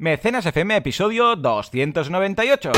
Mecenas 0.00 0.46
FM, 0.46 0.76
episodio 0.76 1.34
298. 1.34 2.70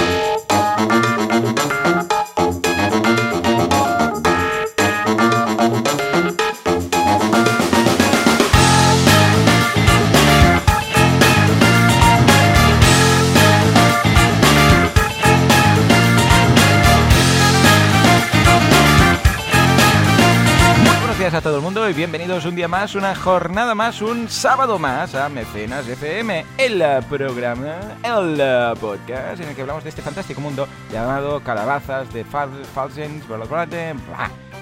A 21.40 21.42
todo 21.42 21.56
el 21.56 21.62
mundo 21.62 21.88
y 21.88 21.94
bienvenidos 21.94 22.44
un 22.44 22.54
día 22.54 22.68
más, 22.68 22.94
una 22.94 23.14
jornada 23.14 23.74
más, 23.74 24.02
un 24.02 24.28
sábado 24.28 24.78
más 24.78 25.14
a 25.14 25.30
Mecenas 25.30 25.88
FM, 25.88 26.44
el 26.58 26.82
programa, 27.08 27.78
el 28.02 28.76
podcast 28.78 29.40
en 29.40 29.48
el 29.48 29.54
que 29.54 29.62
hablamos 29.62 29.82
de 29.82 29.88
este 29.88 30.02
fantástico 30.02 30.42
mundo 30.42 30.68
llamado 30.92 31.40
Calabazas 31.40 32.12
de 32.12 32.24
Falsens, 32.24 33.24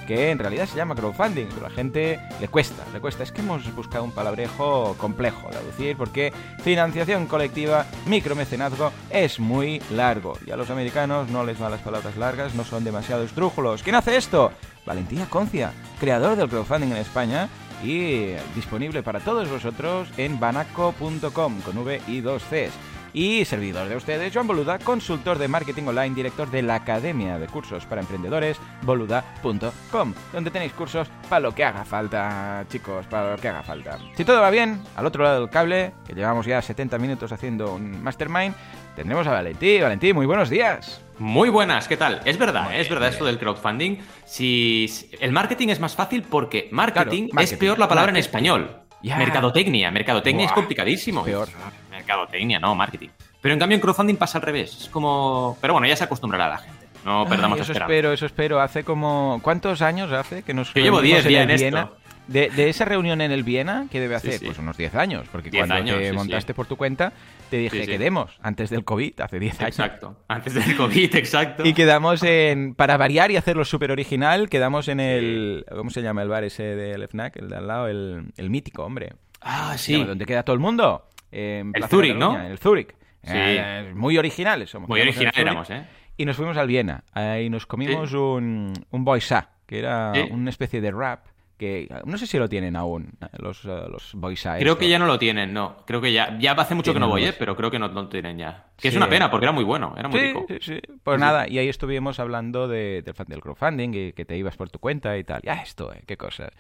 que 0.07 0.31
en 0.31 0.39
realidad 0.39 0.67
se 0.67 0.77
llama 0.77 0.95
crowdfunding, 0.95 1.49
pero 1.49 1.67
a 1.67 1.69
la 1.69 1.75
gente 1.75 2.21
le 2.41 2.47
cuesta, 2.47 2.85
le 2.93 3.01
cuesta. 3.01 3.25
Es 3.25 3.33
que 3.33 3.41
hemos 3.41 3.75
buscado 3.75 4.05
un 4.05 4.13
palabrejo 4.13 4.95
complejo 4.99 5.51
de 5.51 5.59
aducir 5.59 5.97
porque 5.97 6.33
financiación 6.63 7.27
colectiva, 7.27 7.87
micromecenazgo 8.07 8.93
es 9.11 9.41
muy 9.41 9.83
largo. 9.91 10.39
Y 10.47 10.53
a 10.53 10.57
los 10.57 10.71
americanos 10.71 11.29
no 11.29 11.45
les 11.45 11.59
van 11.59 11.73
las 11.73 11.83
palabras 11.83 12.17
largas, 12.17 12.55
no 12.55 12.65
son 12.65 12.85
demasiado 12.85 13.25
estrújulos. 13.25 13.83
¿Quién 13.83 13.97
hace 13.97 14.17
esto? 14.17 14.53
Valentía 14.89 15.27
Concia, 15.27 15.73
creador 16.01 16.37
del 16.37 16.49
crowdfunding 16.49 16.93
en 16.93 16.97
España 16.97 17.49
y 17.85 18.33
disponible 18.55 19.03
para 19.03 19.21
todos 19.21 19.49
vosotros 19.49 20.09
en 20.17 20.41
banaco.com 20.41 21.61
con 21.61 21.79
V 21.79 22.01
y 22.09 22.21
dos 22.21 22.43
Cs. 22.45 22.73
Y 23.13 23.45
servidor 23.45 23.89
de 23.89 23.97
ustedes, 23.97 24.33
Joan 24.35 24.47
Boluda, 24.47 24.79
consultor 24.79 25.39
de 25.39 25.49
marketing 25.49 25.85
online, 25.85 26.15
director 26.15 26.51
de 26.51 26.63
la 26.63 26.77
Academia 26.77 27.39
de 27.39 27.47
Cursos 27.47 27.87
para 27.87 28.01
Emprendedores, 28.01 28.59
boluda.com, 28.83 30.15
donde 30.33 30.51
tenéis 30.51 30.73
cursos 30.73 31.09
para 31.29 31.41
lo 31.41 31.55
que 31.55 31.65
haga 31.65 31.85
falta, 31.85 32.65
chicos, 32.69 33.07
para 33.07 33.33
lo 33.33 33.37
que 33.39 33.49
haga 33.49 33.63
falta. 33.63 33.99
Si 34.15 34.25
todo 34.25 34.41
va 34.41 34.51
bien, 34.51 34.83
al 34.95 35.07
otro 35.07 35.25
lado 35.25 35.41
del 35.41 35.51
cable, 35.51 35.93
que 36.07 36.15
llevamos 36.15 36.47
ya 36.47 36.61
70 36.61 36.99
minutos 36.99 37.33
haciendo 37.33 37.75
un 37.75 38.03
mastermind, 38.03 38.55
tendremos 38.95 39.27
a 39.27 39.33
Valentí. 39.33 39.81
Valentí, 39.81 40.13
muy 40.13 40.27
buenos 40.27 40.51
días. 40.51 41.03
Muy 41.19 41.49
buenas, 41.49 41.89
¿qué 41.89 41.97
tal? 41.97 42.21
Es 42.25 42.39
verdad, 42.39 42.73
¿eh? 42.73 42.81
es 42.81 42.89
verdad 42.89 43.09
esto 43.09 43.25
del 43.25 43.39
crowdfunding. 43.39 43.99
Si 44.25 45.11
el 45.21 45.33
marketing 45.33 45.69
es 45.69 45.81
más 45.81 45.95
fácil 45.95 46.23
porque 46.23 46.69
marketing, 46.71 47.29
es 47.39 47.55
peor 47.55 47.79
la 47.79 47.89
palabra 47.89 48.11
en 48.11 48.17
español. 48.17 48.71
Mercadotecnia, 49.03 49.91
mercadotecnia 49.91 50.47
es 50.47 50.53
complicadísimo. 50.53 51.25
Peor. 51.25 51.49
Mercadotecnia, 51.91 52.59
no, 52.59 52.75
marketing. 52.75 53.09
Pero 53.41 53.53
en 53.53 53.59
cambio 53.61 53.77
en 53.77 53.81
crowdfunding 53.81 54.17
pasa 54.17 54.39
al 54.39 54.43
revés. 54.43 54.83
Es 54.83 54.89
como... 54.89 55.57
Pero 55.61 55.75
bueno, 55.75 55.87
ya 55.87 55.97
se 55.97 56.05
acostumbrará 56.05 56.49
la 56.49 56.59
gente. 56.59 56.89
No 57.05 57.25
perdamos 57.29 57.61
Eso 57.61 57.73
espero, 57.73 58.13
eso 58.13 58.27
espero. 58.27 58.61
Hace 58.61 58.85
como... 58.85 59.41
¿Cuántos 59.43 59.83
años 59.83 60.11
hace 60.13 60.43
que 60.43 60.55
nos... 60.55 60.75
Yo 60.75 60.83
llevo 60.83 61.01
10 61.01 61.25
días 61.25 61.43
en 61.45 61.51
esto. 61.51 61.97
De, 62.29 62.69
esa 62.69 62.85
reunión 62.85 63.23
en 63.23 63.33
el 63.33 63.43
Viena, 63.43 63.87
¿qué 63.91 64.01
debe 64.01 64.15
hacer? 64.15 64.41
Pues 64.45 64.59
unos 64.59 64.77
10 64.77 64.95
años, 64.97 65.27
porque 65.33 65.51
cuando 65.51 65.77
te 65.83 66.13
montaste 66.13 66.53
por 66.53 66.67
tu 66.67 66.77
cuenta, 66.77 67.13
te 67.49 67.57
dije, 67.57 67.87
quedemos 67.87 68.39
antes 68.43 68.69
del 68.69 68.85
COVID, 68.85 69.21
hace 69.21 69.39
10 69.41 69.61
años. 69.61 69.79
Exacto, 69.79 70.17
antes 70.29 70.55
del 70.55 70.77
COVID, 70.77 71.17
exacto. 71.17 71.67
Y 71.67 71.73
quedamos 71.73 72.23
en, 72.23 72.75
para 72.75 72.99
variar 72.99 73.31
y 73.31 73.37
hacerlo 73.37 73.65
súper 73.65 73.91
original, 73.93 74.51
quedamos 74.51 74.89
en 74.89 75.01
el, 75.01 75.65
¿cómo 75.75 75.89
se 75.89 76.03
llama 76.03 76.23
el 76.23 76.29
bar 76.29 76.45
ese 76.45 76.63
del 76.63 77.09
FNAC? 77.09 77.37
El 77.37 77.49
de 77.49 77.57
al 77.57 77.67
lado, 77.67 77.89
el, 77.89 78.27
el 78.37 78.51
mítico, 78.51 78.85
hombre. 78.85 79.15
Ah, 79.41 79.77
sí. 79.79 80.05
¿Dónde 80.05 80.27
queda 80.27 80.43
todo 80.43 80.55
el 80.55 80.61
mundo? 80.61 81.09
el 81.33 81.73
Zurich, 81.89 82.15
¿no? 82.15 82.41
El 82.41 82.59
Zurich. 82.59 82.95
Sí. 83.23 83.33
Eh, 83.35 83.93
muy 83.95 84.19
originales 84.19 84.71
somos. 84.71 84.89
Muy 84.89 85.01
originales 85.01 85.39
éramos, 85.39 85.71
¿eh? 85.71 85.85
Y 86.17 86.25
nos 86.25 86.37
fuimos 86.37 86.57
al 86.57 86.67
Viena. 86.67 87.05
Ahí 87.13 87.49
nos 87.49 87.65
comimos 87.65 88.13
un, 88.13 88.73
un 88.91 89.05
boisa, 89.05 89.51
que 89.67 89.79
era 89.79 90.13
una 90.31 90.51
especie 90.51 90.81
de 90.81 90.91
rap 90.91 91.25
que 91.59 91.89
no 92.05 92.17
sé 92.17 92.27
si 92.27 92.39
lo 92.39 92.49
tienen 92.49 92.77
aún 92.77 93.11
los, 93.39 93.65
eh, 93.65 93.87
los 93.91 94.15
voice 94.15 94.49
Creo 94.61 94.79
que 94.79 94.89
ya 94.89 94.99
no 94.99 95.07
lo 95.07 95.19
tienen, 95.19 95.53
no. 95.53 95.79
Creo 95.85 96.01
que 96.01 96.13
ya, 96.13 96.39
ya 96.39 96.53
hace 96.53 96.75
mucho 96.75 96.95
que 96.95 97.01
no 97.01 97.09
voy, 97.09 97.25
¿eh? 97.25 97.35
pero 97.39 97.57
creo 97.57 97.71
que 97.71 97.79
no 97.79 97.89
lo 97.89 98.09
tienen 98.09 98.39
ya. 98.39 98.67
Que 98.77 98.89
es 98.89 98.97
una 98.97 99.09
pena, 99.09 99.29
porque 99.29 99.45
era 99.45 99.53
muy 99.53 99.65
bueno, 99.65 99.95
era 99.99 100.09
muy 100.09 100.21
rico. 100.21 100.47
Sí, 100.49 100.59
sí. 100.61 100.81
Pues 101.03 101.19
nada, 101.19 101.49
y 101.49 101.59
ahí 101.59 101.69
estuvimos 101.69 102.21
hablando 102.21 102.69
de, 102.69 103.03
del, 103.27 103.41
crowdfunding 103.41 103.91
y 103.93 104.13
que 104.13 104.25
te 104.25 104.37
ibas 104.37 104.57
por 104.57 104.71
tu 104.71 104.79
cuenta 104.79 105.19
y 105.19 105.25
tal. 105.25 105.43
Ya 105.43 105.55
esto, 105.55 105.93
¿eh? 105.93 106.03
Qué 106.07 106.17
cosas. 106.17 106.51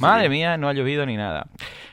Madre 0.00 0.30
mía, 0.30 0.56
no 0.56 0.68
ha 0.68 0.72
llovido 0.72 1.04
ni 1.04 1.16
nada. 1.16 1.48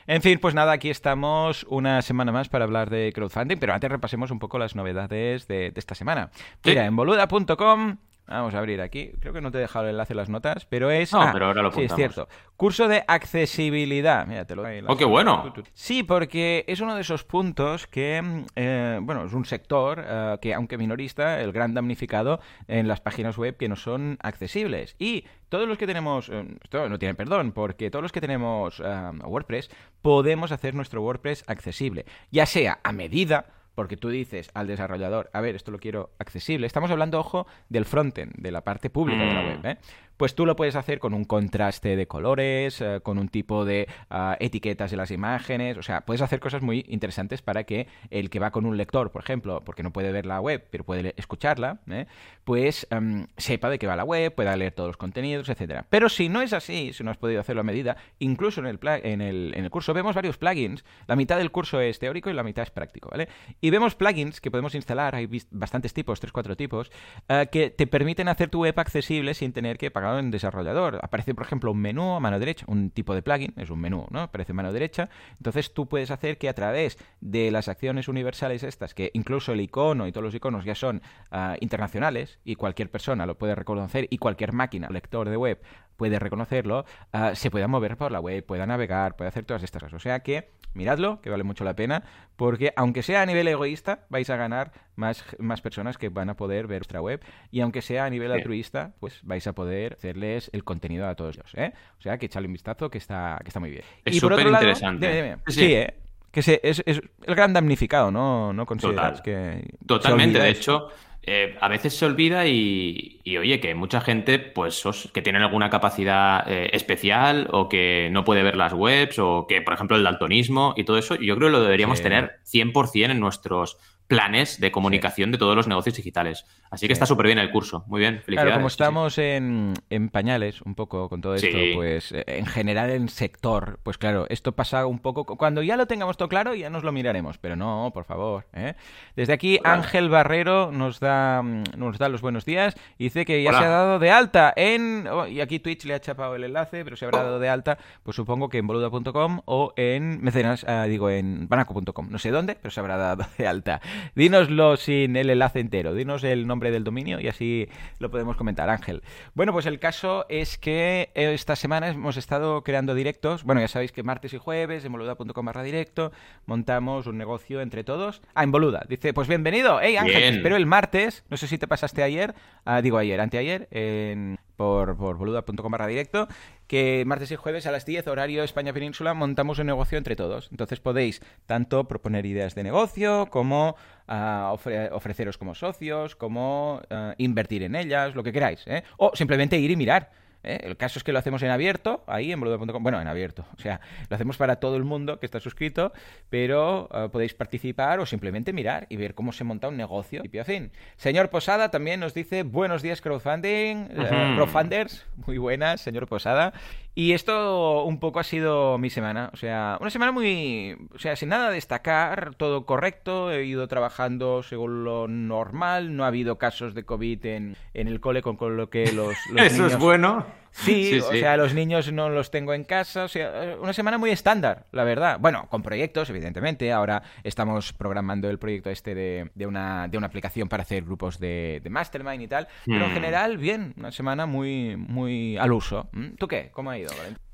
En 0.06 0.22
fin, 0.22 0.38
pues 0.40 0.54
nada, 0.54 0.72
aquí 0.72 0.88
estamos 0.88 1.66
una 1.68 2.00
semana 2.00 2.32
más 2.32 2.48
para 2.48 2.64
hablar 2.64 2.88
de 2.88 3.12
crowdfunding, 3.14 3.58
pero 3.58 3.74
antes 3.74 3.90
repasemos 3.90 4.30
un 4.30 4.38
poco 4.38 4.58
las 4.58 4.74
novedades 4.74 5.46
de, 5.46 5.70
de 5.70 5.78
esta 5.78 5.94
semana. 5.94 6.30
Mira, 6.64 6.86
en 6.86 6.96
boluda.com 6.96 7.98
Vamos 8.26 8.54
a 8.54 8.58
abrir 8.58 8.80
aquí. 8.80 9.12
Creo 9.20 9.34
que 9.34 9.42
no 9.42 9.50
te 9.50 9.58
he 9.58 9.60
dejado 9.60 9.84
el 9.84 9.90
enlace 9.90 10.14
a 10.14 10.16
las 10.16 10.30
notas, 10.30 10.64
pero 10.64 10.90
es. 10.90 11.12
No, 11.12 11.20
ah, 11.20 11.30
pero 11.32 11.46
ahora 11.46 11.62
lo 11.62 11.70
Sí, 11.72 11.82
es 11.82 11.94
cierto. 11.94 12.26
Curso 12.56 12.88
de 12.88 13.04
accesibilidad. 13.06 14.26
Mira, 14.26 14.46
te 14.46 14.56
lo 14.56 14.64
¡Oh, 14.86 14.96
qué 14.96 15.04
bueno! 15.04 15.52
Sí, 15.74 16.02
porque 16.02 16.64
es 16.66 16.80
uno 16.80 16.94
de 16.94 17.02
esos 17.02 17.24
puntos 17.24 17.86
que. 17.86 18.22
Mm, 18.22 18.46
eh, 18.56 18.98
bueno, 19.02 19.26
es 19.26 19.34
un 19.34 19.44
sector 19.44 20.02
eh, 20.06 20.38
que, 20.40 20.54
aunque 20.54 20.78
minorista, 20.78 21.40
el 21.40 21.52
gran 21.52 21.74
damnificado 21.74 22.40
en 22.66 22.88
las 22.88 23.02
páginas 23.02 23.36
web 23.36 23.58
que 23.58 23.68
no 23.68 23.76
son 23.76 24.16
accesibles. 24.22 24.96
Y 24.98 25.26
todos 25.50 25.68
los 25.68 25.76
que 25.76 25.86
tenemos. 25.86 26.30
Eh, 26.30 26.56
esto 26.62 26.88
no 26.88 26.98
tiene 26.98 27.14
perdón, 27.14 27.52
porque 27.52 27.90
todos 27.90 28.02
los 28.02 28.12
que 28.12 28.22
tenemos 28.22 28.80
WordPress 28.80 29.70
podemos 30.00 30.50
hacer 30.50 30.74
nuestro 30.74 31.02
WordPress 31.02 31.44
accesible. 31.46 32.06
Ya 32.30 32.46
sea 32.46 32.80
a 32.82 32.92
medida 32.92 33.46
porque 33.74 33.96
tú 33.96 34.08
dices 34.08 34.50
al 34.54 34.66
desarrollador, 34.66 35.30
a 35.32 35.40
ver, 35.40 35.54
esto 35.54 35.70
lo 35.70 35.78
quiero 35.78 36.10
accesible. 36.18 36.66
Estamos 36.66 36.90
hablando, 36.90 37.18
ojo, 37.18 37.46
del 37.68 37.84
frontend, 37.84 38.32
de 38.36 38.50
la 38.52 38.62
parte 38.62 38.90
pública 38.90 39.24
de 39.24 39.34
la 39.34 39.42
mm. 39.42 39.46
web. 39.46 39.66
¿eh? 39.66 39.78
Pues 40.16 40.34
tú 40.34 40.46
lo 40.46 40.56
puedes 40.56 40.76
hacer 40.76 40.98
con 40.98 41.14
un 41.14 41.24
contraste 41.24 41.96
de 41.96 42.06
colores, 42.06 42.80
eh, 42.80 43.00
con 43.02 43.18
un 43.18 43.28
tipo 43.28 43.64
de 43.64 43.88
ah, 44.10 44.36
etiquetas 44.40 44.90
de 44.90 44.96
las 44.96 45.10
imágenes, 45.10 45.76
o 45.76 45.82
sea, 45.82 46.02
puedes 46.02 46.22
hacer 46.22 46.40
cosas 46.40 46.62
muy 46.62 46.84
interesantes 46.88 47.42
para 47.42 47.64
que 47.64 47.88
el 48.10 48.30
que 48.30 48.38
va 48.38 48.50
con 48.50 48.66
un 48.66 48.76
lector, 48.76 49.10
por 49.10 49.22
ejemplo, 49.22 49.62
porque 49.64 49.82
no 49.82 49.92
puede 49.92 50.12
ver 50.12 50.26
la 50.26 50.40
web, 50.40 50.66
pero 50.70 50.84
puede 50.84 51.14
escucharla, 51.16 51.80
¿eh? 51.90 52.06
pues 52.44 52.86
em, 52.90 53.26
sepa 53.36 53.70
de 53.70 53.78
qué 53.78 53.86
va 53.86 53.96
la 53.96 54.04
web, 54.04 54.34
pueda 54.34 54.56
leer 54.56 54.72
todos 54.72 54.88
los 54.88 54.96
contenidos, 54.96 55.48
etcétera. 55.48 55.86
Pero 55.90 56.08
si 56.08 56.28
no 56.28 56.42
es 56.42 56.52
así, 56.52 56.92
si 56.92 57.02
no 57.02 57.10
has 57.10 57.16
podido 57.16 57.40
hacerlo 57.40 57.60
a 57.60 57.64
medida, 57.64 57.96
incluso 58.18 58.60
en 58.60 58.66
el, 58.66 58.78
en 58.82 59.20
el, 59.20 59.52
en 59.56 59.64
el 59.64 59.70
curso 59.70 59.94
vemos 59.94 60.14
varios 60.14 60.36
plugins, 60.36 60.84
la 61.06 61.16
mitad 61.16 61.38
del 61.38 61.50
curso 61.50 61.80
es 61.80 61.98
teórico 61.98 62.30
y 62.30 62.34
la 62.34 62.42
mitad 62.42 62.62
es 62.62 62.70
práctico, 62.70 63.08
¿vale? 63.10 63.28
Y 63.60 63.70
vemos 63.70 63.94
plugins 63.94 64.40
que 64.40 64.50
podemos 64.50 64.74
instalar, 64.74 65.14
hay 65.14 65.28
bastantes 65.50 65.92
tipos, 65.92 66.20
tres, 66.20 66.32
cuatro 66.32 66.56
tipos, 66.56 66.92
eh, 67.28 67.48
que 67.50 67.70
te 67.70 67.86
permiten 67.86 68.28
hacer 68.28 68.50
tu 68.50 68.60
web 68.60 68.78
accesible 68.78 69.34
sin 69.34 69.52
tener 69.52 69.78
que 69.78 69.90
pagar 69.90 70.03
en 70.18 70.30
desarrollador. 70.30 71.00
Aparece, 71.02 71.34
por 71.34 71.46
ejemplo, 71.46 71.72
un 71.72 71.78
menú 71.78 72.14
a 72.14 72.20
mano 72.20 72.38
derecha, 72.38 72.64
un 72.68 72.90
tipo 72.90 73.14
de 73.14 73.22
plugin, 73.22 73.52
es 73.56 73.70
un 73.70 73.80
menú, 73.80 74.06
¿no? 74.10 74.20
Aparece 74.20 74.52
a 74.52 74.54
mano 74.54 74.72
derecha. 74.72 75.08
Entonces 75.36 75.72
tú 75.72 75.88
puedes 75.88 76.10
hacer 76.10 76.38
que 76.38 76.48
a 76.48 76.54
través 76.54 76.98
de 77.20 77.50
las 77.50 77.68
acciones 77.68 78.08
universales 78.08 78.62
estas, 78.62 78.94
que 78.94 79.10
incluso 79.14 79.52
el 79.52 79.60
icono 79.60 80.06
y 80.06 80.12
todos 80.12 80.24
los 80.24 80.34
iconos 80.34 80.64
ya 80.64 80.74
son 80.74 81.02
ah, 81.30 81.56
internacionales 81.60 82.38
y 82.44 82.56
cualquier 82.56 82.90
persona 82.90 83.26
lo 83.26 83.38
puede 83.38 83.54
reconocer 83.54 84.06
y 84.10 84.18
cualquier 84.18 84.52
máquina, 84.52 84.88
lector 84.90 85.28
de 85.28 85.36
web, 85.36 85.60
puede 85.96 86.18
reconocerlo, 86.18 86.84
ah, 87.12 87.34
se 87.34 87.50
pueda 87.50 87.68
mover 87.68 87.96
por 87.96 88.12
la 88.12 88.20
web, 88.20 88.44
pueda 88.44 88.66
navegar, 88.66 89.16
puede 89.16 89.28
hacer 89.28 89.44
todas 89.44 89.62
estas 89.62 89.82
cosas. 89.82 89.96
O 89.96 90.00
sea 90.00 90.20
que 90.20 90.50
miradlo, 90.74 91.20
que 91.20 91.30
vale 91.30 91.44
mucho 91.44 91.64
la 91.64 91.74
pena, 91.74 92.02
porque 92.36 92.72
aunque 92.76 93.02
sea 93.02 93.22
a 93.22 93.26
nivel 93.26 93.48
egoísta, 93.48 94.06
vais 94.10 94.28
a 94.28 94.36
ganar 94.36 94.72
más, 94.96 95.24
más 95.38 95.60
personas 95.60 95.96
que 95.96 96.08
van 96.08 96.28
a 96.30 96.36
poder 96.36 96.66
ver 96.66 96.80
vuestra 96.80 97.00
web, 97.00 97.24
y 97.50 97.60
aunque 97.60 97.80
sea 97.80 98.04
a 98.04 98.10
nivel 98.10 98.32
altruista, 98.32 98.92
pues 99.00 99.20
vais 99.22 99.46
a 99.46 99.52
poder 99.54 99.94
hacerles 99.94 100.50
el 100.52 100.64
contenido 100.64 101.06
a 101.06 101.14
todos 101.14 101.36
ellos. 101.36 101.52
¿eh? 101.54 101.72
O 101.98 102.02
sea 102.02 102.18
que 102.18 102.26
echadle 102.26 102.48
un 102.48 102.52
vistazo, 102.52 102.90
que 102.90 102.98
está, 102.98 103.38
que 103.42 103.48
está 103.48 103.60
muy 103.60 103.70
bien. 103.70 103.84
Es 104.04 104.18
súper 104.18 104.46
interesante. 104.46 105.38
Sí, 105.46 105.74
¿eh? 105.74 105.94
que 106.30 106.40
es, 106.40 106.48
es, 106.48 106.82
el 106.86 107.34
gran 107.34 107.52
damnificado, 107.52 108.10
¿no? 108.10 108.52
¿No 108.52 108.66
consideras 108.66 109.22
que... 109.22 109.76
Totalmente, 109.86 110.38
de 110.38 110.48
hecho... 110.50 110.88
Eh, 111.26 111.56
a 111.60 111.68
veces 111.68 111.96
se 111.96 112.04
olvida 112.04 112.46
y, 112.46 113.20
oye, 113.38 113.58
que 113.58 113.74
mucha 113.74 114.00
gente, 114.00 114.38
pues, 114.38 114.82
que 115.12 115.22
tienen 115.22 115.42
alguna 115.42 115.70
capacidad 115.70 116.44
eh, 116.46 116.70
especial 116.74 117.48
o 117.50 117.68
que 117.68 118.08
no 118.12 118.24
puede 118.24 118.42
ver 118.42 118.56
las 118.56 118.74
webs 118.74 119.18
o 119.18 119.46
que, 119.48 119.62
por 119.62 119.72
ejemplo, 119.72 119.96
el 119.96 120.04
daltonismo 120.04 120.74
y 120.76 120.84
todo 120.84 120.98
eso, 120.98 121.14
yo 121.14 121.36
creo 121.36 121.48
que 121.48 121.52
lo 121.52 121.62
deberíamos 121.62 122.02
tener 122.02 122.40
100% 122.44 123.10
en 123.10 123.20
nuestros 123.20 123.78
planes 124.06 124.60
de 124.60 124.70
comunicación 124.70 125.32
de 125.32 125.38
todos 125.38 125.56
los 125.56 125.66
negocios 125.66 125.96
digitales. 125.96 126.44
Así 126.70 126.86
que 126.86 126.92
está 126.92 127.06
súper 127.06 127.26
bien 127.26 127.38
el 127.38 127.50
curso. 127.50 127.84
Muy 127.86 128.00
bien, 128.00 128.20
felicidades. 128.24 128.48
Claro, 128.48 128.58
como 128.58 128.68
estamos 128.68 129.18
en, 129.18 129.74
pañales 130.12 130.60
un 130.62 130.74
poco 130.74 131.08
con 131.08 131.20
todo 131.20 131.34
esto, 131.34 131.56
pues 131.74 132.12
eh, 132.12 132.24
en 132.26 132.46
general 132.46 132.90
en 132.90 133.08
sector, 133.08 133.78
pues 133.82 133.96
claro, 133.96 134.26
esto 134.28 134.52
pasa 134.52 134.86
un 134.86 134.98
poco... 134.98 135.24
Cuando 135.24 135.62
ya 135.62 135.76
lo 135.76 135.86
tengamos 135.86 136.16
todo 136.16 136.28
claro, 136.28 136.54
ya 136.54 136.70
nos 136.70 136.84
lo 136.84 136.92
miraremos. 136.92 137.38
Pero 137.38 137.56
no, 137.56 137.90
por 137.94 138.04
favor. 138.04 138.46
¿eh? 138.52 138.74
Desde 139.16 139.32
aquí, 139.32 139.58
Ángel 139.64 140.08
Barrero 140.08 140.70
nos 140.72 141.00
da, 141.00 141.42
nos 141.42 141.98
da 141.98 142.08
los 142.08 142.20
buenos 142.20 142.44
días 142.44 142.74
y 142.98 143.04
dice 143.04 143.24
que 143.24 143.42
ya 143.42 143.52
se 143.52 143.64
ha 143.64 143.68
dado 143.68 143.98
de 143.98 144.10
alta 144.10 144.52
en... 144.56 145.06
Oh, 145.06 145.26
y 145.26 145.40
aquí 145.40 145.60
Twitch 145.60 145.84
le 145.84 145.94
ha 145.94 146.00
chapado 146.00 146.34
el 146.34 146.44
enlace, 146.44 146.84
pero 146.84 146.96
se 146.96 147.04
habrá 147.04 147.22
dado 147.22 147.38
de 147.38 147.48
alta, 147.48 147.78
pues 148.02 148.16
supongo 148.16 148.48
que 148.48 148.58
en 148.58 148.66
boluda.com 148.66 149.40
o 149.44 149.72
en 149.76 150.22
mecenas, 150.22 150.64
ah, 150.68 150.84
digo, 150.84 151.10
en 151.10 151.48
banaco.com. 151.48 152.08
No 152.10 152.18
sé 152.18 152.30
dónde, 152.30 152.56
pero 152.56 152.70
se 152.70 152.80
habrá 152.80 152.96
dado 152.96 153.24
de 153.38 153.46
alta. 153.46 153.80
Dínoslo 154.14 154.76
sin 154.76 155.16
el 155.16 155.30
enlace 155.30 155.60
entero, 155.60 155.94
dinos 155.94 156.24
el 156.24 156.46
nombre 156.46 156.70
del 156.70 156.84
dominio 156.84 157.20
y 157.20 157.28
así 157.28 157.68
lo 157.98 158.10
podemos 158.10 158.36
comentar, 158.36 158.70
Ángel. 158.70 159.02
Bueno, 159.34 159.52
pues 159.52 159.66
el 159.66 159.78
caso 159.78 160.26
es 160.28 160.58
que 160.58 161.10
esta 161.14 161.56
semana 161.56 161.88
hemos 161.88 162.16
estado 162.16 162.62
creando 162.62 162.94
directos. 162.94 163.44
Bueno, 163.44 163.60
ya 163.60 163.68
sabéis 163.68 163.92
que 163.92 164.02
martes 164.02 164.32
y 164.34 164.38
jueves 164.38 164.84
en 164.84 164.92
boluda.com 164.92 165.46
barra 165.46 165.62
directo 165.62 166.12
montamos 166.46 167.06
un 167.06 167.18
negocio 167.18 167.60
entre 167.60 167.84
todos. 167.84 168.22
Ah, 168.34 168.44
en 168.44 168.52
Boluda. 168.52 168.84
Dice, 168.88 169.12
pues 169.12 169.28
bienvenido. 169.28 169.80
Hey 169.80 169.96
Ángel, 169.96 170.22
espero 170.22 170.56
el 170.56 170.66
martes. 170.66 171.24
No 171.28 171.36
sé 171.36 171.46
si 171.46 171.58
te 171.58 171.68
pasaste 171.68 172.02
ayer, 172.02 172.34
ah, 172.64 172.82
digo 172.82 172.98
ayer, 172.98 173.20
anteayer, 173.20 173.68
en, 173.70 174.38
por, 174.56 174.96
por 174.96 175.16
boluda.com 175.16 175.70
barra 175.70 175.86
directo, 175.86 176.28
que 176.66 177.04
martes 177.06 177.30
y 177.30 177.36
jueves 177.36 177.66
a 177.66 177.72
las 177.72 177.86
10, 177.86 178.06
horario 178.08 178.42
España 178.42 178.72
Península, 178.72 179.14
montamos 179.14 179.58
un 179.58 179.66
negocio 179.66 179.98
entre 179.98 180.16
todos. 180.16 180.48
Entonces 180.50 180.80
podéis 180.80 181.20
tanto 181.46 181.84
proponer 181.88 182.26
ideas 182.26 182.54
de 182.54 182.62
negocio 182.62 183.28
como 183.30 183.76
ah, 184.08 184.54
ofreceros 184.92 185.38
como 185.38 185.54
socios, 185.54 186.16
como 186.16 186.82
ah, 186.90 187.14
invertir 187.18 187.62
en 187.62 187.74
ellas, 187.74 188.14
lo 188.14 188.22
que 188.22 188.32
queráis. 188.32 188.64
¿eh? 188.66 188.82
O 188.96 189.12
simplemente 189.14 189.58
ir 189.58 189.70
y 189.70 189.76
mirar. 189.76 190.23
¿Eh? 190.44 190.60
El 190.62 190.76
caso 190.76 190.98
es 190.98 191.04
que 191.04 191.12
lo 191.12 191.18
hacemos 191.18 191.42
en 191.42 191.50
abierto, 191.50 192.04
ahí 192.06 192.32
en 192.32 192.40
boluda.com. 192.40 192.82
Bueno, 192.82 193.00
en 193.00 193.08
abierto. 193.08 193.44
O 193.56 193.60
sea, 193.60 193.80
lo 194.08 194.14
hacemos 194.14 194.36
para 194.36 194.56
todo 194.56 194.76
el 194.76 194.84
mundo 194.84 195.18
que 195.18 195.26
está 195.26 195.40
suscrito, 195.40 195.92
pero 196.30 196.88
eh, 196.92 197.08
podéis 197.10 197.34
participar 197.34 198.00
o 198.00 198.06
simplemente 198.06 198.52
mirar 198.52 198.86
y 198.88 198.96
ver 198.96 199.14
cómo 199.14 199.32
se 199.32 199.44
monta 199.44 199.68
un 199.68 199.76
negocio. 199.76 200.22
Y 200.30 200.38
a 200.38 200.44
fin. 200.44 200.70
Señor 200.96 201.30
Posada 201.30 201.70
también 201.70 202.00
nos 202.00 202.14
dice 202.14 202.42
buenos 202.42 202.82
días 202.82 203.00
crowdfunding, 203.00 203.88
eh, 203.90 204.32
crowdfunders. 204.36 205.06
Muy 205.26 205.38
buenas, 205.38 205.80
señor 205.80 206.06
Posada. 206.06 206.52
Y 206.96 207.12
esto 207.12 207.84
un 207.84 207.98
poco 207.98 208.20
ha 208.20 208.24
sido 208.24 208.78
mi 208.78 208.88
semana. 208.88 209.30
O 209.32 209.36
sea, 209.36 209.78
una 209.80 209.90
semana 209.90 210.12
muy... 210.12 210.76
O 210.94 210.98
sea, 210.98 211.16
sin 211.16 211.30
nada 211.30 211.50
destacar, 211.50 212.36
todo 212.36 212.66
correcto. 212.66 213.32
He 213.32 213.44
ido 213.44 213.66
trabajando 213.66 214.44
según 214.44 214.84
lo 214.84 215.08
normal. 215.08 215.96
No 215.96 216.04
ha 216.04 216.08
habido 216.08 216.38
casos 216.38 216.72
de 216.74 216.84
COVID 216.84 217.26
en, 217.26 217.56
en 217.74 217.88
el 217.88 218.00
cole 218.00 218.22
con, 218.22 218.36
con 218.36 218.56
lo 218.56 218.70
que 218.70 218.92
los, 218.92 219.16
los 219.30 219.42
Eso 219.46 219.66
es 219.66 219.76
bueno. 219.76 220.24
Sí, 220.54 221.00
o 221.00 221.10
sea, 221.10 221.36
los 221.36 221.52
niños 221.52 221.92
no 221.92 222.08
los 222.08 222.30
tengo 222.30 222.54
en 222.54 222.64
casa. 222.64 223.04
O 223.04 223.08
sea, 223.08 223.56
una 223.60 223.72
semana 223.72 223.98
muy 223.98 224.10
estándar, 224.10 224.66
la 224.70 224.84
verdad. 224.84 225.18
Bueno, 225.20 225.48
con 225.50 225.62
proyectos, 225.62 226.08
evidentemente. 226.10 226.72
Ahora 226.72 227.02
estamos 227.24 227.72
programando 227.72 228.30
el 228.30 228.38
proyecto 228.38 228.70
este 228.70 228.94
de, 228.94 229.30
de, 229.34 229.46
una, 229.46 229.88
de 229.88 229.98
una 229.98 230.06
aplicación 230.06 230.48
para 230.48 230.62
hacer 230.62 230.84
grupos 230.84 231.18
de, 231.18 231.60
de 231.62 231.70
mastermind 231.70 232.22
y 232.22 232.28
tal. 232.28 232.48
Pero 232.64 232.84
en 232.84 232.90
hmm. 232.90 232.94
general, 232.94 233.38
bien, 233.38 233.74
una 233.76 233.90
semana 233.90 234.26
muy, 234.26 234.76
muy 234.76 235.36
al 235.36 235.52
uso. 235.52 235.88
¿Mm? 235.92 236.14
¿Tú 236.18 236.28
qué? 236.28 236.50
¿Cómo 236.52 236.70
ha 236.70 236.78
ido, 236.78 236.90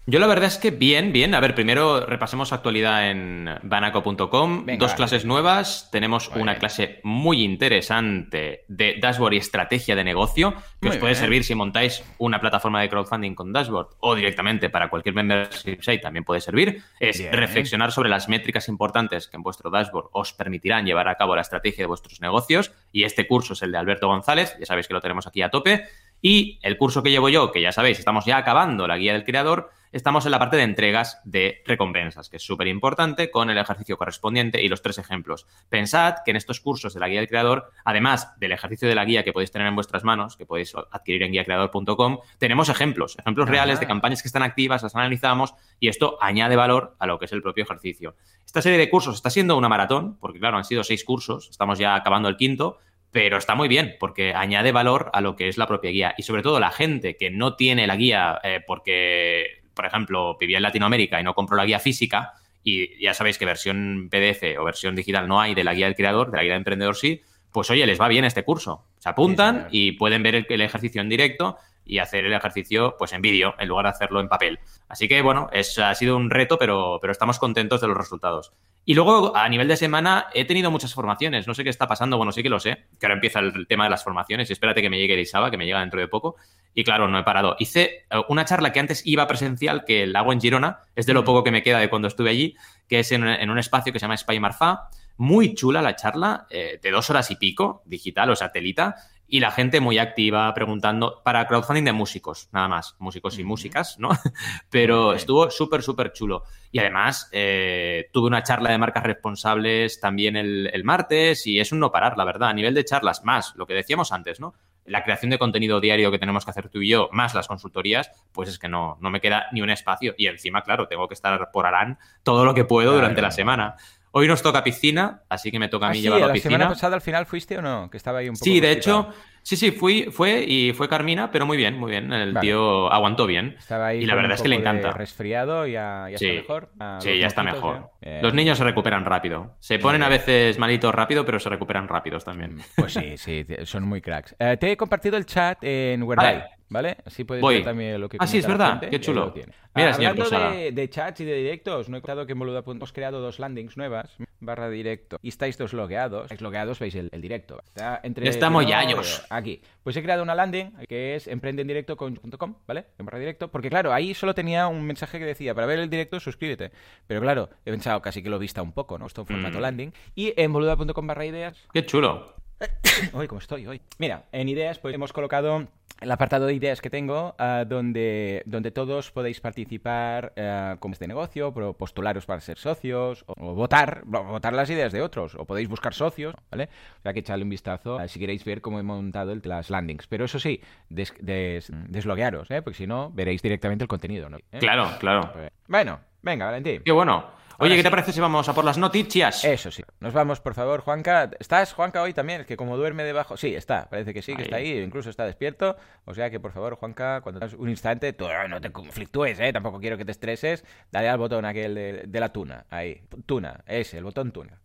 yo 0.06 0.19
la 0.19 0.26
verdad 0.26 0.47
es 0.47 0.58
que 0.58 0.70
bien, 0.70 1.12
bien. 1.12 1.35
A 1.35 1.41
ver, 1.41 1.55
primero 1.55 2.05
repasemos 2.06 2.52
actualidad 2.52 3.11
en 3.11 3.49
banaco.com. 3.62 4.67
Dos 4.79 4.94
clases 4.94 5.25
nuevas. 5.25 5.88
Tenemos 5.93 6.31
una 6.35 6.56
clase 6.56 7.00
muy 7.05 7.43
interesante 7.43 8.64
de 8.69 8.97
dashboard 9.00 9.35
y 9.35 9.37
estrategia 9.37 9.94
de 9.94 10.05
negocio 10.05 10.55
que 10.81 10.88
os 10.88 10.97
puede 10.97 11.14
servir 11.14 11.44
si 11.44 11.55
montáis 11.55 12.02
una 12.19 12.41
plataforma 12.41 12.81
de 12.81 12.88
crowdfunding 12.88 13.35
con 13.35 13.52
dashboard 13.52 13.88
o 14.00 14.14
directamente 14.14 14.70
para 14.70 14.88
cualquier 14.88 15.14
membership 15.14 15.81
site 15.81 15.99
también 15.99 16.25
puede 16.25 16.41
servir. 16.41 16.82
Es 16.99 17.23
reflexionar 17.31 17.93
sobre 17.93 18.08
las 18.08 18.29
métricas 18.29 18.69
importantes 18.69 19.29
que 19.29 19.37
en 19.37 19.43
vuestro 19.43 19.70
dashboard 19.70 20.08
os 20.12 20.32
permitirán 20.32 20.87
llevar 20.87 21.08
a 21.08 21.17
cabo 21.17 21.37
la 21.37 21.43
estrategia 21.43 21.82
de 21.82 21.88
vuestros 21.88 22.20
negocios. 22.20 22.73
Y 22.91 23.05
este 23.05 23.26
curso 23.26 23.53
es 23.53 23.62
el 23.62 23.73
de 23.73 23.79
Alberto 23.79 24.08
González. 24.08 24.56
Ya 24.58 24.67
sabéis 24.67 24.88
que 24.88 24.94
lo 24.94 25.00
tenemos 25.00 25.26
aquí 25.26 25.43
a 25.43 25.50
tope. 25.50 25.87
Y 26.23 26.58
el 26.62 26.76
curso 26.76 27.03
que 27.03 27.11
llevo 27.11 27.29
yo, 27.29 27.53
que 27.53 27.62
ya 27.62 27.73
sabéis, 27.73 27.99
estamos 27.99 28.25
ya 28.25 28.37
acabando 28.37 28.87
la 28.87 28.96
guía 28.96 29.12
del 29.12 29.25
creador 29.25 29.70
estamos 29.93 30.25
en 30.25 30.33
la 30.33 30.39
parte 30.39 30.57
de 30.57 30.63
entregas 30.63 31.21
de 31.25 31.63
recompensas, 31.67 32.29
que 32.29 32.37
es 32.37 32.43
súper 32.43 32.69
importante, 32.69 33.31
con 33.31 33.51
el 33.51 33.59
ejercicio 33.59 33.97
correspondiente 33.97 34.63
y 34.63 34.69
los 34.69 34.83
tres 34.83 34.99
ejemplos. 34.99 35.47
Pensad 35.69 36.17
que 36.25 36.31
en 36.31 36.37
estos 36.37 36.61
cursos 36.61 36.95
de 36.95 37.01
la 37.01 37.09
guía 37.09 37.21
del 37.21 37.29
creador, 37.29 37.71
además 37.85 38.39
del 38.39 38.53
ejercicio 38.53 38.89
de 38.89 38.95
la 38.95 39.05
guía 39.05 39.25
que 39.25 39.33
podéis 39.33 39.51
tener 39.51 39.67
en 39.67 39.75
vuestras 39.75 40.05
manos, 40.05 40.37
que 40.37 40.47
podéis 40.47 40.75
adquirir 40.91 41.23
en 41.23 41.33
guiacreador.com, 41.33 42.19
tenemos 42.39 42.69
ejemplos, 42.69 43.19
ejemplos 43.19 43.49
reales 43.49 43.81
de 43.81 43.87
campañas 43.87 44.23
que 44.23 44.29
están 44.29 44.43
activas, 44.43 44.83
las 44.83 44.95
analizamos 44.95 45.55
y 45.79 45.89
esto 45.89 46.19
añade 46.21 46.57
valor 46.57 46.97
a 46.99 47.07
lo 47.07 47.19
que 47.19 47.25
es 47.25 47.33
el 47.33 47.43
propio 47.43 47.65
ejercicio. 47.65 48.15
Esta 48.45 48.63
serie 48.63 48.79
de 48.79 48.91
cursos 48.91 49.17
está 49.17 49.31
siendo 49.31 49.57
una 49.57 49.69
maratón, 49.69 50.19
porque 50.19 50.39
claro, 50.39 50.57
han 50.57 50.65
sido 50.65 50.85
seis 50.85 51.05
cursos, 51.05 51.49
estamos 51.51 51.79
ya 51.79 51.95
acabando 51.95 52.29
el 52.29 52.37
quinto, 52.37 52.79
pero 53.13 53.39
está 53.39 53.55
muy 53.55 53.69
bien 53.69 53.97
porque 53.99 54.35
añade 54.35 54.73
valor 54.73 55.11
a 55.13 55.21
lo 55.21 55.35
que 55.35 55.49
es 55.49 55.59
la 55.59 55.67
propia 55.67 55.91
guía 55.91 56.15
y 56.17 56.23
sobre 56.23 56.43
todo 56.43 56.61
la 56.61 56.71
gente 56.71 57.17
que 57.17 57.31
no 57.31 57.57
tiene 57.57 57.87
la 57.87 57.97
guía 57.97 58.39
eh, 58.45 58.61
porque 58.65 59.60
por 59.81 59.87
ejemplo, 59.87 60.37
vivía 60.38 60.59
en 60.59 60.62
Latinoamérica 60.62 61.19
y 61.19 61.25
no 61.25 61.32
compro 61.32 61.56
la 61.56 61.65
guía 61.65 61.79
física, 61.79 62.35
y 62.62 63.03
ya 63.03 63.15
sabéis 63.15 63.38
que 63.38 63.47
versión 63.47 64.11
PDF 64.11 64.59
o 64.59 64.65
versión 64.65 64.94
digital 64.94 65.27
no 65.27 65.41
hay 65.41 65.55
de 65.55 65.65
la 65.65 65.73
guía 65.73 65.87
del 65.87 65.94
creador, 65.94 66.31
de 66.31 66.37
la 66.37 66.43
guía 66.43 66.53
del 66.53 66.59
emprendedor 66.59 66.94
sí, 66.94 67.23
pues 67.50 67.71
oye, 67.71 67.87
les 67.87 67.99
va 67.99 68.06
bien 68.06 68.27
este 68.27 68.44
curso. 68.44 68.85
Se 68.99 69.09
apuntan 69.09 69.69
y 69.71 69.93
pueden 69.93 70.23
ver 70.23 70.44
el, 70.47 70.61
ejercicio 70.61 71.00
en 71.00 71.09
directo 71.09 71.56
y 71.91 71.99
hacer 71.99 72.25
el 72.25 72.33
ejercicio 72.33 72.95
pues 72.97 73.13
en 73.13 73.21
vídeo 73.21 73.55
en 73.59 73.69
lugar 73.69 73.87
de 73.87 73.91
hacerlo 73.91 74.21
en 74.21 74.29
papel. 74.29 74.61
Así 74.89 75.09
que 75.09 75.23
bueno, 75.23 75.49
es, 75.53 75.79
ha 75.79 75.95
sido 75.95 76.17
un 76.17 76.31
reto, 76.31 76.57
pero, 76.57 76.99
pero 77.01 77.11
estamos 77.11 77.39
contentos 77.39 77.81
de 77.81 77.89
los 77.89 77.97
resultados. 77.97 78.53
Y 78.85 78.95
luego, 78.95 79.37
a 79.37 79.49
nivel 79.49 79.69
de 79.69 79.77
semana, 79.77 80.29
he 80.33 80.45
tenido 80.45 80.71
muchas 80.71 80.95
formaciones. 80.95 81.47
No 81.47 81.55
sé 81.55 81.65
qué 81.65 81.71
está 81.71 81.87
pasando, 81.87 82.17
bueno, 82.17 82.33
sí 82.33 82.43
que 82.43 82.49
lo 82.49 82.61
sé, 82.61 82.87
que 82.99 83.07
ahora 83.07 83.15
empieza 83.15 83.41
el 83.41 83.67
tema 83.67 83.85
de 83.85 83.91
las 83.91 84.03
formaciones 84.03 84.49
y 84.49 84.53
espérate 84.53 84.81
que 84.81 84.89
me 84.89 84.99
llegue 84.99 85.15
Elisaba, 85.15 85.51
que 85.51 85.59
me 85.59 85.67
llega 85.67 85.81
dentro 85.81 86.01
de 86.01 86.09
poco. 86.09 86.37
Y 86.75 86.85
claro, 86.85 87.09
no 87.09 87.19
he 87.19 87.25
parado. 87.25 87.57
Hice 87.59 88.07
eh, 88.11 88.23
una 88.29 88.45
charla 88.45 88.73
que 88.73 88.81
antes 88.81 89.05
iba 89.05 89.27
presencial, 89.27 89.85
que 89.85 90.07
la 90.07 90.21
hago 90.21 90.33
en 90.33 90.41
Girona, 90.41 90.81
es 90.95 91.07
de 91.07 91.13
lo 91.13 91.25
poco 91.25 91.45
que 91.45 91.51
me 91.51 91.63
queda 91.63 91.79
de 91.79 91.91
cuando 91.91 92.09
estuve 92.09 92.31
allí, 92.31 92.57
que 92.89 93.01
es 93.01 93.13
en, 93.13 93.25
un 93.25 93.59
espacio 93.59 93.93
que 93.93 93.99
se 93.99 94.05
llama 94.05 94.17
Spy 94.17 94.41
Marfa. 94.41 94.89
Muy 95.17 95.55
chula 95.55 95.83
la 95.83 95.97
charla, 95.97 96.47
eh, 96.49 96.79
de 96.83 96.91
dos 96.91 97.11
horas 97.11 97.31
y 97.31 97.37
pico, 97.37 97.83
digital 97.85 98.31
o 98.31 98.37
satelita, 98.37 98.95
y 99.31 99.38
la 99.38 99.53
gente 99.53 99.81
muy 99.81 99.99
activa 99.99 100.53
preguntando 100.53 101.23
para 101.25 101.47
crowdfunding 101.47 101.85
de 101.85 101.93
músicos, 101.93 102.49
nada 102.53 102.67
más, 102.67 102.97
músicos 102.99 103.38
y 103.38 103.44
músicas, 103.44 103.99
¿no? 103.99 104.11
Pero 104.71 105.15
estuvo 105.15 105.50
súper, 105.50 105.82
súper 105.82 106.12
chulo. 106.12 106.43
Y 106.73 106.81
además 106.81 107.29
eh, 107.32 108.11
tuve 108.12 108.27
una 108.27 108.43
charla 108.43 108.71
de 108.71 108.79
marcas 108.79 109.05
responsables 109.05 110.00
también 110.00 110.37
el, 110.37 110.69
el, 110.73 110.85
martes 110.85 111.47
y 111.47 111.61
es 111.61 111.71
un 111.71 111.79
no 111.79 111.93
parar, 111.93 112.19
la 112.19 112.25
verdad, 112.25 112.49
a 112.49 112.53
nivel 112.53 112.75
de 112.75 112.85
charlas, 112.85 113.25
más 113.25 113.55
lo 113.55 113.67
que 113.67 113.75
decíamos 113.75 114.11
antes, 114.12 114.41
¿no? 114.41 114.55
La 114.85 115.05
creación 115.05 115.31
de 115.31 115.38
contenido 115.38 115.81
diario 115.81 116.11
que 116.11 116.19
tenemos 116.19 116.44
que 116.44 116.50
hacer 116.50 116.69
tú 116.69 116.81
y 116.81 116.88
yo, 116.88 117.09
más 117.12 117.35
las 117.35 117.47
consultorías, 117.47 118.11
pues 118.32 118.49
es 118.49 118.59
que 118.59 118.69
no, 118.69 118.99
no 119.00 119.11
me 119.11 119.21
queda 119.21 119.47
ni 119.53 119.62
un 119.62 119.71
espacio. 119.71 120.15
Y 120.19 120.27
encima, 120.27 120.62
claro, 120.62 120.88
tengo 120.88 121.06
que 121.06 121.15
estar 121.15 121.50
por 121.53 121.67
Arán 121.67 121.99
todo 122.25 122.44
lo 122.44 122.55
que 122.55 122.65
puedo 122.65 122.93
durante 122.93 123.23
la 123.23 123.31
semana. 123.31 123.77
Hoy 124.12 124.27
nos 124.27 124.43
toca 124.43 124.65
piscina, 124.65 125.23
así 125.29 125.51
que 125.51 125.59
me 125.59 125.69
toca 125.69 125.87
a 125.87 125.91
mí 125.91 125.99
ah, 125.99 126.03
llevar 126.03 126.21
la, 126.21 126.33
piscina. 126.33 126.53
¿La 126.53 126.59
semana 126.59 126.75
pasada 126.75 126.95
al 126.97 127.01
final 127.01 127.27
fuiste 127.27 127.59
o 127.59 127.62
no? 127.62 127.89
Que 127.91 127.97
estaba 127.97 128.19
ahí 128.19 128.29
un 128.29 128.34
poco. 128.34 128.44
Sí, 128.44 128.58
de 128.58 128.73
hecho, 128.73 129.08
sí, 129.43 129.56
sí, 129.56 129.70
fui, 129.70 130.08
fue 130.11 130.43
y 130.43 130.73
fue 130.73 130.89
Carmina, 130.89 131.31
pero 131.31 131.46
muy 131.46 131.56
bien, 131.56 131.79
muy 131.79 131.93
bien. 131.93 132.13
El 132.13 132.37
tío 132.41 132.93
aguantó 132.93 133.27
bien. 133.27 133.55
Estaba 133.58 133.89
ahí 133.89 134.01
y 134.01 134.06
la 134.06 134.17
verdad 134.17 134.32
es 134.32 134.43
que 134.43 134.49
le 134.49 134.56
encanta. 134.56 134.91
resfriado, 134.91 135.65
ya, 135.67 136.08
ya 136.08 136.17
está 136.17 136.32
mejor. 136.32 136.70
sí, 137.01 137.19
ya 137.19 137.27
está 137.27 137.43
mejor. 137.44 137.91
Los 138.20 138.34
niños 138.34 138.58
se 138.58 138.65
recuperan 138.65 139.05
rápido. 139.05 139.55
Se 139.61 139.79
ponen 139.79 140.03
a 140.03 140.08
veces 140.08 140.58
malitos 140.58 140.93
rápido, 140.94 141.25
pero 141.25 141.39
se 141.39 141.49
recuperan 141.49 141.87
rápidos 141.87 142.25
también. 142.25 142.58
Pues 142.77 142.93
sí, 142.94 143.17
sí, 143.17 143.46
son 143.65 143.84
muy 143.84 144.01
cracks. 144.01 144.34
Eh, 144.39 144.56
te 144.58 144.73
he 144.73 144.77
compartido 144.77 145.17
el 145.17 145.27
chat 145.27 145.58
en 145.63 146.03
Wordai. 146.03 146.59
¿Vale? 146.70 146.98
Así 147.05 147.24
puedes 147.24 147.44
ver 147.44 147.65
también 147.65 148.00
lo 148.00 148.08
que 148.08 148.17
Ah, 148.20 148.29
sí, 148.29 148.39
es 148.39 148.46
verdad. 148.46 148.81
Qué 148.89 149.00
chulo. 149.00 149.34
Mira, 149.74 149.94
Hablando 149.94 150.31
de, 150.31 150.72
de, 150.72 150.91
chats 150.91 151.20
y 151.20 151.24
de 151.24 151.34
directos, 151.34 151.89
no 151.89 151.96
he 151.96 152.00
contado 152.00 152.27
que 152.27 152.32
en 152.32 152.39
Boluda 152.39 152.62
hemos 152.65 152.93
creado 152.93 153.20
dos 153.20 153.39
landings 153.39 153.77
nuevas, 153.77 154.17
barra 154.41 154.70
directo, 154.70 155.19
y 155.22 155.29
estáis 155.29 155.58
dos 155.58 155.72
logueados. 155.72 156.24
Estáis 156.24 156.41
logueados, 156.41 156.79
veis 156.79 156.94
el, 156.94 157.10
directo. 157.20 157.60
Está 157.67 158.00
entre 158.05 158.29
Estamos 158.29 158.67
ya 158.67 158.79
años. 158.79 159.27
Aquí. 159.31 159.62
Pues 159.82 159.96
he 159.96 160.03
creado 160.03 160.22
una 160.22 160.34
landing 160.34 160.72
que 160.89 161.17
es 161.17 161.27
emprendendirecto.com, 161.27 162.55
¿vale? 162.67 162.86
En 162.98 163.06
barra 163.06 163.19
directo. 163.19 163.48
Porque 163.48 163.69
claro, 163.69 163.93
ahí 163.93 164.15
solo 164.15 164.34
tenía 164.34 164.69
un 164.69 164.82
mensaje 164.84 165.19
que 165.19 165.24
decía, 165.24 165.55
para 165.55 165.67
ver 165.67 165.81
el 165.81 165.91
directo, 165.91 166.20
suscríbete. 166.20 166.70
Pero 167.06 167.20
claro, 167.20 167.50
he 167.65 167.70
pensado 167.72 168.00
casi 168.00 168.22
que 168.22 168.31
lo 168.31 168.39
vista 168.39 168.62
un 168.62 168.72
poco, 168.72 168.96
¿no? 168.96 169.06
Esto 169.06 169.22
en 169.22 169.27
formato 169.27 169.58
mm. 169.58 169.62
landing. 169.62 169.93
Y 170.15 170.34
en 170.36 170.53
boluda.com 170.53 171.06
barra 171.06 171.27
ideas. 171.27 171.56
Qué 171.72 171.84
chulo. 171.84 172.34
Uy, 173.12 173.27
¿cómo 173.27 173.41
estoy 173.41 173.67
hoy? 173.67 173.81
Mira, 173.98 174.27
en 174.32 174.48
ideas 174.48 174.79
pues 174.79 174.94
hemos 174.94 175.12
colocado 175.12 175.69
el 176.01 176.11
apartado 176.11 176.47
de 176.47 176.55
ideas 176.55 176.81
que 176.81 176.91
tengo, 176.91 177.35
uh, 177.39 177.65
donde, 177.67 178.43
donde 178.47 178.71
todos 178.71 179.11
podéis 179.11 179.41
participar 179.41 180.33
uh, 180.37 180.79
con 180.79 180.93
este 180.93 181.07
negocio, 181.07 181.53
postularos 181.75 182.27
para 182.27 182.41
ser 182.41 182.59
socios, 182.59 183.25
o, 183.27 183.35
o, 183.39 183.55
votar, 183.55 184.03
votar 184.05 184.53
las 184.53 184.71
ideas 184.71 184.93
de 184.93 185.03
otros, 185.03 185.35
o 185.35 185.45
podéis 185.45 185.69
buscar 185.69 185.95
socios, 185.95 186.35
¿vale? 186.51 186.69
O 186.99 187.03
sea 187.03 187.13
que 187.13 187.21
echarle 187.21 187.45
un 187.45 187.51
vistazo 187.51 187.97
uh, 187.97 188.09
si 188.09 188.19
queréis 188.19 188.45
ver 188.45 188.61
cómo 188.61 188.79
he 188.81 188.83
montado 188.83 189.33
el, 189.33 189.43
las 189.45 189.71
landings. 189.71 190.07
Pero 190.07 190.25
eso 190.25 190.39
sí, 190.39 190.61
des, 190.89 191.15
des, 191.21 191.71
desloguearos, 191.89 192.51
¿eh? 192.51 192.63
Porque 192.63 192.79
si 192.79 192.87
no, 192.87 193.11
veréis 193.13 193.43
directamente 193.43 193.85
el 193.85 193.89
contenido, 193.89 194.29
¿no? 194.31 194.39
¿Eh? 194.39 194.59
Claro, 194.59 194.89
claro. 194.99 195.33
Bueno, 195.69 196.01
venga, 196.23 196.47
Valentín. 196.47 196.83
Qué 196.85 196.93
bueno. 196.93 197.40
Oye, 197.62 197.76
¿qué 197.76 197.82
te 197.82 197.90
parece 197.90 198.12
si 198.12 198.20
vamos 198.20 198.48
a 198.48 198.55
por 198.55 198.64
las 198.64 198.79
noticias? 198.79 199.44
Eso 199.44 199.70
sí. 199.70 199.82
Nos 200.00 200.14
vamos, 200.14 200.40
por 200.40 200.55
favor, 200.55 200.81
Juanca. 200.81 201.31
¿Estás, 201.38 201.74
Juanca, 201.74 202.00
hoy 202.00 202.14
también? 202.14 202.40
Es 202.40 202.46
que 202.46 202.56
como 202.56 202.79
duerme 202.79 203.05
debajo... 203.05 203.36
Sí, 203.36 203.55
está. 203.55 203.86
Parece 203.90 204.14
que 204.14 204.22
sí, 204.22 204.32
que 204.32 204.38
ahí. 204.38 204.44
está 204.44 204.56
ahí. 204.56 204.79
Incluso 204.79 205.10
está 205.10 205.26
despierto. 205.26 205.76
O 206.06 206.14
sea 206.14 206.31
que, 206.31 206.40
por 206.40 206.52
favor, 206.52 206.76
Juanca, 206.76 207.20
cuando 207.20 207.38
tengas 207.38 207.55
un 207.55 207.69
instante, 207.69 208.14
tú 208.14 208.26
no 208.48 208.60
te 208.62 208.72
conflictúes, 208.72 209.38
¿eh? 209.40 209.52
Tampoco 209.52 209.79
quiero 209.79 209.98
que 209.98 210.06
te 210.06 210.12
estreses. 210.12 210.64
Dale 210.90 211.10
al 211.10 211.19
botón 211.19 211.44
aquel 211.44 211.74
de, 211.74 212.05
de 212.06 212.20
la 212.20 212.32
tuna. 212.32 212.64
Ahí. 212.70 213.02
Tuna. 213.26 213.62
Ese, 213.67 213.98
el 213.98 214.05
botón 214.05 214.32
tuna. 214.32 214.58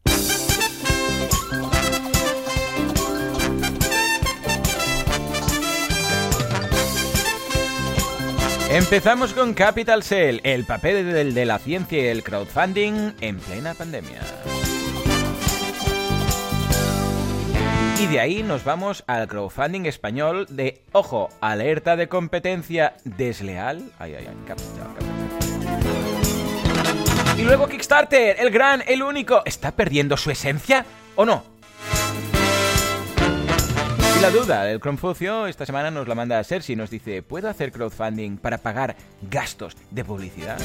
Empezamos 8.69 9.33
con 9.33 9.53
Capital 9.53 10.03
Cell, 10.03 10.39
el 10.43 10.65
papel 10.65 11.13
del 11.13 11.33
de 11.33 11.45
la 11.45 11.59
ciencia 11.59 12.01
y 12.01 12.07
el 12.07 12.23
crowdfunding 12.23 13.11
en 13.21 13.37
plena 13.39 13.73
pandemia. 13.73 14.19
Y 18.01 18.07
de 18.07 18.19
ahí 18.19 18.43
nos 18.43 18.63
vamos 18.63 19.03
al 19.07 19.27
crowdfunding 19.27 19.85
español 19.85 20.47
de, 20.49 20.81
ojo, 20.91 21.29
alerta 21.41 21.95
de 21.95 22.09
competencia 22.09 22.95
desleal. 23.03 23.91
Ay, 23.99 24.15
ay, 24.15 24.27
ay, 24.27 24.35
capital, 24.45 24.93
capital. 24.95 25.15
Y 27.37 27.43
luego 27.43 27.67
Kickstarter, 27.67 28.37
el 28.39 28.49
gran, 28.49 28.83
el 28.87 29.03
único. 29.03 29.43
¿Está 29.45 29.71
perdiendo 29.71 30.17
su 30.17 30.31
esencia 30.31 30.85
o 31.15 31.23
no? 31.23 31.54
Y 34.17 34.21
la 34.21 34.31
duda, 34.31 34.71
el 34.71 34.79
Confucio 34.79 35.45
esta 35.45 35.65
semana 35.65 35.91
nos 35.91 36.07
la 36.07 36.15
manda 36.15 36.39
a 36.39 36.43
Sergi 36.43 36.73
y 36.73 36.75
nos 36.75 36.89
dice, 36.89 37.21
¿puedo 37.21 37.49
hacer 37.49 37.71
crowdfunding 37.71 38.37
para 38.37 38.57
pagar 38.57 38.95
gastos 39.29 39.75
de 39.91 40.05
publicidad? 40.05 40.57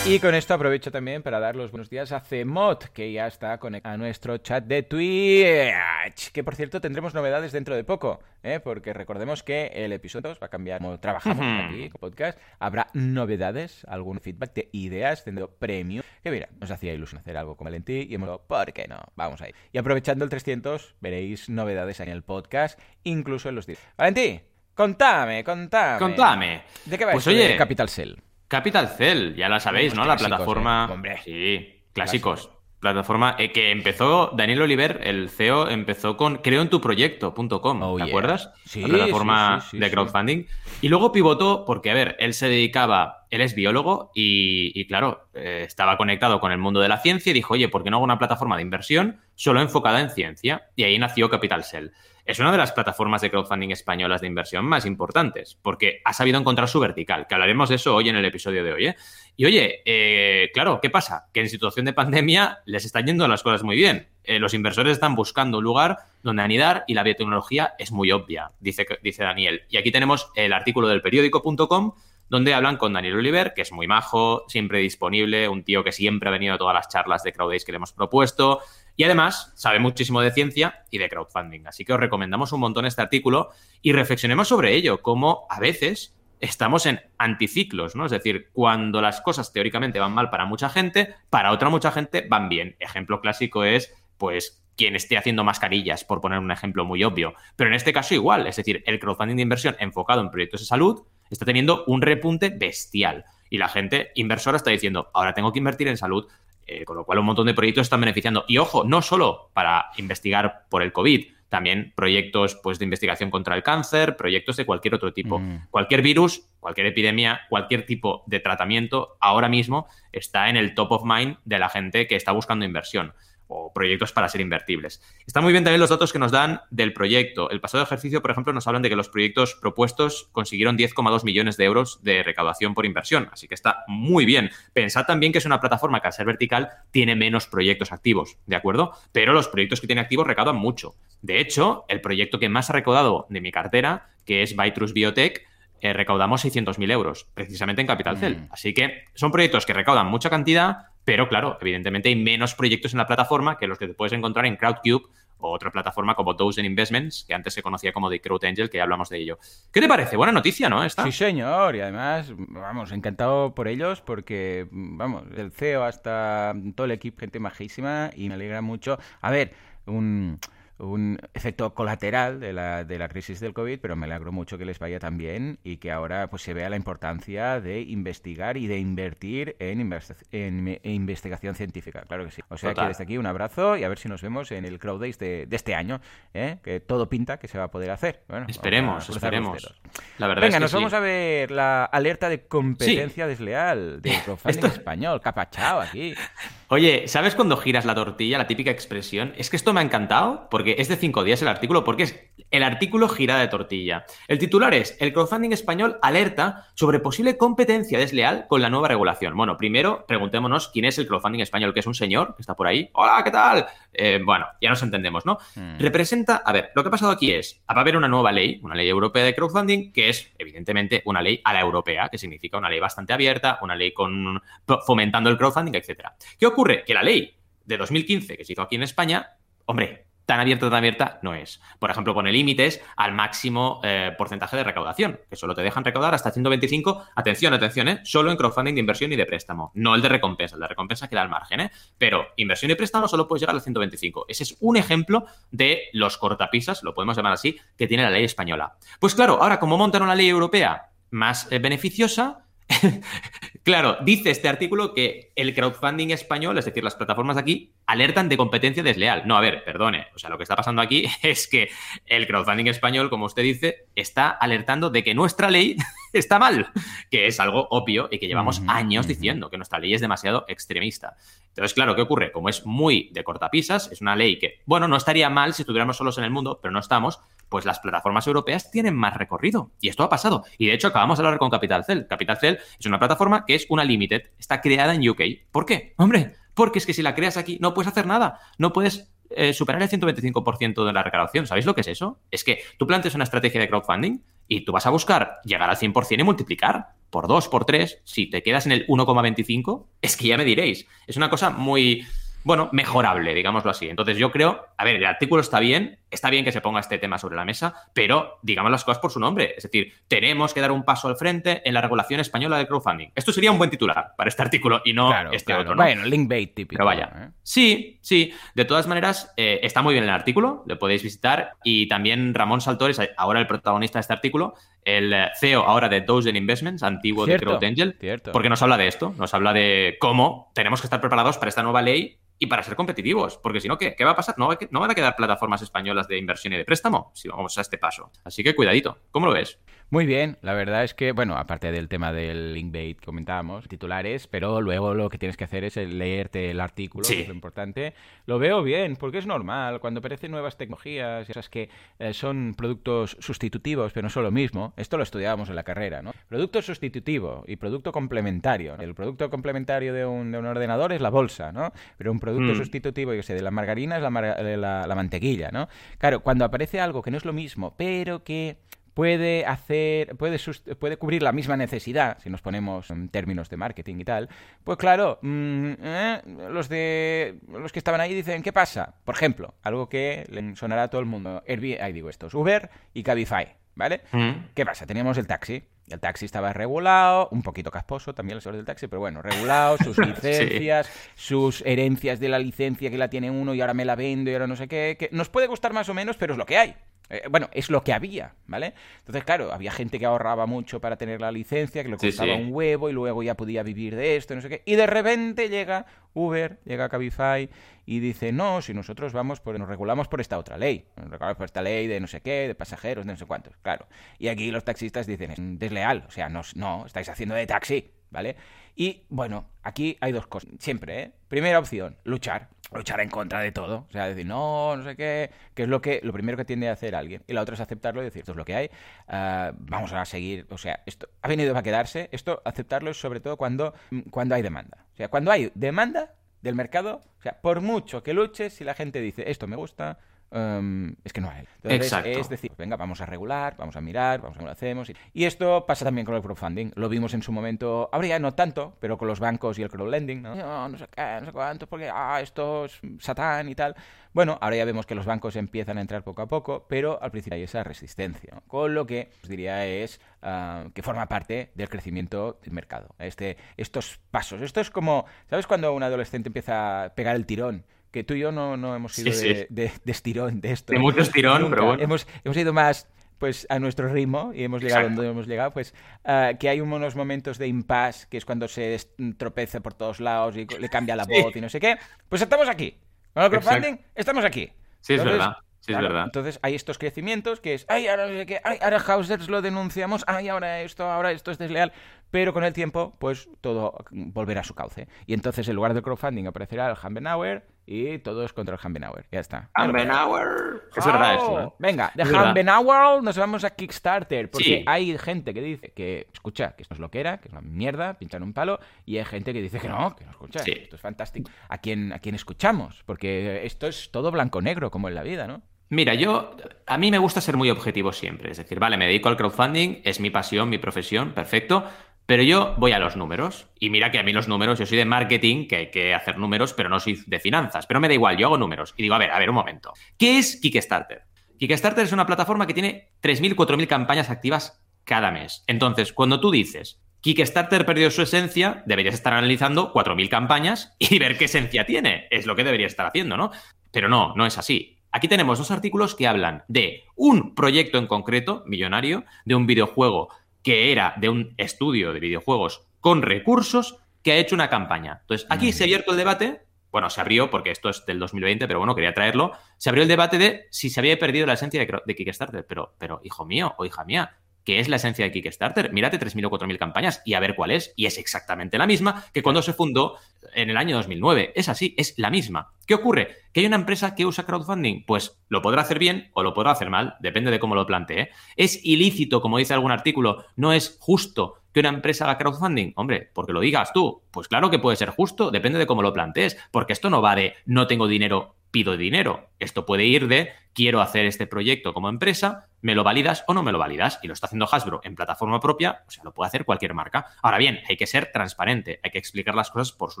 Y 0.08 0.20
con 0.20 0.36
esto 0.36 0.54
aprovecho 0.54 0.92
también 0.92 1.24
para 1.24 1.40
dar 1.40 1.56
los 1.56 1.72
buenos 1.72 1.90
días 1.90 2.12
a 2.12 2.20
Cemot, 2.20 2.92
que 2.92 3.10
ya 3.10 3.26
está 3.26 3.58
conectado 3.58 3.96
a 3.96 3.98
nuestro 3.98 4.38
chat 4.38 4.64
de 4.64 4.84
Twitch. 4.84 6.30
Que 6.30 6.44
por 6.44 6.54
cierto 6.54 6.80
tendremos 6.80 7.12
novedades 7.12 7.50
dentro 7.50 7.74
de 7.74 7.82
poco, 7.82 8.20
¿eh? 8.44 8.60
porque 8.60 8.92
recordemos 8.92 9.42
que 9.42 9.66
el 9.74 9.92
episodio 9.92 10.36
va 10.40 10.46
a 10.46 10.48
cambiar 10.48 10.80
como 10.80 11.00
trabajamos 11.00 11.44
aquí 11.64 11.90
con 11.90 11.98
podcast. 11.98 12.38
Habrá 12.60 12.86
novedades, 12.92 13.84
algún 13.88 14.20
feedback 14.20 14.54
de 14.54 14.68
ideas, 14.70 15.24
teniendo 15.24 15.50
premio. 15.50 16.04
Que 16.22 16.30
mira, 16.30 16.50
nos 16.60 16.70
hacía 16.70 16.94
ilusión 16.94 17.20
hacer 17.20 17.36
algo 17.36 17.56
con 17.56 17.64
Valentí 17.64 18.06
y 18.08 18.14
hemos 18.14 18.28
dicho, 18.28 18.42
¿por 18.46 18.72
qué 18.72 18.86
no? 18.86 19.00
Vamos 19.16 19.42
ahí. 19.42 19.50
Y 19.72 19.78
aprovechando 19.78 20.24
el 20.24 20.30
300, 20.30 20.94
veréis 21.00 21.48
novedades 21.48 21.98
en 21.98 22.10
el 22.10 22.22
podcast, 22.22 22.78
incluso 23.02 23.48
en 23.48 23.56
los 23.56 23.66
días. 23.66 23.80
Valentí, 23.96 24.40
contame, 24.72 25.42
contame. 25.42 25.98
Contame. 25.98 26.62
¿De 26.84 26.96
qué 26.96 27.04
va 27.04 27.10
pues 27.10 27.26
esto 27.26 27.36
oye, 27.36 27.48
de 27.48 27.56
Capital 27.56 27.88
Cell? 27.88 28.14
Capital 28.48 28.88
Cell, 28.88 29.34
ya 29.34 29.48
la 29.48 29.60
sabéis, 29.60 29.94
¿no? 29.94 30.04
La 30.04 30.16
plataforma. 30.16 30.86
¿eh? 30.88 30.92
Hombre. 30.92 31.18
Sí, 31.24 31.82
clásicos. 31.92 32.50
Plataforma 32.78 33.34
eh, 33.38 33.52
que 33.52 33.70
empezó, 33.70 34.30
Daniel 34.36 34.62
Oliver, 34.62 35.00
el 35.02 35.30
CEO, 35.30 35.70
empezó 35.70 36.16
con 36.16 36.36
creoentuproyecto.com, 36.36 37.82
Oh, 37.82 37.96
¿te 37.96 38.04
yeah. 38.04 38.06
acuerdas? 38.06 38.52
Sí, 38.64 38.82
la 38.82 38.88
plataforma 38.88 39.60
sí, 39.60 39.68
sí, 39.70 39.76
sí, 39.78 39.78
de 39.82 39.90
crowdfunding. 39.90 40.44
Y 40.82 40.88
luego 40.88 41.10
pivotó 41.10 41.64
porque, 41.64 41.90
a 41.90 41.94
ver, 41.94 42.16
él 42.20 42.34
se 42.34 42.48
dedicaba, 42.48 43.26
él 43.30 43.40
es 43.40 43.54
biólogo 43.54 44.12
y, 44.14 44.78
y, 44.78 44.86
claro, 44.86 45.28
eh, 45.34 45.64
estaba 45.66 45.96
conectado 45.96 46.38
con 46.38 46.52
el 46.52 46.58
mundo 46.58 46.80
de 46.80 46.88
la 46.88 46.98
ciencia 46.98 47.30
y 47.30 47.34
dijo, 47.34 47.54
oye, 47.54 47.68
¿por 47.68 47.82
qué 47.82 47.90
no 47.90 47.96
hago 47.96 48.04
una 48.04 48.18
plataforma 48.18 48.56
de 48.56 48.62
inversión 48.62 49.20
solo 49.34 49.60
enfocada 49.62 50.00
en 50.00 50.10
ciencia? 50.10 50.68
Y 50.76 50.84
ahí 50.84 50.98
nació 50.98 51.30
Capital 51.30 51.64
Cell. 51.64 51.88
Es 52.26 52.40
una 52.40 52.50
de 52.50 52.58
las 52.58 52.72
plataformas 52.72 53.20
de 53.20 53.30
crowdfunding 53.30 53.70
españolas 53.70 54.20
de 54.20 54.26
inversión 54.26 54.64
más 54.64 54.84
importantes, 54.84 55.56
porque 55.62 56.00
ha 56.04 56.12
sabido 56.12 56.40
encontrar 56.40 56.68
su 56.68 56.80
vertical, 56.80 57.28
que 57.28 57.34
hablaremos 57.34 57.68
de 57.68 57.76
eso 57.76 57.94
hoy 57.94 58.08
en 58.08 58.16
el 58.16 58.24
episodio 58.24 58.64
de 58.64 58.72
hoy. 58.72 58.86
¿eh? 58.88 58.96
Y 59.36 59.44
oye, 59.44 59.82
eh, 59.84 60.50
claro, 60.52 60.80
¿qué 60.82 60.90
pasa? 60.90 61.28
Que 61.32 61.38
en 61.38 61.48
situación 61.48 61.86
de 61.86 61.92
pandemia 61.92 62.58
les 62.64 62.84
están 62.84 63.06
yendo 63.06 63.28
las 63.28 63.44
cosas 63.44 63.62
muy 63.62 63.76
bien. 63.76 64.08
Eh, 64.24 64.40
los 64.40 64.54
inversores 64.54 64.94
están 64.94 65.14
buscando 65.14 65.58
un 65.58 65.64
lugar 65.64 65.98
donde 66.24 66.42
anidar 66.42 66.82
y 66.88 66.94
la 66.94 67.04
biotecnología 67.04 67.74
es 67.78 67.92
muy 67.92 68.10
obvia, 68.10 68.50
dice, 68.58 68.86
dice 69.04 69.22
Daniel. 69.22 69.62
Y 69.70 69.76
aquí 69.76 69.92
tenemos 69.92 70.32
el 70.34 70.52
artículo 70.52 70.88
del 70.88 71.02
periódico.com 71.02 71.92
donde 72.28 72.54
hablan 72.54 72.76
con 72.76 72.92
Daniel 72.92 73.18
Oliver, 73.18 73.54
que 73.54 73.62
es 73.62 73.70
muy 73.70 73.86
majo, 73.86 74.46
siempre 74.48 74.80
disponible, 74.80 75.48
un 75.48 75.62
tío 75.62 75.84
que 75.84 75.92
siempre 75.92 76.28
ha 76.28 76.32
venido 76.32 76.54
a 76.54 76.58
todas 76.58 76.74
las 76.74 76.88
charlas 76.88 77.22
de 77.22 77.32
CrowdAce 77.32 77.64
que 77.64 77.70
le 77.70 77.76
hemos 77.76 77.92
propuesto 77.92 78.62
y 78.96 79.04
además 79.04 79.52
sabe 79.54 79.78
muchísimo 79.78 80.20
de 80.20 80.32
ciencia 80.32 80.84
y 80.90 80.98
de 80.98 81.08
crowdfunding. 81.08 81.66
Así 81.66 81.84
que 81.84 81.92
os 81.92 82.00
recomendamos 82.00 82.52
un 82.52 82.60
montón 82.60 82.86
este 82.86 83.02
artículo 83.02 83.50
y 83.82 83.92
reflexionemos 83.92 84.48
sobre 84.48 84.74
ello, 84.74 85.02
cómo 85.02 85.46
a 85.50 85.60
veces 85.60 86.16
estamos 86.40 86.86
en 86.86 87.00
anticiclos, 87.18 87.96
¿no? 87.96 88.06
Es 88.06 88.10
decir, 88.10 88.50
cuando 88.52 89.00
las 89.00 89.20
cosas 89.20 89.52
teóricamente 89.52 89.98
van 89.98 90.12
mal 90.12 90.30
para 90.30 90.44
mucha 90.44 90.68
gente, 90.68 91.14
para 91.30 91.52
otra 91.52 91.68
mucha 91.68 91.92
gente 91.92 92.26
van 92.28 92.48
bien. 92.48 92.76
Ejemplo 92.78 93.20
clásico 93.20 93.64
es, 93.64 93.92
pues, 94.18 94.62
quien 94.76 94.94
esté 94.94 95.16
haciendo 95.16 95.42
mascarillas, 95.44 96.04
por 96.04 96.20
poner 96.20 96.38
un 96.38 96.50
ejemplo 96.50 96.84
muy 96.84 97.02
obvio. 97.02 97.34
Pero 97.56 97.68
en 97.68 97.74
este 97.74 97.92
caso 97.92 98.14
igual, 98.14 98.46
es 98.46 98.56
decir, 98.56 98.82
el 98.86 98.98
crowdfunding 98.98 99.36
de 99.36 99.42
inversión 99.42 99.76
enfocado 99.78 100.20
en 100.20 100.30
proyectos 100.30 100.60
de 100.60 100.66
salud 100.66 101.02
está 101.30 101.44
teniendo 101.44 101.84
un 101.86 102.02
repunte 102.02 102.50
bestial. 102.50 103.24
Y 103.48 103.58
la 103.58 103.68
gente 103.68 104.10
inversora 104.14 104.56
está 104.56 104.70
diciendo, 104.70 105.10
ahora 105.14 105.32
tengo 105.32 105.52
que 105.52 105.58
invertir 105.58 105.88
en 105.88 105.96
salud, 105.96 106.26
eh, 106.66 106.84
con 106.84 106.96
lo 106.96 107.04
cual 107.04 107.20
un 107.20 107.26
montón 107.26 107.46
de 107.46 107.54
proyectos 107.54 107.82
están 107.82 108.00
beneficiando. 108.00 108.44
Y 108.48 108.58
ojo, 108.58 108.84
no 108.84 109.02
solo 109.02 109.50
para 109.52 109.90
investigar 109.96 110.66
por 110.68 110.82
el 110.82 110.92
COVID, 110.92 111.26
también 111.48 111.92
proyectos 111.94 112.56
pues, 112.56 112.78
de 112.78 112.84
investigación 112.84 113.30
contra 113.30 113.54
el 113.54 113.62
cáncer, 113.62 114.16
proyectos 114.16 114.56
de 114.56 114.66
cualquier 114.66 114.94
otro 114.94 115.12
tipo. 115.12 115.38
Mm. 115.38 115.68
Cualquier 115.70 116.02
virus, 116.02 116.48
cualquier 116.60 116.88
epidemia, 116.88 117.42
cualquier 117.48 117.86
tipo 117.86 118.24
de 118.26 118.40
tratamiento 118.40 119.16
ahora 119.20 119.48
mismo 119.48 119.86
está 120.12 120.48
en 120.48 120.56
el 120.56 120.74
top 120.74 120.92
of 120.92 121.02
mind 121.04 121.38
de 121.44 121.58
la 121.58 121.68
gente 121.68 122.06
que 122.06 122.16
está 122.16 122.32
buscando 122.32 122.64
inversión 122.64 123.14
o 123.48 123.72
proyectos 123.72 124.12
para 124.12 124.28
ser 124.28 124.40
invertibles. 124.40 125.02
Están 125.26 125.42
muy 125.42 125.52
bien 125.52 125.64
también 125.64 125.80
los 125.80 125.90
datos 125.90 126.12
que 126.12 126.18
nos 126.18 126.32
dan 126.32 126.60
del 126.70 126.92
proyecto. 126.92 127.50
El 127.50 127.60
pasado 127.60 127.82
ejercicio, 127.82 128.22
por 128.22 128.30
ejemplo, 128.30 128.52
nos 128.52 128.66
hablan 128.66 128.82
de 128.82 128.88
que 128.88 128.96
los 128.96 129.08
proyectos 129.08 129.54
propuestos 129.54 130.28
consiguieron 130.32 130.76
10,2 130.76 131.24
millones 131.24 131.56
de 131.56 131.64
euros 131.64 132.02
de 132.02 132.22
recaudación 132.22 132.74
por 132.74 132.86
inversión, 132.86 133.28
así 133.32 133.48
que 133.48 133.54
está 133.54 133.84
muy 133.88 134.24
bien. 134.24 134.50
Pensad 134.72 135.06
también 135.06 135.32
que 135.32 135.38
es 135.38 135.46
una 135.46 135.60
plataforma 135.60 136.00
que 136.00 136.08
al 136.08 136.12
ser 136.12 136.26
vertical 136.26 136.70
tiene 136.90 137.14
menos 137.14 137.46
proyectos 137.46 137.92
activos, 137.92 138.38
¿de 138.46 138.56
acuerdo? 138.56 138.92
Pero 139.12 139.32
los 139.32 139.48
proyectos 139.48 139.80
que 139.80 139.86
tiene 139.86 140.02
activos 140.02 140.26
recaudan 140.26 140.56
mucho. 140.56 140.94
De 141.22 141.40
hecho, 141.40 141.84
el 141.88 142.00
proyecto 142.00 142.38
que 142.38 142.48
más 142.48 142.70
ha 142.70 142.74
recaudado 142.74 143.26
de 143.30 143.40
mi 143.40 143.52
cartera, 143.52 144.10
que 144.24 144.42
es 144.42 144.56
Vitrus 144.56 144.92
Biotech, 144.92 145.46
eh, 145.80 145.92
recaudamos 145.92 146.44
600.000 146.44 146.90
euros, 146.90 147.26
precisamente 147.34 147.80
en 147.80 147.86
Capital 147.86 148.16
Cell. 148.16 148.36
Mm. 148.36 148.48
Así 148.50 148.74
que 148.74 149.04
son 149.14 149.30
proyectos 149.30 149.66
que 149.66 149.72
recaudan 149.72 150.06
mucha 150.06 150.30
cantidad, 150.30 150.86
pero 151.04 151.28
claro, 151.28 151.58
evidentemente 151.60 152.08
hay 152.08 152.16
menos 152.16 152.54
proyectos 152.54 152.92
en 152.92 152.98
la 152.98 153.06
plataforma 153.06 153.58
que 153.58 153.66
los 153.66 153.78
que 153.78 153.86
te 153.86 153.94
puedes 153.94 154.12
encontrar 154.12 154.46
en 154.46 154.56
Crowdcube 154.56 155.08
o 155.38 155.52
otra 155.52 155.70
plataforma 155.70 156.14
como 156.14 156.34
Dozen 156.34 156.64
Investments, 156.64 157.24
que 157.26 157.34
antes 157.34 157.52
se 157.52 157.62
conocía 157.62 157.92
como 157.92 158.08
The 158.08 158.20
Crowd 158.20 158.44
Angel, 158.44 158.70
que 158.70 158.78
ya 158.78 158.84
hablamos 158.84 159.08
de 159.10 159.18
ello. 159.18 159.38
¿Qué 159.70 159.80
te 159.80 159.88
parece? 159.88 160.16
Buena 160.16 160.32
noticia, 160.32 160.68
¿no? 160.68 160.82
Esta. 160.82 161.04
Sí, 161.04 161.12
señor, 161.12 161.76
y 161.76 161.80
además, 161.80 162.32
vamos, 162.36 162.92
encantado 162.92 163.54
por 163.54 163.68
ellos 163.68 164.00
porque, 164.00 164.66
vamos, 164.70 165.24
el 165.36 165.52
CEO 165.52 165.84
hasta 165.84 166.54
todo 166.74 166.86
el 166.86 166.92
equipo, 166.92 167.20
gente 167.20 167.38
majísima 167.38 168.10
y 168.16 168.28
me 168.28 168.34
alegra 168.34 168.62
mucho. 168.62 168.98
A 169.20 169.30
ver, 169.30 169.52
un, 169.86 170.40
un 170.78 171.18
efecto 171.34 171.74
colateral 171.74 172.38
de 172.40 172.52
la, 172.52 172.84
de 172.84 172.98
la 172.98 173.08
crisis 173.08 173.40
del 173.40 173.54
COVID, 173.54 173.78
pero 173.80 173.96
me 173.96 174.06
alegro 174.06 174.30
mucho 174.32 174.58
que 174.58 174.64
les 174.64 174.78
vaya 174.78 174.98
tan 174.98 175.16
bien 175.16 175.58
y 175.64 175.78
que 175.78 175.90
ahora 175.90 176.28
pues 176.28 176.42
se 176.42 176.52
vea 176.54 176.68
la 176.68 176.76
importancia 176.76 177.60
de 177.60 177.80
investigar 177.80 178.56
y 178.56 178.66
de 178.66 178.78
invertir 178.78 179.56
en, 179.58 179.90
en, 180.32 180.78
investigación 180.84 181.54
científica, 181.54 182.02
claro 182.06 182.24
que 182.26 182.30
sí. 182.30 182.42
O 182.48 182.56
sea 182.56 182.70
Total. 182.70 182.84
que 182.84 182.88
desde 182.88 183.04
aquí 183.04 183.16
un 183.18 183.26
abrazo 183.26 183.76
y 183.76 183.84
a 183.84 183.88
ver 183.88 183.98
si 183.98 184.08
nos 184.08 184.20
vemos 184.22 184.50
en 184.52 184.64
el 184.64 184.78
Crowd 184.78 185.00
Days 185.00 185.18
de, 185.18 185.46
de 185.46 185.56
este 185.56 185.74
año, 185.74 186.00
¿eh? 186.34 186.58
que 186.62 186.80
todo 186.80 187.08
pinta 187.08 187.38
que 187.38 187.48
se 187.48 187.56
va 187.58 187.64
a 187.64 187.70
poder 187.70 187.90
hacer. 187.90 188.22
Bueno, 188.28 188.46
Esperemos, 188.48 189.08
esperemos. 189.08 189.74
La 190.18 190.26
verdad 190.26 190.42
Venga, 190.42 190.48
es 190.48 190.54
que 190.56 190.60
nos 190.60 190.70
sí. 190.70 190.76
vamos 190.76 190.92
a 190.92 191.00
ver 191.00 191.50
la 191.50 191.84
alerta 191.84 192.28
de 192.28 192.46
competencia 192.46 193.26
desleal 193.26 194.02
de 194.02 194.10
crowdfunding 194.24 194.50
Esto- 194.64 194.66
español. 194.66 195.20
Capachao 195.20 195.80
aquí. 195.80 196.14
Oye, 196.68 197.06
¿sabes 197.06 197.36
cuando 197.36 197.56
giras 197.56 197.84
la 197.84 197.94
tortilla, 197.94 198.38
la 198.38 198.48
típica 198.48 198.72
expresión? 198.72 199.32
Es 199.36 199.50
que 199.50 199.56
esto 199.56 199.72
me 199.72 199.78
ha 199.78 199.84
encantado 199.84 200.48
porque 200.50 200.74
es 200.78 200.88
de 200.88 200.96
cinco 200.96 201.22
días 201.22 201.40
el 201.40 201.46
artículo, 201.46 201.84
porque 201.84 202.02
es 202.02 202.20
el 202.50 202.64
artículo 202.64 203.08
gira 203.08 203.38
de 203.38 203.46
tortilla. 203.46 204.04
El 204.26 204.40
titular 204.40 204.74
es, 204.74 204.96
el 204.98 205.12
crowdfunding 205.12 205.52
español 205.52 205.98
alerta 206.02 206.66
sobre 206.74 206.98
posible 206.98 207.36
competencia 207.36 208.00
desleal 208.00 208.46
con 208.48 208.62
la 208.62 208.68
nueva 208.68 208.88
regulación. 208.88 209.36
Bueno, 209.36 209.56
primero 209.56 210.06
preguntémonos 210.08 210.68
quién 210.68 210.86
es 210.86 210.98
el 210.98 211.06
crowdfunding 211.06 211.40
español, 211.40 211.72
que 211.72 211.80
es 211.80 211.86
un 211.86 211.94
señor 211.94 212.34
que 212.34 212.42
está 212.42 212.56
por 212.56 212.66
ahí. 212.66 212.90
Hola, 212.94 213.22
¿qué 213.22 213.30
tal? 213.30 213.66
Eh, 213.92 214.20
bueno, 214.24 214.46
ya 214.60 214.68
nos 214.68 214.82
entendemos, 214.82 215.24
¿no? 215.24 215.38
Hmm. 215.54 215.78
Representa, 215.78 216.42
a 216.44 216.52
ver, 216.52 216.72
lo 216.74 216.82
que 216.82 216.88
ha 216.88 216.90
pasado 216.90 217.12
aquí 217.12 217.30
es, 217.30 217.62
va 217.70 217.76
a 217.76 217.80
haber 217.80 217.96
una 217.96 218.08
nueva 218.08 218.32
ley, 218.32 218.58
una 218.64 218.74
ley 218.74 218.88
europea 218.88 219.24
de 219.24 219.36
crowdfunding, 219.36 219.92
que 219.92 220.08
es 220.08 220.32
evidentemente 220.36 221.02
una 221.04 221.22
ley 221.22 221.40
a 221.44 221.52
la 221.52 221.60
europea, 221.60 222.08
que 222.08 222.18
significa 222.18 222.58
una 222.58 222.68
ley 222.68 222.80
bastante 222.80 223.12
abierta, 223.12 223.60
una 223.62 223.76
ley 223.76 223.92
con 223.92 224.42
fomentando 224.84 225.30
el 225.30 225.38
crowdfunding, 225.38 225.74
etcétera. 225.74 226.16
¿Qué 226.38 226.46
ocurre? 226.56 226.84
Que 226.84 226.94
la 226.94 227.02
ley 227.02 227.36
de 227.66 227.76
2015 227.76 228.36
que 228.36 228.44
se 228.44 228.54
hizo 228.54 228.62
aquí 228.62 228.76
en 228.76 228.82
España, 228.82 229.36
hombre, 229.66 230.06
tan 230.24 230.40
abierta, 230.40 230.66
tan 230.68 230.78
abierta 230.78 231.20
no 231.22 231.34
es. 231.34 231.60
Por 231.78 231.90
ejemplo, 231.90 232.12
pone 232.12 232.32
límites 232.32 232.82
al 232.96 233.12
máximo 233.12 233.80
eh, 233.84 234.12
porcentaje 234.18 234.56
de 234.56 234.64
recaudación, 234.64 235.20
que 235.30 235.36
solo 235.36 235.54
te 235.54 235.62
dejan 235.62 235.84
recaudar 235.84 236.14
hasta 236.14 236.32
125, 236.32 237.04
atención, 237.14 237.54
atención, 237.54 237.88
¿eh? 237.88 238.00
solo 238.04 238.30
en 238.30 238.36
crowdfunding 238.36 238.74
de 238.74 238.80
inversión 238.80 239.12
y 239.12 239.16
de 239.16 239.24
préstamo, 239.24 239.70
no 239.74 239.94
el 239.94 240.02
de 240.02 240.08
recompensa, 240.08 240.56
el 240.56 240.60
de 240.60 240.68
recompensa 240.68 241.08
queda 241.08 241.22
al 241.22 241.28
margen, 241.28 241.60
¿eh? 241.60 241.70
pero 241.96 242.26
inversión 242.36 242.70
y 242.72 242.74
préstamo 242.74 243.06
solo 243.06 243.28
puedes 243.28 243.42
llegar 243.42 243.54
al 243.54 243.62
125. 243.62 244.26
Ese 244.28 244.42
es 244.42 244.56
un 244.60 244.76
ejemplo 244.76 245.26
de 245.50 245.84
los 245.92 246.18
cortapisas, 246.18 246.82
lo 246.82 246.92
podemos 246.92 247.16
llamar 247.16 247.32
así, 247.32 247.56
que 247.76 247.86
tiene 247.86 248.02
la 248.02 248.10
ley 248.10 248.24
española. 248.24 248.76
Pues 248.98 249.14
claro, 249.14 249.42
ahora 249.42 249.60
como 249.60 249.78
montan 249.78 250.02
una 250.02 250.14
ley 250.14 250.28
europea 250.28 250.90
más 251.10 251.48
beneficiosa, 251.48 252.45
claro, 253.62 253.98
dice 254.02 254.30
este 254.30 254.48
artículo 254.48 254.92
que 254.92 255.32
el 255.36 255.54
crowdfunding 255.54 256.10
español, 256.10 256.58
es 256.58 256.64
decir, 256.64 256.82
las 256.82 256.94
plataformas 256.94 257.36
de 257.36 257.42
aquí, 257.42 257.72
alertan 257.86 258.28
de 258.28 258.36
competencia 258.36 258.82
desleal. 258.82 259.22
No, 259.26 259.36
a 259.36 259.40
ver, 259.40 259.64
perdone. 259.64 260.06
O 260.14 260.18
sea, 260.18 260.30
lo 260.30 260.36
que 260.36 260.42
está 260.42 260.56
pasando 260.56 260.82
aquí 260.82 261.06
es 261.22 261.46
que 261.46 261.70
el 262.06 262.26
crowdfunding 262.26 262.66
español, 262.66 263.10
como 263.10 263.26
usted 263.26 263.42
dice, 263.42 263.86
está 263.94 264.30
alertando 264.30 264.90
de 264.90 265.04
que 265.04 265.14
nuestra 265.14 265.50
ley 265.50 265.76
está 266.12 266.38
mal, 266.38 266.70
que 267.10 267.26
es 267.26 267.38
algo 267.40 267.68
obvio 267.70 268.08
y 268.10 268.18
que 268.18 268.26
llevamos 268.26 268.62
años 268.66 269.06
diciendo 269.06 269.50
que 269.50 269.56
nuestra 269.56 269.78
ley 269.78 269.94
es 269.94 270.00
demasiado 270.00 270.44
extremista. 270.48 271.16
Entonces, 271.48 271.74
claro, 271.74 271.94
¿qué 271.94 272.02
ocurre? 272.02 272.32
Como 272.32 272.48
es 272.48 272.66
muy 272.66 273.10
de 273.12 273.24
cortapisas, 273.24 273.90
es 273.92 274.00
una 274.00 274.16
ley 274.16 274.38
que, 274.38 274.60
bueno, 274.66 274.88
no 274.88 274.96
estaría 274.96 275.30
mal 275.30 275.54
si 275.54 275.62
estuviéramos 275.62 275.96
solos 275.96 276.18
en 276.18 276.24
el 276.24 276.30
mundo, 276.30 276.58
pero 276.60 276.72
no 276.72 276.80
estamos, 276.80 277.20
pues 277.48 277.64
las 277.64 277.80
plataformas 277.80 278.26
europeas 278.26 278.70
tienen 278.70 278.96
más 278.96 279.14
recorrido. 279.14 279.72
Y 279.80 279.88
esto 279.88 280.02
ha 280.02 280.08
pasado. 280.08 280.44
Y 280.58 280.66
de 280.66 280.74
hecho, 280.74 280.88
acabamos 280.88 281.18
de 281.18 281.24
hablar 281.24 281.38
con 281.38 281.50
Capital 281.50 281.84
Cell. 281.84 282.06
Capital 282.08 282.38
Cell 282.38 282.56
es 282.78 282.86
una 282.86 282.98
plataforma 282.98 283.44
que 283.46 283.54
es 283.54 283.66
una 283.68 283.84
limited, 283.84 284.30
está 284.38 284.60
creada 284.60 284.94
en 284.94 285.08
UK. 285.08 285.22
¿Por 285.50 285.66
qué? 285.66 285.94
Hombre, 285.96 286.34
porque 286.54 286.78
es 286.78 286.86
que 286.86 286.94
si 286.94 287.02
la 287.02 287.14
creas 287.14 287.36
aquí 287.36 287.58
no 287.60 287.74
puedes 287.74 287.88
hacer 287.88 288.06
nada. 288.06 288.40
No 288.58 288.72
puedes 288.72 289.12
eh, 289.30 289.52
superar 289.52 289.82
el 289.82 289.88
125% 289.88 290.84
de 290.84 290.92
la 290.92 291.02
recaudación. 291.02 291.46
¿Sabéis 291.46 291.66
lo 291.66 291.74
que 291.74 291.80
es 291.82 291.88
eso? 291.88 292.20
Es 292.30 292.44
que 292.44 292.60
tú 292.78 292.86
planteas 292.86 293.14
una 293.14 293.24
estrategia 293.24 293.60
de 293.60 293.68
crowdfunding 293.68 294.22
y 294.48 294.64
tú 294.64 294.72
vas 294.72 294.86
a 294.86 294.90
buscar 294.90 295.40
llegar 295.44 295.68
al 295.68 295.76
100% 295.76 296.20
y 296.20 296.22
multiplicar 296.22 296.94
por 297.10 297.26
2, 297.26 297.48
por 297.48 297.64
3. 297.64 298.02
Si 298.04 298.30
te 298.30 298.42
quedas 298.42 298.66
en 298.66 298.72
el 298.72 298.86
1,25, 298.86 299.86
es 300.00 300.16
que 300.16 300.28
ya 300.28 300.36
me 300.36 300.44
diréis. 300.44 300.86
Es 301.06 301.16
una 301.16 301.28
cosa 301.28 301.50
muy 301.50 302.06
bueno, 302.44 302.68
mejorable, 302.70 303.34
digámoslo 303.34 303.72
así. 303.72 303.88
Entonces 303.88 304.18
yo 304.18 304.30
creo, 304.30 304.66
a 304.78 304.84
ver, 304.84 304.96
el 304.96 305.04
artículo 305.04 305.40
está 305.40 305.58
bien, 305.58 305.98
está 306.10 306.30
bien 306.30 306.44
que 306.44 306.52
se 306.52 306.60
ponga 306.60 306.80
este 306.80 306.98
tema 306.98 307.18
sobre 307.18 307.36
la 307.36 307.44
mesa, 307.44 307.74
pero 307.92 308.38
digamos 308.42 308.70
las 308.70 308.84
cosas 308.84 309.00
por 309.00 309.10
su 309.10 309.20
nombre. 309.20 309.54
Es 309.56 309.64
decir, 309.64 309.92
tenemos 310.08 310.54
que 310.54 310.60
dar 310.60 310.72
un 310.72 310.84
paso 310.84 311.08
al 311.08 311.16
frente 311.16 311.62
en 311.64 311.74
la 311.74 311.80
regulación 311.80 312.20
española 312.20 312.58
del 312.58 312.66
crowdfunding. 312.66 313.08
Esto 313.14 313.32
sería 313.32 313.50
un 313.50 313.58
buen 313.58 313.70
titular 313.70 314.12
para 314.16 314.28
este 314.28 314.42
artículo 314.42 314.82
y 314.84 314.92
no 314.92 315.12
este 315.32 315.54
otro. 315.54 315.74
¿no? 315.74 315.82
Bueno, 315.82 316.04
link 316.04 316.28
bait 316.28 316.54
típico. 316.54 316.78
Pero 316.78 316.86
vaya. 316.86 317.10
¿eh? 317.14 317.30
Sí, 317.42 317.98
sí. 318.00 318.32
De 318.54 318.64
todas 318.64 318.86
maneras, 318.86 319.32
eh, 319.36 319.60
está 319.62 319.82
muy 319.82 319.94
bien 319.94 320.04
el 320.04 320.10
artículo, 320.10 320.62
lo 320.66 320.78
podéis 320.78 321.02
visitar. 321.02 321.52
Y 321.64 321.88
también 321.88 322.34
Ramón 322.34 322.60
Saltores, 322.60 323.00
ahora 323.16 323.40
el 323.40 323.46
protagonista 323.46 323.98
de 323.98 324.02
este 324.02 324.12
artículo, 324.12 324.54
el 324.84 325.14
CEO 325.38 325.64
ahora 325.64 325.88
de 325.88 326.00
Dozen 326.02 326.36
Investments, 326.36 326.82
antiguo 326.82 327.26
de 327.26 327.38
Crowd 327.38 327.62
Angel, 327.64 327.96
porque 328.32 328.48
nos 328.48 328.62
habla 328.62 328.76
de 328.76 328.86
esto, 328.86 329.14
nos 329.18 329.34
habla 329.34 329.52
de 329.52 329.96
cómo 330.00 330.52
tenemos 330.54 330.80
que 330.80 330.86
estar 330.86 331.00
preparados 331.00 331.38
para 331.38 331.48
esta 331.48 331.62
nueva 331.62 331.82
ley 331.82 332.18
y 332.38 332.46
para 332.46 332.62
ser 332.62 332.76
competitivos, 332.76 333.38
porque 333.38 333.60
si 333.60 333.68
no, 333.68 333.78
¿qué, 333.78 333.96
va 334.04 334.10
a 334.10 334.16
pasar? 334.16 334.34
No, 334.38 334.50
no 334.70 334.80
van 334.80 334.90
a 334.90 334.94
quedar 334.94 335.16
plataformas 335.16 335.62
españolas 335.62 335.95
de 336.02 336.18
inversión 336.18 336.52
y 336.52 336.56
de 336.56 336.64
préstamo 336.64 337.12
si 337.14 337.28
vamos 337.28 337.56
a 337.58 337.60
este 337.60 337.78
paso. 337.78 338.10
Así 338.24 338.42
que 338.44 338.54
cuidadito. 338.54 338.98
¿Cómo 339.10 339.26
lo 339.26 339.32
ves? 339.32 339.58
Muy 339.88 340.04
bien, 340.04 340.36
la 340.42 340.52
verdad 340.52 340.82
es 340.82 340.94
que, 340.94 341.12
bueno, 341.12 341.36
aparte 341.36 341.70
del 341.70 341.88
tema 341.88 342.12
del 342.12 342.54
link 342.54 342.72
bait 342.72 342.98
que 342.98 343.06
comentábamos, 343.06 343.68
titulares, 343.68 344.26
pero 344.26 344.60
luego 344.60 344.94
lo 344.94 345.08
que 345.08 345.16
tienes 345.16 345.36
que 345.36 345.44
hacer 345.44 345.62
es 345.62 345.76
leerte 345.76 346.50
el 346.50 346.60
artículo, 346.60 347.06
que 347.06 347.20
es 347.20 347.28
lo 347.28 347.34
importante. 347.34 347.94
Lo 348.26 348.40
veo 348.40 348.64
bien, 348.64 348.96
porque 348.96 349.18
es 349.18 349.26
normal, 349.26 349.78
cuando 349.78 349.98
aparecen 349.98 350.32
nuevas 350.32 350.56
tecnologías, 350.56 351.30
esas 351.30 351.48
que 351.48 351.68
eh, 352.00 352.12
son 352.14 352.54
productos 352.56 353.16
sustitutivos, 353.20 353.92
pero 353.92 354.06
no 354.06 354.10
son 354.10 354.24
lo 354.24 354.32
mismo, 354.32 354.74
esto 354.76 354.96
lo 354.96 355.04
estudiábamos 355.04 355.50
en 355.50 355.54
la 355.54 355.62
carrera, 355.62 356.02
¿no? 356.02 356.12
Producto 356.28 356.60
sustitutivo 356.62 357.44
y 357.46 357.54
producto 357.54 357.92
complementario. 357.92 358.76
El 358.80 358.92
producto 358.92 359.30
complementario 359.30 359.94
de 359.94 360.04
un, 360.04 360.32
de 360.32 360.38
un 360.38 360.46
ordenador 360.46 360.94
es 360.94 361.00
la 361.00 361.10
bolsa, 361.10 361.52
¿no? 361.52 361.72
Pero 361.96 362.10
un 362.10 362.18
producto 362.18 362.54
mm. 362.54 362.56
sustitutivo, 362.56 363.14
yo 363.14 363.22
sé, 363.22 363.34
de 363.34 363.42
la 363.42 363.52
margarina 363.52 363.98
es 363.98 364.02
la, 364.02 364.86
la 364.88 364.94
mantequilla, 364.96 365.50
¿no? 365.52 365.68
Claro, 365.98 366.24
cuando 366.24 366.44
aparece 366.44 366.80
algo 366.80 367.02
que 367.02 367.12
no 367.12 367.18
es 367.18 367.24
lo 367.24 367.32
mismo, 367.32 367.76
pero 367.76 368.24
que 368.24 368.56
puede 368.96 369.44
hacer, 369.44 370.16
puede, 370.16 370.38
puede 370.78 370.96
cubrir 370.96 371.22
la 371.22 371.32
misma 371.32 371.54
necesidad, 371.58 372.16
si 372.22 372.30
nos 372.30 372.40
ponemos 372.40 372.90
en 372.90 373.10
términos 373.10 373.50
de 373.50 373.58
marketing 373.58 373.96
y 373.98 374.04
tal, 374.04 374.30
pues 374.64 374.78
claro, 374.78 375.18
mm, 375.20 375.72
eh, 375.82 376.22
los 376.50 376.70
de 376.70 377.38
los 377.52 377.72
que 377.72 377.78
estaban 377.78 378.00
ahí 378.00 378.14
dicen, 378.14 378.42
¿qué 378.42 378.54
pasa? 378.54 378.94
Por 379.04 379.14
ejemplo, 379.14 379.52
algo 379.62 379.90
que 379.90 380.24
le 380.30 380.56
sonará 380.56 380.84
a 380.84 380.88
todo 380.88 381.02
el 381.02 381.06
mundo, 381.06 381.42
Airbnb, 381.46 381.82
ahí 381.82 381.92
digo 381.92 382.08
estos, 382.08 382.32
Uber 382.32 382.70
y 382.94 383.02
Cabify, 383.02 383.48
¿vale? 383.74 384.00
Mm. 384.12 384.30
¿Qué 384.54 384.64
pasa? 384.64 384.86
Teníamos 384.86 385.18
el 385.18 385.26
taxi. 385.26 385.62
El 385.88 386.00
taxi 386.00 386.24
estaba 386.24 386.54
regulado, 386.54 387.28
un 387.32 387.42
poquito 387.42 387.70
casposo 387.70 388.14
también 388.14 388.36
el 388.36 388.42
señor 388.42 388.56
del 388.56 388.64
taxi, 388.64 388.88
pero 388.88 389.00
bueno, 389.00 389.20
regulado, 389.20 389.76
sus 389.84 389.98
licencias, 389.98 390.90
sus 391.14 391.60
herencias 391.66 392.18
de 392.18 392.30
la 392.30 392.38
licencia 392.38 392.90
que 392.90 392.96
la 392.96 393.10
tiene 393.10 393.30
uno 393.30 393.52
y 393.52 393.60
ahora 393.60 393.74
me 393.74 393.84
la 393.84 393.94
vendo 393.94 394.30
y 394.30 394.32
ahora 394.32 394.46
no 394.46 394.56
sé 394.56 394.68
qué, 394.68 394.96
que 394.98 395.10
nos 395.12 395.28
puede 395.28 395.48
gustar 395.48 395.74
más 395.74 395.90
o 395.90 395.94
menos, 395.94 396.16
pero 396.16 396.32
es 396.32 396.38
lo 396.38 396.46
que 396.46 396.56
hay. 396.56 396.76
Eh, 397.08 397.22
bueno, 397.30 397.48
es 397.52 397.70
lo 397.70 397.84
que 397.84 397.92
había, 397.92 398.34
¿vale? 398.46 398.74
Entonces, 398.98 399.24
claro, 399.24 399.52
había 399.52 399.70
gente 399.70 399.98
que 399.98 400.06
ahorraba 400.06 400.46
mucho 400.46 400.80
para 400.80 400.96
tener 400.96 401.20
la 401.20 401.30
licencia, 401.30 401.82
que 401.82 401.90
le 401.90 401.96
costaba 401.96 402.34
un 402.34 402.48
huevo 402.52 402.88
y 402.88 402.92
luego 402.92 403.22
ya 403.22 403.36
podía 403.36 403.62
vivir 403.62 403.94
de 403.94 404.16
esto, 404.16 404.34
no 404.34 404.40
sé 404.40 404.48
qué. 404.48 404.62
Y 404.64 404.74
de 404.74 404.86
repente 404.86 405.48
llega 405.48 405.86
Uber, 406.14 406.58
llega 406.64 406.88
Cabify 406.88 407.48
y 407.84 408.00
dice, 408.00 408.32
no, 408.32 408.60
si 408.60 408.74
nosotros 408.74 409.12
vamos, 409.12 409.40
por, 409.40 409.58
nos 409.58 409.68
regulamos 409.68 410.08
por 410.08 410.20
esta 410.20 410.36
otra 410.38 410.58
ley, 410.58 410.86
nos 410.96 411.10
regulamos 411.10 411.36
por 411.36 411.44
esta 411.44 411.62
ley 411.62 411.86
de 411.86 412.00
no 412.00 412.08
sé 412.08 412.20
qué, 412.22 412.48
de 412.48 412.54
pasajeros, 412.54 413.06
de 413.06 413.12
no 413.12 413.18
sé 413.18 413.26
cuántos, 413.26 413.56
claro. 413.58 413.86
Y 414.18 414.28
aquí 414.28 414.50
los 414.50 414.64
taxistas 414.64 415.06
dicen, 415.06 415.30
es 415.30 415.38
desleal, 415.38 416.04
o 416.08 416.10
sea, 416.10 416.28
no, 416.28 416.42
no, 416.56 416.86
estáis 416.86 417.08
haciendo 417.08 417.36
de 417.36 417.46
taxi, 417.46 417.90
¿vale? 418.10 418.36
Y 418.76 419.04
bueno, 419.08 419.48
aquí 419.62 419.96
hay 420.00 420.12
dos 420.12 420.26
cosas, 420.26 420.50
siempre, 420.60 421.02
¿eh? 421.02 421.12
Primera 421.28 421.58
opción, 421.58 421.96
luchar 422.04 422.50
luchar 422.72 423.00
en 423.00 423.08
contra 423.08 423.40
de 423.40 423.52
todo. 423.52 423.86
O 423.88 423.92
sea, 423.92 424.08
decir, 424.08 424.26
no, 424.26 424.76
no 424.76 424.84
sé 424.84 424.96
qué, 424.96 425.30
que 425.54 425.64
es 425.64 425.68
lo 425.68 425.80
que 425.80 426.00
lo 426.02 426.12
primero 426.12 426.36
que 426.36 426.44
tiende 426.44 426.68
a 426.68 426.72
hacer 426.72 426.94
alguien. 426.94 427.22
Y 427.26 427.32
la 427.32 427.42
otra 427.42 427.54
es 427.54 427.60
aceptarlo 427.60 428.02
y 428.02 428.04
decir, 428.04 428.20
esto 428.20 428.32
es 428.32 428.36
lo 428.36 428.44
que 428.44 428.54
hay, 428.54 428.70
ah, 429.08 429.52
vamos 429.56 429.92
a 429.92 430.04
seguir. 430.04 430.46
O 430.50 430.58
sea, 430.58 430.82
esto 430.86 431.08
ha 431.22 431.28
venido 431.28 431.52
para 431.52 431.62
quedarse. 431.62 432.08
Esto, 432.12 432.42
aceptarlo 432.44 432.90
es 432.90 433.00
sobre 433.00 433.20
todo 433.20 433.36
cuando, 433.36 433.74
cuando 434.10 434.34
hay 434.34 434.42
demanda. 434.42 434.86
O 434.94 434.96
sea, 434.96 435.08
cuando 435.08 435.30
hay 435.30 435.50
demanda 435.54 436.14
del 436.42 436.54
mercado, 436.54 437.00
o 437.18 437.22
sea, 437.22 437.40
por 437.40 437.60
mucho 437.60 438.02
que 438.02 438.14
luches, 438.14 438.54
si 438.54 438.64
la 438.64 438.74
gente 438.74 439.00
dice, 439.00 439.30
esto 439.30 439.46
me 439.46 439.56
gusta, 439.56 439.98
Em, 440.36 440.94
es 441.02 441.14
que 441.14 441.22
no 441.22 441.30
hay. 441.30 441.46
es 441.62 442.28
decir, 442.28 442.52
venga, 442.58 442.76
vamos 442.76 443.00
a 443.00 443.06
regular, 443.06 443.56
vamos 443.56 443.74
a 443.76 443.80
mirar, 443.80 444.20
vamos 444.20 444.36
a 444.36 444.40
ver 444.40 444.46
lo 444.46 444.52
hacemos. 444.52 444.92
Y, 445.14 445.24
esto 445.24 445.64
pasa 445.66 445.86
también 445.86 446.04
con 446.04 446.14
el 446.14 446.20
crowdfunding. 446.20 446.72
Lo 446.74 446.90
vimos 446.90 447.14
en 447.14 447.22
su 447.22 447.32
momento, 447.32 447.88
ahora 447.90 448.06
ya 448.06 448.18
no 448.18 448.34
tanto, 448.34 448.76
pero 448.78 448.98
con 448.98 449.08
los 449.08 449.18
bancos 449.18 449.58
y 449.58 449.62
el 449.62 449.70
crowdlending, 449.70 450.20
¿no? 450.20 450.34
No, 450.34 450.68
no 450.68 450.76
sé 450.76 450.86
qué, 450.94 451.18
no 451.20 451.26
sé 451.26 451.32
cuánto, 451.32 451.66
porque 451.66 451.88
ah, 451.92 452.20
esto 452.20 452.66
es 452.66 452.78
satán 452.98 453.48
y 453.48 453.54
tal. 453.54 453.74
Bueno, 454.12 454.38
ahora 454.40 454.56
ya 454.56 454.64
vemos 454.66 454.84
que 454.84 454.94
los 454.94 455.06
bancos 455.06 455.36
empiezan 455.36 455.78
a 455.78 455.80
entrar 455.80 456.04
poco 456.04 456.22
a 456.22 456.26
poco, 456.26 456.66
pero 456.68 457.02
al 457.02 457.10
principio 457.10 457.36
hay 457.36 457.42
esa 457.44 457.64
resistencia. 457.64 458.42
Con 458.46 458.74
lo 458.74 458.86
que 458.86 459.10
os 459.22 459.28
diría 459.28 459.66
es 459.66 460.00
ah, 460.20 460.66
que 460.74 460.82
forma 460.82 461.06
parte 461.06 461.50
del 461.54 461.70
crecimiento 461.70 462.38
del 462.42 462.52
mercado. 462.52 462.94
Este, 462.98 463.38
estos 463.56 464.00
pasos. 464.10 464.42
Esto 464.42 464.60
es 464.60 464.70
como, 464.70 465.06
¿sabes 465.30 465.46
cuando 465.46 465.72
un 465.72 465.82
adolescente 465.82 466.28
empieza 466.28 466.84
a 466.84 466.94
pegar 466.94 467.16
el 467.16 467.24
tirón? 467.24 467.64
Que 467.96 468.04
tú 468.04 468.12
y 468.12 468.18
yo 468.20 468.30
no, 468.30 468.58
no 468.58 468.76
hemos 468.76 468.92
sido 468.92 469.10
De, 469.48 469.72
estirón 469.86 470.42
de 470.42 470.52
esto. 470.52 470.74
De 470.74 470.78
mucho 470.78 471.00
estirón, 471.00 471.48
pero 471.48 471.64
bueno. 471.64 471.82
Hemos, 471.82 472.06
hemos 472.24 472.36
ido 472.36 472.52
más 472.52 472.86
pues 473.16 473.46
a 473.48 473.58
nuestro 473.58 473.88
ritmo 473.88 474.32
y 474.34 474.44
hemos 474.44 474.62
llegado 474.62 474.82
donde 474.82 475.08
hemos 475.08 475.26
llegado, 475.26 475.50
pues 475.52 475.72
ah, 476.04 476.32
que 476.38 476.50
hay 476.50 476.60
unos 476.60 476.94
momentos 476.94 477.38
de 477.38 477.46
impasse, 477.48 478.06
que 478.10 478.18
es 478.18 478.26
cuando 478.26 478.48
se 478.48 478.78
tropeza 479.16 479.60
por 479.60 479.72
todos 479.72 480.00
lados 480.00 480.36
y 480.36 480.44
le 480.44 480.68
cambia 480.68 480.94
la 480.94 481.04
voz 481.08 481.34
y 481.34 481.40
no 481.40 481.48
sé 481.48 481.58
qué, 481.58 481.78
pues 482.10 482.20
estamos 482.20 482.50
aquí. 482.50 482.76
Con 483.14 483.22
el 483.22 483.30
crowdfunding 483.30 483.78
estamos 483.94 484.26
aquí. 484.26 484.52
Sí, 484.82 484.92
es 484.92 485.02
verdad. 485.02 485.38
Sí, 485.60 485.72
es 485.72 485.78
verdad. 485.78 486.04
Entonces 486.04 486.38
hay 486.42 486.54
estos 486.54 486.76
crecimientos 486.76 487.40
que 487.40 487.54
es, 487.54 487.64
ay, 487.70 487.88
ahora 487.88 488.08
no 488.08 488.12
sé 488.12 488.26
qué, 488.26 488.42
ay, 488.44 488.58
ahora 488.60 488.78
Hausers 488.78 489.30
lo 489.30 489.40
denunciamos, 489.40 490.04
ay, 490.06 490.28
ahora 490.28 490.60
esto, 490.60 490.84
ahora 490.84 491.12
esto 491.12 491.30
es 491.30 491.38
desleal. 491.38 491.72
pero 492.10 492.34
con 492.34 492.44
el 492.44 492.52
tiempo, 492.52 492.94
pues 492.98 493.30
todo 493.40 493.74
volverá 493.90 494.42
a 494.42 494.44
su 494.44 494.54
cauce. 494.54 494.86
Y 495.06 495.14
entonces, 495.14 495.48
en 495.48 495.56
lugar 495.56 495.72
del 495.72 495.82
crowdfunding, 495.82 496.26
aparecerá 496.26 496.68
el 496.68 496.76
Hambenauer 496.80 497.55
y 497.66 497.98
todos 497.98 498.32
contra 498.32 498.54
el 498.54 498.60
Hambenauer. 498.62 499.06
Ya 499.10 499.20
está. 499.20 499.50
Hambenauer. 499.54 500.68
Es 500.74 500.86
verdad 500.86 501.14
esto. 501.14 501.40
¿eh? 501.40 501.52
Venga, 501.58 501.92
de 501.94 502.02
Hambenauer 502.04 503.02
nos 503.02 503.18
vamos 503.18 503.44
a 503.44 503.50
Kickstarter. 503.50 504.30
Porque 504.30 504.62
hay 504.66 504.96
gente 504.98 505.34
que 505.34 505.40
dice 505.40 505.72
que, 505.72 506.06
escucha, 506.12 506.54
que 506.56 506.62
esto 506.62 506.74
es 506.74 506.80
lo 506.80 506.90
que 506.90 507.00
era, 507.00 507.18
que 507.18 507.28
es 507.28 507.32
una 507.32 507.42
mierda, 507.42 507.94
pinchan 507.94 508.22
un 508.22 508.32
palo. 508.32 508.60
Y 508.84 508.98
hay 508.98 509.04
gente 509.04 509.32
que 509.32 509.42
dice 509.42 509.58
que 509.58 509.68
no, 509.68 509.96
que 509.96 510.04
no 510.04 510.12
escucha. 510.12 510.40
Esto 510.46 510.76
es 510.76 510.82
fantástico. 510.82 511.30
¿A 511.48 511.58
quién, 511.58 511.92
¿A 511.92 511.98
quién 511.98 512.14
escuchamos? 512.14 512.82
Porque 512.86 513.44
esto 513.44 513.66
es 513.66 513.90
todo 513.90 514.10
blanco-negro, 514.10 514.70
como 514.70 514.88
en 514.88 514.94
la 514.94 515.02
vida, 515.02 515.26
¿no? 515.26 515.42
Mira, 515.68 515.94
yo, 515.94 516.36
a 516.66 516.78
mí 516.78 516.92
me 516.92 516.98
gusta 516.98 517.20
ser 517.20 517.36
muy 517.36 517.50
objetivo 517.50 517.92
siempre. 517.92 518.30
Es 518.30 518.36
decir, 518.36 518.60
vale, 518.60 518.76
me 518.76 518.86
dedico 518.86 519.08
al 519.08 519.16
crowdfunding, 519.16 519.80
es 519.82 519.98
mi 519.98 520.10
pasión, 520.10 520.48
mi 520.48 520.58
profesión, 520.58 521.12
perfecto. 521.12 521.64
Pero 522.06 522.22
yo 522.22 522.54
voy 522.56 522.72
a 522.72 522.78
los 522.78 522.96
números. 522.96 523.48
Y 523.58 523.70
mira 523.70 523.90
que 523.90 523.98
a 523.98 524.02
mí 524.02 524.12
los 524.12 524.28
números, 524.28 524.58
yo 524.58 524.66
soy 524.66 524.78
de 524.78 524.84
marketing, 524.84 525.48
que 525.48 525.56
hay 525.56 525.70
que 525.70 525.92
hacer 525.92 526.18
números, 526.18 526.54
pero 526.54 526.68
no 526.68 526.78
soy 526.78 527.02
de 527.06 527.18
finanzas. 527.18 527.66
Pero 527.66 527.80
me 527.80 527.88
da 527.88 527.94
igual, 527.94 528.16
yo 528.16 528.26
hago 528.26 528.38
números. 528.38 528.74
Y 528.76 528.82
digo, 528.82 528.94
a 528.94 528.98
ver, 528.98 529.10
a 529.10 529.18
ver, 529.18 529.28
un 529.28 529.34
momento. 529.34 529.72
¿Qué 529.98 530.18
es 530.18 530.40
Kickstarter? 530.40 531.02
Kickstarter 531.38 531.84
es 531.84 531.92
una 531.92 532.06
plataforma 532.06 532.46
que 532.46 532.54
tiene 532.54 532.92
3.000, 533.02 533.34
4.000 533.34 533.66
campañas 533.66 534.08
activas 534.08 534.62
cada 534.84 535.10
mes. 535.10 535.42
Entonces, 535.48 535.92
cuando 535.92 536.20
tú 536.20 536.30
dices, 536.30 536.80
Kickstarter 537.00 537.66
perdió 537.66 537.90
su 537.90 538.02
esencia, 538.02 538.62
deberías 538.66 538.94
estar 538.94 539.12
analizando 539.12 539.72
4.000 539.72 540.08
campañas 540.08 540.74
y 540.78 540.98
ver 540.98 541.18
qué 541.18 541.26
esencia 541.26 541.66
tiene. 541.66 542.06
Es 542.10 542.26
lo 542.26 542.36
que 542.36 542.44
deberías 542.44 542.72
estar 542.72 542.86
haciendo, 542.86 543.16
¿no? 543.16 543.32
Pero 543.72 543.88
no, 543.88 544.14
no 544.14 544.26
es 544.26 544.38
así. 544.38 544.78
Aquí 544.92 545.08
tenemos 545.08 545.38
dos 545.38 545.50
artículos 545.50 545.94
que 545.94 546.06
hablan 546.06 546.44
de 546.48 546.84
un 546.94 547.34
proyecto 547.34 547.76
en 547.76 547.86
concreto, 547.86 548.44
millonario, 548.46 549.04
de 549.26 549.34
un 549.34 549.46
videojuego 549.46 550.08
que 550.46 550.70
era 550.70 550.94
de 550.96 551.08
un 551.08 551.34
estudio 551.38 551.92
de 551.92 551.98
videojuegos 551.98 552.68
con 552.78 553.02
recursos 553.02 553.80
que 554.04 554.12
ha 554.12 554.16
hecho 554.16 554.36
una 554.36 554.48
campaña. 554.48 554.98
Entonces, 555.00 555.26
aquí 555.28 555.50
se 555.50 555.64
ha 555.64 555.66
abierto 555.66 555.90
el 555.90 555.96
debate, 555.96 556.42
bueno, 556.70 556.88
se 556.88 557.00
abrió 557.00 557.30
porque 557.30 557.50
esto 557.50 557.68
es 557.68 557.84
del 557.84 557.98
2020, 557.98 558.46
pero 558.46 558.60
bueno, 558.60 558.76
quería 558.76 558.94
traerlo, 558.94 559.32
se 559.56 559.70
abrió 559.70 559.82
el 559.82 559.88
debate 559.88 560.18
de 560.18 560.46
si 560.52 560.70
se 560.70 560.78
había 560.78 560.96
perdido 561.00 561.26
la 561.26 561.32
esencia 561.32 561.58
de, 561.58 561.80
de 561.84 561.94
Kickstarter, 561.96 562.46
pero, 562.46 562.76
pero 562.78 563.00
hijo 563.02 563.26
mío 563.26 563.56
o 563.58 563.64
hija 563.64 563.84
mía, 563.84 564.18
¿Qué 564.46 564.60
es 564.60 564.68
la 564.68 564.76
esencia 564.76 565.04
de 565.04 565.10
Kickstarter. 565.10 565.72
Mírate 565.72 565.98
3.000 565.98 566.24
o 566.24 566.30
4.000 566.30 566.56
campañas 566.56 567.02
y 567.04 567.14
a 567.14 567.20
ver 567.20 567.34
cuál 567.34 567.50
es. 567.50 567.72
Y 567.74 567.86
es 567.86 567.98
exactamente 567.98 568.58
la 568.58 568.68
misma 568.68 569.04
que 569.12 569.20
cuando 569.20 569.42
se 569.42 569.52
fundó 569.52 569.96
en 570.34 570.50
el 570.50 570.56
año 570.56 570.76
2009. 570.76 571.32
Es 571.34 571.48
así, 571.48 571.74
es 571.76 571.94
la 571.96 572.10
misma. 572.10 572.52
¿Qué 572.64 572.74
ocurre? 572.74 573.16
¿Que 573.32 573.40
hay 573.40 573.46
una 573.46 573.56
empresa 573.56 573.96
que 573.96 574.06
usa 574.06 574.24
crowdfunding? 574.24 574.84
Pues 574.86 575.18
lo 575.28 575.42
podrá 575.42 575.62
hacer 575.62 575.80
bien 575.80 576.10
o 576.12 576.22
lo 576.22 576.32
podrá 576.32 576.52
hacer 576.52 576.70
mal, 576.70 576.94
depende 577.00 577.32
de 577.32 577.40
cómo 577.40 577.56
lo 577.56 577.66
plantee. 577.66 578.10
¿Es 578.36 578.64
ilícito, 578.64 579.20
como 579.20 579.38
dice 579.38 579.52
algún 579.52 579.72
artículo? 579.72 580.24
¿No 580.36 580.52
es 580.52 580.76
justo 580.78 581.40
que 581.52 581.58
una 581.58 581.70
empresa 581.70 582.04
haga 582.04 582.18
crowdfunding? 582.18 582.72
Hombre, 582.76 583.10
porque 583.12 583.32
lo 583.32 583.40
digas 583.40 583.72
tú. 583.72 584.02
Pues 584.12 584.28
claro 584.28 584.48
que 584.48 584.60
puede 584.60 584.76
ser 584.76 584.90
justo, 584.90 585.32
depende 585.32 585.58
de 585.58 585.66
cómo 585.66 585.82
lo 585.82 585.92
plantees. 585.92 586.36
Porque 586.52 586.72
esto 586.72 586.88
no 586.88 587.02
va 587.02 587.16
de 587.16 587.34
no 587.46 587.66
tengo 587.66 587.88
dinero 587.88 588.35
pido 588.50 588.76
dinero. 588.76 589.30
Esto 589.38 589.66
puede 589.66 589.84
ir 589.84 590.08
de 590.08 590.30
quiero 590.52 590.80
hacer 590.80 591.04
este 591.04 591.26
proyecto 591.26 591.74
como 591.74 591.90
empresa, 591.90 592.48
me 592.62 592.74
lo 592.74 592.82
validas 592.82 593.24
o 593.26 593.34
no 593.34 593.42
me 593.42 593.52
lo 593.52 593.58
validas. 593.58 593.98
Y 594.02 594.06
lo 594.06 594.14
está 594.14 594.26
haciendo 594.26 594.48
Hasbro 594.50 594.80
en 594.84 594.94
plataforma 594.94 595.38
propia, 595.38 595.84
o 595.86 595.90
sea, 595.90 596.02
lo 596.04 596.14
puede 596.14 596.28
hacer 596.28 596.44
cualquier 596.44 596.72
marca. 596.72 597.06
Ahora 597.22 597.38
bien, 597.38 597.60
hay 597.68 597.76
que 597.76 597.86
ser 597.86 598.10
transparente, 598.12 598.80
hay 598.82 598.90
que 598.90 598.98
explicar 598.98 599.34
las 599.34 599.50
cosas 599.50 599.72
por 599.72 599.92
su 599.92 600.00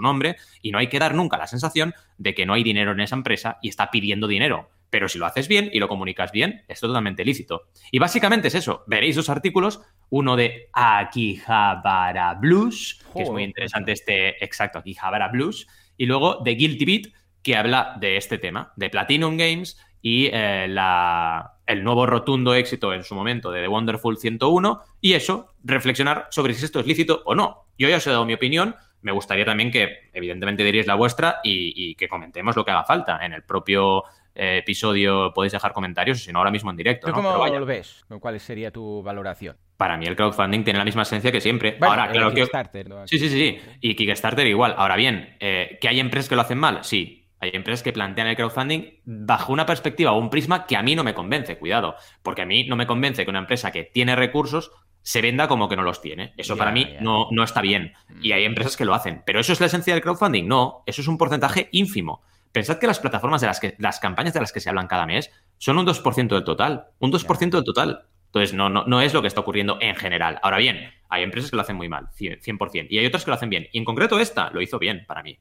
nombre 0.00 0.36
y 0.62 0.72
no 0.72 0.78
hay 0.78 0.88
que 0.88 0.98
dar 0.98 1.14
nunca 1.14 1.36
la 1.36 1.46
sensación 1.46 1.94
de 2.16 2.34
que 2.34 2.46
no 2.46 2.54
hay 2.54 2.62
dinero 2.62 2.92
en 2.92 3.00
esa 3.00 3.16
empresa 3.16 3.58
y 3.60 3.68
está 3.68 3.90
pidiendo 3.90 4.26
dinero. 4.26 4.70
Pero 4.88 5.08
si 5.08 5.18
lo 5.18 5.26
haces 5.26 5.48
bien 5.48 5.68
y 5.72 5.78
lo 5.78 5.88
comunicas 5.88 6.32
bien, 6.32 6.64
es 6.68 6.80
totalmente 6.80 7.24
lícito. 7.24 7.68
Y 7.90 7.98
básicamente 7.98 8.48
es 8.48 8.54
eso. 8.54 8.84
Veréis 8.86 9.16
dos 9.16 9.28
artículos, 9.28 9.82
uno 10.08 10.36
de 10.36 10.70
Akihabara 10.72 12.34
Blues, 12.34 13.04
que 13.14 13.24
es 13.24 13.30
muy 13.30 13.42
interesante 13.42 13.92
este, 13.92 14.42
exacto, 14.42 14.78
Akihabara 14.78 15.28
Blues, 15.28 15.66
y 15.96 16.06
luego 16.06 16.40
de 16.42 16.54
Guilty 16.54 16.84
Beat, 16.84 17.12
que 17.46 17.56
habla 17.56 17.96
de 18.00 18.16
este 18.16 18.38
tema, 18.38 18.72
de 18.74 18.90
Platinum 18.90 19.36
Games 19.36 19.80
y 20.02 20.28
eh, 20.32 20.64
el 20.64 21.84
nuevo 21.84 22.04
rotundo 22.04 22.54
éxito 22.54 22.92
en 22.92 23.04
su 23.04 23.14
momento 23.14 23.52
de 23.52 23.62
The 23.62 23.68
Wonderful 23.68 24.18
101 24.18 24.80
y 25.00 25.12
eso, 25.12 25.54
reflexionar 25.62 26.26
sobre 26.30 26.54
si 26.54 26.64
esto 26.64 26.80
es 26.80 26.88
lícito 26.88 27.22
o 27.24 27.36
no. 27.36 27.66
Yo 27.78 27.88
ya 27.88 27.98
os 27.98 28.06
he 28.08 28.10
dado 28.10 28.24
mi 28.24 28.34
opinión, 28.34 28.74
me 29.00 29.12
gustaría 29.12 29.44
también 29.44 29.70
que 29.70 30.10
evidentemente 30.12 30.64
diríais 30.64 30.88
la 30.88 30.96
vuestra 30.96 31.38
y, 31.44 31.94
que 31.94 32.08
comentemos 32.08 32.56
lo 32.56 32.64
que 32.64 32.72
haga 32.72 32.82
falta. 32.82 33.24
En 33.24 33.32
el 33.32 33.44
propio 33.44 34.02
eh, 34.34 34.58
episodio 34.58 35.32
podéis 35.32 35.52
dejar 35.52 35.72
comentarios, 35.72 36.24
si 36.24 36.32
no 36.32 36.40
ahora 36.40 36.50
mismo 36.50 36.72
en 36.72 36.76
directo. 36.76 37.12
¿Cómo 37.12 37.46
lo 37.46 37.64
ves? 37.64 38.04
¿Cuál 38.18 38.40
sería 38.40 38.72
tu 38.72 39.04
valoración? 39.04 39.56
Para 39.76 39.96
mí 39.96 40.06
el 40.06 40.16
crowdfunding 40.16 40.64
tiene 40.64 40.80
la 40.80 40.84
misma 40.84 41.02
esencia 41.02 41.30
que 41.30 41.40
siempre. 41.40 41.78
Ahora, 41.80 42.10
claro 42.10 42.34
Kickstarter. 42.34 42.88
Sí, 43.04 43.20
sí, 43.20 43.28
sí, 43.28 43.60
Y 43.80 43.94
Kickstarter 43.94 44.48
igual. 44.48 44.74
Ahora 44.76 44.96
bien, 44.96 45.36
eh, 45.38 45.78
¿que 45.80 45.86
hay 45.86 46.00
empresas 46.00 46.28
que 46.28 46.34
lo 46.34 46.40
hacen 46.40 46.58
mal? 46.58 46.82
Sí. 46.82 47.22
Hay 47.38 47.50
empresas 47.52 47.82
que 47.82 47.92
plantean 47.92 48.28
el 48.28 48.36
crowdfunding 48.36 49.00
bajo 49.04 49.52
una 49.52 49.66
perspectiva 49.66 50.12
o 50.12 50.18
un 50.18 50.30
prisma 50.30 50.66
que 50.66 50.76
a 50.76 50.82
mí 50.82 50.94
no 50.94 51.04
me 51.04 51.14
convence, 51.14 51.58
cuidado, 51.58 51.96
porque 52.22 52.42
a 52.42 52.46
mí 52.46 52.66
no 52.66 52.76
me 52.76 52.86
convence 52.86 53.24
que 53.24 53.30
una 53.30 53.40
empresa 53.40 53.70
que 53.72 53.84
tiene 53.84 54.16
recursos 54.16 54.72
se 55.02 55.20
venda 55.20 55.46
como 55.46 55.68
que 55.68 55.76
no 55.76 55.82
los 55.82 56.00
tiene. 56.00 56.32
Eso 56.36 56.56
para 56.56 56.72
mí 56.72 56.96
no, 57.00 57.28
no 57.30 57.44
está 57.44 57.60
bien. 57.60 57.92
Mm. 58.08 58.24
Y 58.24 58.32
hay 58.32 58.44
empresas 58.44 58.76
que 58.76 58.84
lo 58.84 58.94
hacen. 58.94 59.22
¿Pero 59.24 59.38
eso 59.38 59.52
es 59.52 59.60
la 59.60 59.66
esencia 59.66 59.94
del 59.94 60.02
crowdfunding? 60.02 60.48
No, 60.48 60.82
eso 60.86 61.00
es 61.00 61.08
un 61.08 61.16
porcentaje 61.16 61.68
ínfimo. 61.70 62.22
Pensad 62.50 62.78
que 62.78 62.86
las 62.86 62.98
plataformas 62.98 63.40
de 63.40 63.46
las 63.46 63.60
que, 63.60 63.76
las 63.78 64.00
campañas 64.00 64.34
de 64.34 64.40
las 64.40 64.50
que 64.50 64.60
se 64.60 64.68
hablan 64.68 64.88
cada 64.88 65.06
mes 65.06 65.30
son 65.58 65.78
un 65.78 65.86
2% 65.86 66.28
del 66.28 66.42
total. 66.42 66.86
Un 66.98 67.12
2% 67.12 67.50
del 67.50 67.64
total. 67.64 68.06
Entonces, 68.26 68.54
no, 68.54 68.68
no, 68.68 68.84
no 68.86 69.00
es 69.00 69.14
lo 69.14 69.22
que 69.22 69.28
está 69.28 69.42
ocurriendo 69.42 69.78
en 69.80 69.94
general. 69.94 70.40
Ahora 70.42 70.58
bien, 70.58 70.90
hay 71.08 71.22
empresas 71.22 71.50
que 71.50 71.56
lo 71.56 71.62
hacen 71.62 71.76
muy 71.76 71.88
mal, 71.88 72.08
100%. 72.18 72.88
Y 72.90 72.98
hay 72.98 73.06
otras 73.06 73.24
que 73.24 73.30
lo 73.30 73.36
hacen 73.36 73.50
bien. 73.50 73.68
Y 73.72 73.78
en 73.78 73.84
concreto 73.84 74.18
esta 74.18 74.50
lo 74.50 74.60
hizo 74.60 74.78
bien 74.78 75.04
para 75.06 75.22
mí. 75.22 75.38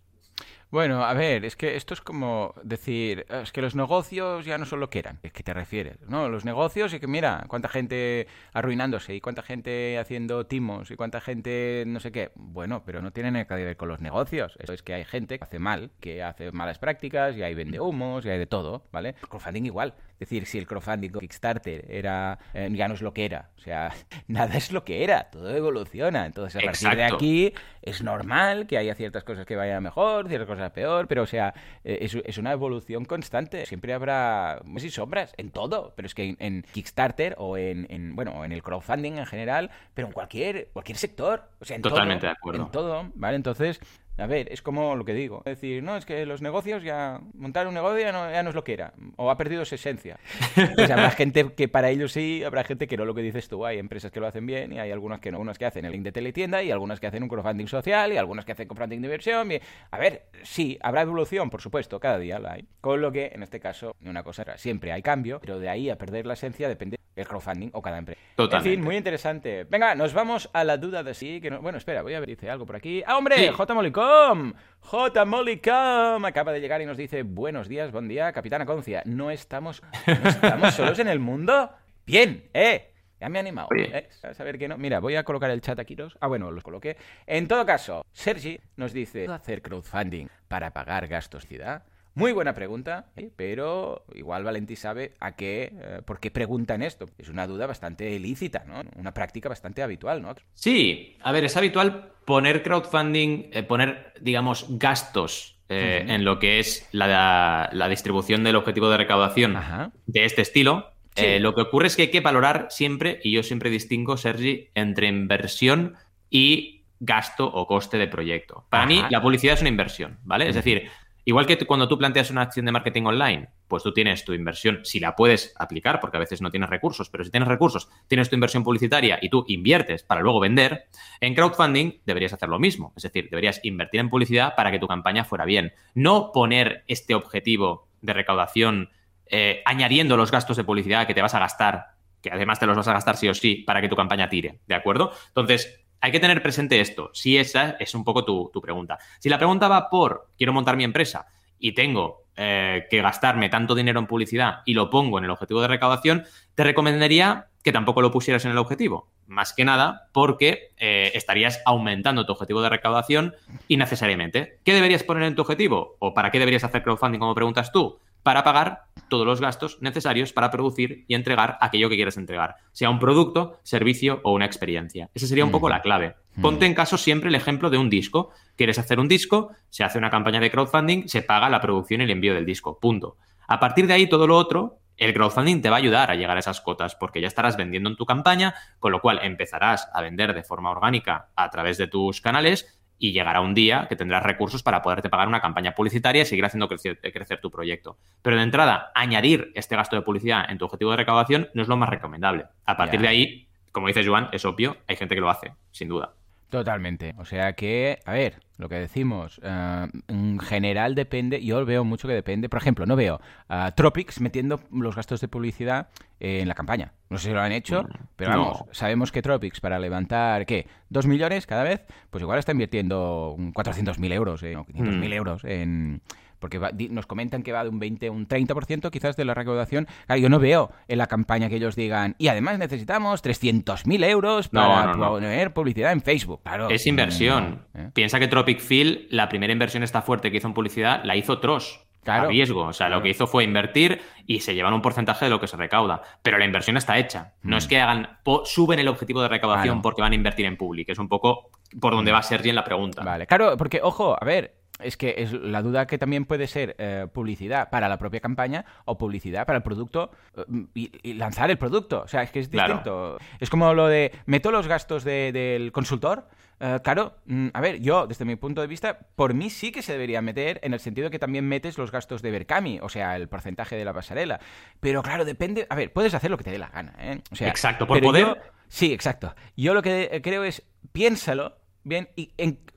Bueno, 0.75 1.05
a 1.05 1.13
ver, 1.13 1.45
es 1.45 1.55
que 1.55 1.77
esto 1.77 1.93
es 1.93 2.01
como 2.01 2.53
decir, 2.61 3.25
es 3.29 3.53
que 3.53 3.61
los 3.61 3.75
negocios 3.75 4.43
ya 4.43 4.57
no 4.57 4.65
son 4.65 4.81
lo 4.81 4.89
que 4.89 4.99
eran. 4.99 5.19
¿A 5.23 5.29
qué 5.29 5.41
te 5.41 5.53
refieres? 5.53 6.01
No, 6.09 6.27
los 6.27 6.43
negocios 6.43 6.93
y 6.93 6.99
que 6.99 7.07
mira, 7.07 7.45
cuánta 7.47 7.69
gente 7.69 8.27
arruinándose 8.51 9.15
y 9.15 9.21
cuánta 9.21 9.41
gente 9.41 9.97
haciendo 9.97 10.47
timos 10.47 10.91
y 10.91 10.97
cuánta 10.97 11.21
gente 11.21 11.85
no 11.87 12.01
sé 12.01 12.11
qué. 12.11 12.31
Bueno, 12.35 12.83
pero 12.85 13.01
no 13.01 13.11
tiene 13.11 13.31
nada 13.31 13.45
que 13.45 13.53
ver 13.55 13.77
con 13.77 13.87
los 13.87 14.01
negocios. 14.01 14.57
Eso 14.59 14.73
es 14.73 14.83
que 14.83 14.93
hay 14.93 15.05
gente 15.05 15.37
que 15.37 15.45
hace 15.45 15.59
mal, 15.59 15.91
que 16.01 16.21
hace 16.21 16.51
malas 16.51 16.77
prácticas 16.77 17.37
y 17.37 17.43
hay 17.43 17.55
vende 17.55 17.79
humos 17.79 18.25
y 18.25 18.29
hay 18.31 18.37
de 18.37 18.45
todo, 18.45 18.83
¿vale? 18.91 19.15
El 19.21 19.29
crowdfunding 19.29 19.67
igual. 19.67 19.93
Es 20.15 20.19
decir, 20.19 20.45
si 20.45 20.57
el 20.57 20.67
crowdfunding 20.67 21.11
Kickstarter 21.11 21.85
era, 21.89 22.37
eh, 22.53 22.69
ya 22.73 22.89
no 22.89 22.95
es 22.95 23.01
lo 23.01 23.13
que 23.13 23.23
era. 23.23 23.49
O 23.57 23.61
sea, 23.61 23.93
nada 24.27 24.55
es 24.55 24.73
lo 24.73 24.83
que 24.83 25.05
era, 25.05 25.29
todo 25.29 25.55
evoluciona. 25.55 26.25
Entonces, 26.25 26.61
a 26.61 26.65
partir 26.65 26.89
de 26.95 27.03
aquí 27.05 27.53
es 27.81 28.01
normal 28.01 28.67
que 28.67 28.77
haya 28.77 28.93
ciertas 28.93 29.23
cosas 29.23 29.45
que 29.45 29.55
vayan 29.55 29.81
mejor, 29.81 30.27
ciertas 30.27 30.47
cosas 30.47 30.64
peor, 30.73 31.07
pero 31.07 31.23
o 31.23 31.25
sea, 31.25 31.53
eh, 31.83 32.07
es, 32.25 32.37
una 32.37 32.51
evolución 32.51 33.05
constante. 33.05 33.65
Siempre 33.65 33.93
habrá 33.93 34.61
y 34.75 34.89
sombras 34.89 35.33
en 35.37 35.51
todo, 35.51 35.93
pero 35.95 36.05
es 36.05 36.13
que 36.13 36.35
en, 36.39 36.63
Kickstarter 36.73 37.35
o 37.37 37.57
en, 37.57 38.15
bueno, 38.15 38.45
en 38.45 38.51
el 38.51 38.61
crowdfunding 38.61 39.13
en 39.13 39.25
general, 39.25 39.71
pero 39.93 40.07
en 40.07 40.13
cualquier 40.13 40.69
cualquier 40.73 40.97
sector, 40.97 41.49
o 41.59 41.65
sea, 41.65 41.75
en 41.75 41.81
Totalmente 41.81 42.27
de 42.27 42.31
acuerdo. 42.31 42.63
En 42.63 42.71
todo, 42.71 43.11
¿vale? 43.15 43.35
Entonces, 43.35 43.79
a 44.17 44.27
ver, 44.27 44.51
es 44.51 44.61
como 44.61 44.95
lo 44.95 45.03
que 45.03 45.13
digo. 45.13 45.41
Es 45.45 45.59
decir, 45.59 45.83
no, 45.83 45.97
es 45.97 46.05
que 46.05 46.25
los 46.25 46.41
negocios 46.41 46.83
ya. 46.83 47.19
Montar 47.33 47.67
un 47.67 47.73
negocio 47.73 47.99
ya 47.99 48.11
no, 48.11 48.31
ya 48.31 48.43
no 48.43 48.49
es 48.49 48.55
lo 48.55 48.63
que 48.63 48.73
era. 48.73 48.93
O 49.17 49.29
ha 49.29 49.37
perdido 49.37 49.65
su 49.65 49.75
esencia. 49.75 50.19
Pues 50.75 50.89
habrá 50.89 51.11
gente 51.11 51.53
que 51.53 51.67
para 51.67 51.89
ellos 51.89 52.11
sí, 52.11 52.43
habrá 52.43 52.63
gente 52.63 52.87
que 52.87 52.97
no 52.97 53.05
lo 53.05 53.13
que 53.13 53.21
dices 53.21 53.47
tú. 53.47 53.65
Hay 53.65 53.77
empresas 53.77 54.11
que 54.11 54.19
lo 54.19 54.27
hacen 54.27 54.45
bien 54.45 54.73
y 54.73 54.79
hay 54.79 54.91
algunas 54.91 55.19
que 55.19 55.31
no. 55.31 55.39
Unas 55.39 55.57
que 55.57 55.65
hacen 55.65 55.85
el 55.85 55.91
link 55.91 56.03
de 56.03 56.11
teletienda 56.11 56.63
y 56.63 56.71
algunas 56.71 56.99
que 56.99 57.07
hacen 57.07 57.23
un 57.23 57.29
crowdfunding 57.29 57.67
social 57.67 58.13
y 58.13 58.17
algunas 58.17 58.45
que 58.45 58.53
hacen 58.53 58.67
crowdfunding 58.67 59.01
de 59.01 59.07
inversión. 59.07 59.49
A 59.91 59.97
ver, 59.97 60.27
sí, 60.43 60.77
habrá 60.81 61.01
evolución, 61.01 61.49
por 61.49 61.61
supuesto, 61.61 61.99
cada 61.99 62.17
día 62.19 62.39
la 62.39 62.53
hay. 62.53 62.67
Con 62.81 63.01
lo 63.01 63.11
que, 63.11 63.31
en 63.33 63.43
este 63.43 63.59
caso, 63.59 63.95
una 64.05 64.23
cosa 64.23 64.43
era, 64.43 64.57
siempre 64.57 64.91
hay 64.91 65.01
cambio, 65.01 65.39
pero 65.39 65.59
de 65.59 65.69
ahí 65.69 65.89
a 65.89 65.97
perder 65.97 66.25
la 66.25 66.33
esencia 66.33 66.67
depende 66.67 66.97
el 67.15 67.27
crowdfunding 67.27 67.69
o 67.73 67.81
cada 67.81 67.97
empresa. 67.97 68.19
Totalmente. 68.35 68.69
En 68.69 68.75
fin, 68.75 68.83
muy 68.83 68.97
interesante. 68.97 69.63
Venga, 69.63 69.95
nos 69.95 70.13
vamos 70.13 70.49
a 70.53 70.63
la 70.63 70.77
duda 70.77 71.03
de 71.03 71.13
sí. 71.13 71.39
Que 71.39 71.49
no... 71.49 71.61
Bueno, 71.61 71.77
espera, 71.77 72.01
voy 72.01 72.13
a 72.13 72.19
ver, 72.19 72.29
dice 72.29 72.49
algo 72.49 72.65
por 72.65 72.75
aquí. 72.75 73.03
¡Ah, 73.05 73.17
hombre! 73.17 73.49
J. 73.49 73.73
Molicom. 74.05 74.53
J. 74.81 75.25
Molicom 75.25 76.25
acaba 76.25 76.51
de 76.51 76.61
llegar 76.61 76.79
y 76.81 76.85
nos 76.85 76.95
dice: 76.95 77.23
Buenos 77.23 77.67
días, 77.67 77.91
buen 77.91 78.07
día, 78.07 78.31
Capitana 78.31 78.65
Concia. 78.65 79.01
¿No 79.05 79.31
estamos, 79.31 79.81
¿no 80.05 80.29
estamos 80.29 80.75
solos 80.75 80.99
en 80.99 81.07
el 81.07 81.19
mundo? 81.19 81.71
Bien, 82.05 82.47
¿eh? 82.53 82.91
Ya 83.19 83.29
me 83.29 83.39
he 83.39 83.41
animado. 83.41 83.69
¿eh? 83.75 84.07
A 84.21 84.33
saber 84.35 84.59
que 84.59 84.67
no. 84.67 84.77
Mira, 84.77 84.99
voy 84.99 85.15
a 85.15 85.23
colocar 85.23 85.49
el 85.49 85.61
chat 85.61 85.79
aquí. 85.79 85.95
Dos. 85.95 86.17
Ah, 86.21 86.27
bueno, 86.27 86.51
los 86.51 86.63
coloqué. 86.63 86.97
En 87.25 87.47
todo 87.47 87.65
caso, 87.65 88.05
Sergi 88.11 88.59
nos 88.75 88.93
dice: 88.93 89.25
hacer 89.27 89.63
crowdfunding 89.63 90.27
para 90.47 90.71
pagar 90.71 91.07
gastos 91.07 91.47
ciudad? 91.47 91.83
Muy 92.15 92.31
buena 92.31 92.53
pregunta, 92.53 93.07
¿eh? 93.17 93.29
pero 93.35 94.05
igual 94.15 94.45
Valentí 94.45 94.77
sabe 94.77 95.15
a 95.19 95.35
qué, 95.35 95.73
eh, 95.73 96.01
por 96.05 96.21
qué 96.21 96.31
preguntan 96.31 96.81
esto. 96.81 97.07
Es 97.17 97.27
una 97.27 97.45
duda 97.45 97.67
bastante 97.67 98.17
lícita, 98.19 98.63
¿no? 98.65 98.83
Una 98.95 99.13
práctica 99.13 99.49
bastante 99.49 99.83
habitual, 99.83 100.21
¿no? 100.21 100.33
Sí, 100.53 101.17
a 101.21 101.33
ver, 101.33 101.43
es 101.43 101.57
habitual 101.57 102.13
poner 102.23 102.63
crowdfunding, 102.63 103.49
eh, 103.51 103.63
poner, 103.63 104.13
digamos, 104.21 104.65
gastos 104.69 105.51
en 105.67 106.23
lo 106.23 106.37
que 106.37 106.59
es 106.59 106.87
la, 106.91 107.69
distribución 107.89 108.43
del 108.43 108.55
objetivo 108.55 108.87
de 108.87 108.97
recaudación 108.97 109.57
de 110.05 110.23
este 110.23 110.43
estilo. 110.43 110.91
lo 111.17 111.55
que 111.55 111.61
ocurre 111.61 111.87
es 111.87 111.95
que 111.95 112.03
hay 112.03 112.11
que 112.11 112.21
valorar 112.21 112.67
siempre, 112.69 113.19
y 113.23 113.31
yo 113.31 113.41
siempre 113.41 113.71
distingo, 113.71 114.15
Sergi, 114.15 114.69
entre 114.75 115.07
inversión 115.07 115.95
y 116.29 116.83
gasto 116.99 117.47
o 117.47 117.65
coste 117.65 117.97
de 117.97 118.07
proyecto. 118.07 118.65
Para 118.69 118.85
mí, 118.85 119.03
la 119.09 119.23
publicidad 119.23 119.55
es 119.55 119.61
una 119.61 119.69
inversión, 119.69 120.19
¿vale? 120.23 120.47
Es 120.47 120.55
decir, 120.55 120.89
igual 121.25 121.45
que 121.45 121.57
cuando 121.65 121.87
tú 121.87 121.97
planteas 121.97 122.31
una 122.31 122.43
acción 122.43 122.65
de 122.65 122.71
marketing 122.71 123.03
online, 123.03 123.49
pues 123.67 123.83
tú 123.83 123.91
tienes 123.91 124.23
tu 124.23 124.33
inversión, 124.33 124.79
si 124.83 124.99
la 124.99 125.15
puedes 125.15 125.53
aplicar, 125.57 125.99
porque 125.99 126.17
a 126.17 126.19
veces 126.19 126.41
no 126.41 126.51
tienes 126.51 126.69
recursos, 126.69 127.09
pero 127.09 127.23
si 127.23 127.31
tienes 127.31 127.49
recursos, 127.49 127.89
tienes 128.07 128.29
tu 128.29 128.35
inversión 128.35 128.63
publicitaria 128.63 129.19
y 129.21 129.29
tú 129.29 129.43
inviertes 129.47 130.03
para 130.03 130.21
luego 130.21 130.39
vender, 130.39 130.85
en 131.19 131.33
crowdfunding 131.33 131.99
deberías 132.05 132.33
hacer 132.33 132.47
lo 132.47 132.59
mismo. 132.59 132.93
Es 132.95 133.03
decir, 133.03 133.27
deberías 133.29 133.59
invertir 133.63 133.99
en 133.99 134.09
publicidad 134.09 134.55
para 134.55 134.71
que 134.71 134.79
tu 134.79 134.87
campaña 134.87 135.25
fuera 135.25 135.45
bien. 135.45 135.73
No 135.95 136.31
poner 136.31 136.83
este 136.87 137.15
objetivo 137.15 137.89
de 138.01 138.13
recaudación 138.13 138.89
eh, 139.27 139.63
añadiendo 139.65 140.17
los 140.17 140.31
gastos 140.31 140.57
de 140.57 140.63
publicidad 140.63 141.07
que 141.07 141.15
te 141.15 141.21
vas 141.21 141.33
a 141.33 141.39
gastar, 141.39 141.95
que 142.21 142.31
además 142.31 142.59
te 142.59 142.67
los 142.67 142.77
vas 142.77 142.87
a 142.87 142.93
gastar 142.93 143.17
sí 143.17 143.27
o 143.27 143.33
sí, 143.33 143.63
para 143.65 143.81
que 143.81 143.89
tu 143.89 143.95
campaña 143.95 144.29
tire, 144.29 144.59
¿de 144.67 144.75
acuerdo? 144.75 145.11
Entonces, 145.29 145.84
hay 146.01 146.11
que 146.11 146.19
tener 146.19 146.41
presente 146.41 146.79
esto, 146.79 147.11
si 147.13 147.37
esa 147.37 147.71
es 147.79 147.95
un 147.95 148.03
poco 148.03 148.23
tu, 148.23 148.61
pregunta. 148.61 148.97
Si 149.19 149.29
la 149.29 149.37
pregunta 149.37 149.67
va 149.67 149.89
por, 149.89 150.29
quiero 150.37 150.53
montar 150.53 150.77
mi 150.77 150.83
empresa 150.83 151.27
y 151.59 151.73
tengo 151.73 152.25
eh, 152.35 152.85
que 152.89 153.01
gastarme 153.01 153.49
tanto 153.49 153.75
dinero 153.75 153.99
en 153.99 154.07
publicidad 154.07 154.59
y 154.65 154.73
lo 154.73 154.89
pongo 154.89 155.17
en 155.17 155.25
el 155.25 155.31
objetivo 155.31 155.61
de 155.61 155.67
recaudación, 155.67 156.25
te 156.53 156.63
recomendaría 156.63 157.47
que 157.63 157.71
tampoco 157.71 158.01
lo 158.01 158.11
pusieras 158.11 158.45
en 158.45 158.51
el 158.51 158.59
objetivo. 158.59 159.09
Más 159.25 159.53
que 159.53 159.65
nada 159.65 160.09
porque 160.11 160.73
eh, 160.77 161.11
estarías 161.15 161.61
aumentando 161.65 162.25
tu 162.25 162.33
objetivo 162.33 162.61
de 162.61 162.69
recaudación 162.69 163.33
innecesariamente. 163.67 164.59
¿Qué 164.63 164.73
deberías 164.73 165.03
poner 165.03 165.23
en 165.23 165.35
tu 165.35 165.41
objetivo? 165.41 165.95
¿O 165.97 166.13
para 166.13 166.29
qué 166.29 166.37
deberías 166.37 166.63
hacer 166.63 166.83
crowdfunding 166.83 167.19
como 167.19 167.33
preguntas 167.33 167.71
tú? 167.71 167.99
Para 168.25 168.43
pagar 168.43 168.85
todos 169.07 169.23
los 169.23 169.39
gastos 169.39 169.77
necesarios 169.81 170.33
para 170.33 170.49
producir 170.49 171.05
y 171.07 171.13
entregar 171.13 171.59
aquello 171.61 171.89
que 171.89 171.95
quieres 171.95 172.17
entregar, 172.17 172.55
sea 172.71 172.89
un 172.89 172.97
producto, 172.97 173.59
servicio 173.61 174.19
o 174.23 174.33
una 174.33 174.47
experiencia. 174.47 175.11
Esa 175.13 175.27
sería 175.27 175.45
un 175.45 175.51
poco 175.51 175.69
la 175.69 175.83
clave. 175.83 176.15
Ponte 176.41 176.65
en 176.65 176.73
caso 176.73 176.97
siempre 176.97 177.29
el 177.29 177.35
ejemplo 177.35 177.69
de 177.69 177.77
un 177.77 177.87
disco. 177.87 178.31
Quieres 178.55 178.79
hacer 178.79 178.99
un 178.99 179.07
disco, 179.07 179.51
se 179.69 179.83
hace 179.83 179.99
una 179.99 180.09
campaña 180.09 180.39
de 180.39 180.49
crowdfunding, 180.49 181.07
se 181.07 181.21
paga 181.21 181.51
la 181.51 181.61
producción 181.61 182.01
y 182.01 182.05
el 182.05 182.09
envío 182.09 182.33
del 182.33 182.47
disco. 182.47 182.79
Punto. 182.79 183.17
A 183.47 183.59
partir 183.59 183.85
de 183.85 183.93
ahí, 183.93 184.09
todo 184.09 184.25
lo 184.25 184.35
otro, 184.37 184.79
el 184.97 185.13
crowdfunding 185.13 185.61
te 185.61 185.69
va 185.69 185.75
a 185.75 185.79
ayudar 185.79 186.09
a 186.09 186.15
llegar 186.15 186.35
a 186.35 186.39
esas 186.39 186.61
cotas 186.61 186.95
porque 186.95 187.21
ya 187.21 187.27
estarás 187.27 187.57
vendiendo 187.57 187.91
en 187.91 187.95
tu 187.95 188.07
campaña, 188.07 188.55
con 188.79 188.91
lo 188.91 189.01
cual 189.01 189.19
empezarás 189.21 189.87
a 189.93 190.01
vender 190.01 190.33
de 190.33 190.41
forma 190.41 190.71
orgánica 190.71 191.29
a 191.35 191.51
través 191.51 191.77
de 191.77 191.85
tus 191.85 192.21
canales 192.21 192.75
y 193.05 193.11
llegará 193.11 193.41
un 193.41 193.53
día 193.53 193.85
que 193.87 193.95
tendrás 193.95 194.23
recursos 194.23 194.63
para 194.63 194.81
poderte 194.81 195.09
pagar 195.09 195.27
una 195.27 195.41
campaña 195.41 195.75
publicitaria 195.75 196.23
y 196.23 196.25
seguir 196.25 196.43
haciendo 196.43 196.67
crecer, 196.67 197.39
tu 197.39 197.51
proyecto. 197.51 197.97
Pero 198.21 198.35
de 198.35 198.43
entrada, 198.43 198.91
añadir 198.95 199.51
este 199.53 199.75
gasto 199.75 199.95
de 199.95 200.01
publicidad 200.01 200.49
en 200.49 200.57
tu 200.57 200.65
objetivo 200.65 200.91
de 200.91 200.97
recaudación 200.97 201.49
no 201.53 201.61
es 201.61 201.67
lo 201.67 201.77
más 201.77 201.89
recomendable. 201.89 202.45
A 202.65 202.75
partir 202.75 202.99
de 203.01 203.07
ahí, 203.07 203.47
como 203.71 203.87
dice 203.87 204.05
Joan, 204.05 204.29
es 204.31 204.43
obvio, 204.45 204.77
hay 204.87 204.95
gente 204.95 205.13
que 205.13 205.21
lo 205.21 205.29
hace, 205.29 205.53
sin 205.71 205.89
duda. 205.89 206.13
Totalmente. 206.55 207.13
O 207.17 207.25
sea 207.25 207.51
que, 207.51 207.99
a 208.05 208.13
ver, 208.13 208.39
lo 208.57 208.69
que 208.69 208.75
decimos, 208.75 209.41
eh, 209.43 209.87
en 210.07 210.39
general 210.39 210.95
depende, 210.95 211.43
yo 211.43 211.65
veo 211.65 211.83
mucho 211.83 212.07
que 212.07 212.13
depende. 212.13 212.47
Por 212.47 212.61
ejemplo, 212.61 212.85
no 212.85 212.95
veo 212.95 213.19
a 213.49 213.73
Tropics 213.75 214.21
metiendo 214.21 214.61
los 214.71 214.95
gastos 214.95 215.19
de 215.19 215.27
publicidad 215.27 215.89
en 216.17 216.47
la 216.47 216.53
campaña. 216.53 216.93
No 217.09 217.17
sé 217.17 217.27
si 217.27 217.33
lo 217.33 217.41
han 217.41 217.51
hecho, 217.51 217.85
pero 218.15 218.29
vamos, 218.29 218.63
sabemos 218.71 219.11
que 219.11 219.21
Tropics 219.21 219.59
para 219.59 219.79
levantar, 219.79 220.45
¿qué? 220.45 220.65
¿Dos 220.87 221.07
millones 221.07 221.45
cada 221.45 221.63
vez? 221.63 221.83
Pues 222.09 222.21
igual 222.21 222.39
está 222.39 222.53
invirtiendo 222.53 223.35
400.000 223.37 224.13
euros 224.13 224.41
eh, 224.43 224.55
o 224.55 224.63
500.000 224.65 225.09
mm. 225.09 225.11
euros 225.11 225.43
en 225.43 226.01
porque 226.45 226.59
nos 226.91 227.07
comentan 227.07 227.41
que 227.41 227.51
va 227.51 227.63
de 227.63 227.69
un 227.69 227.79
20 227.79 228.05
a 228.05 228.11
un 228.11 228.27
30% 228.27 228.91
quizás 228.91 229.15
de 229.15 229.25
la 229.25 229.33
recaudación. 229.33 229.87
yo 230.19 230.29
no 230.29 230.37
veo 230.37 230.69
en 230.87 230.99
la 230.99 231.07
campaña 231.07 231.49
que 231.49 231.55
ellos 231.55 231.75
digan, 231.75 232.15
y 232.19 232.27
además 232.27 232.59
necesitamos 232.59 233.23
300.000 233.23 234.05
euros 234.05 234.49
para 234.49 234.93
poner 234.93 235.53
publicidad 235.53 235.91
en 235.91 236.01
Facebook. 236.01 236.41
Claro, 236.43 236.69
es 236.69 236.85
inversión. 236.85 237.65
¿eh? 237.73 237.89
Piensa 237.95 238.19
que 238.19 238.27
Tropic 238.27 238.59
Field, 238.59 239.07
la 239.09 239.27
primera 239.27 239.53
inversión 239.53 239.81
esta 239.81 240.03
fuerte 240.03 240.29
que 240.29 240.37
hizo 240.37 240.47
en 240.47 240.53
publicidad, 240.53 241.03
la 241.03 241.15
hizo 241.15 241.39
Tross. 241.39 241.81
a 242.05 242.25
riesgo. 242.25 242.65
O 242.65 242.73
sea, 242.73 242.89
lo 242.89 243.01
que 243.01 243.09
hizo 243.09 243.25
fue 243.25 243.43
invertir 243.43 243.99
y 244.27 244.41
se 244.41 244.53
llevan 244.53 244.75
un 244.75 244.83
porcentaje 244.83 245.25
de 245.25 245.31
lo 245.31 245.39
que 245.39 245.47
se 245.47 245.57
recauda. 245.57 246.03
Pero 246.21 246.37
la 246.37 246.45
inversión 246.45 246.77
está 246.77 246.99
hecha. 246.99 247.33
No 247.41 247.57
es 247.57 247.65
mm. 247.65 247.69
que 247.69 247.81
hagan 247.81 248.19
suben 248.45 248.77
el 248.77 248.87
objetivo 248.87 249.23
de 249.23 249.29
recaudación 249.29 249.81
porque 249.81 250.03
van 250.03 250.11
a 250.11 250.15
invertir 250.15 250.45
en 250.45 250.57
public. 250.57 250.89
Es 250.89 250.99
un 250.99 251.09
poco 251.09 251.49
por 251.81 251.93
donde 251.95 252.11
va 252.11 252.21
Sergi 252.21 252.49
en 252.49 252.55
la 252.55 252.63
pregunta. 252.63 253.03
Vale, 253.03 253.25
claro, 253.25 253.57
porque, 253.57 253.79
ojo, 253.81 254.15
a 254.21 254.23
ver, 254.23 254.53
es 254.79 254.97
que 254.97 255.15
es 255.17 255.31
la 255.31 255.61
duda 255.61 255.87
que 255.87 255.97
también 255.97 256.25
puede 256.25 256.47
ser 256.47 256.75
eh, 256.79 257.07
publicidad 257.11 257.69
para 257.69 257.87
la 257.87 257.97
propia 257.97 258.19
campaña 258.19 258.65
o 258.85 258.97
publicidad 258.97 259.45
para 259.45 259.57
el 259.57 259.63
producto 259.63 260.11
eh, 260.35 260.67
y, 261.03 261.13
lanzar 261.13 261.49
el 261.49 261.57
producto. 261.57 262.01
O 262.01 262.07
sea, 262.07 262.23
es 262.23 262.31
que 262.31 262.39
es 262.39 262.49
distinto. 262.49 263.17
Es 263.39 263.49
como 263.49 263.73
lo 263.73 263.87
de 263.87 264.11
meto 264.25 264.51
los 264.51 264.67
gastos 264.67 265.03
del 265.03 265.71
consultor. 265.71 266.27
Eh, 266.59 266.79
claro, 266.83 267.17
mm, 267.25 267.47
a 267.53 267.61
ver, 267.61 267.81
yo, 267.81 268.07
desde 268.07 268.23
mi 268.25 268.35
punto 268.37 268.61
de 268.61 268.67
vista, 268.67 268.99
por 269.15 269.33
mí 269.33 269.49
sí 269.49 269.71
que 269.71 269.81
se 269.81 269.91
debería 269.93 270.21
meter 270.21 270.59
en 270.63 270.73
el 270.73 270.79
sentido 270.79 271.09
que 271.09 271.19
también 271.19 271.47
metes 271.47 271.77
los 271.77 271.91
gastos 271.91 272.21
de 272.21 272.31
Berkami, 272.31 272.79
o 272.81 272.89
sea, 272.89 273.15
el 273.17 273.27
porcentaje 273.27 273.75
de 273.75 273.85
la 273.85 273.93
pasarela. 273.93 274.39
Pero 274.79 275.03
claro, 275.03 275.25
depende. 275.25 275.67
A 275.69 275.75
ver, 275.75 275.91
puedes 275.91 276.13
hacer 276.13 276.31
lo 276.31 276.37
que 276.37 276.45
te 276.45 276.51
dé 276.51 276.59
la 276.59 276.69
gana, 276.69 276.95
¿eh? 276.99 277.21
O 277.31 277.35
sea, 277.35 277.49
exacto, 277.49 277.87
por 277.87 278.01
poder. 278.01 278.41
sí, 278.67 278.93
exacto. 278.93 279.35
Yo 279.57 279.73
lo 279.73 279.81
que 279.81 280.21
creo 280.23 280.43
es, 280.43 280.63
piénsalo 280.91 281.57
Bien, 281.85 282.09
¿y 282.15 282.31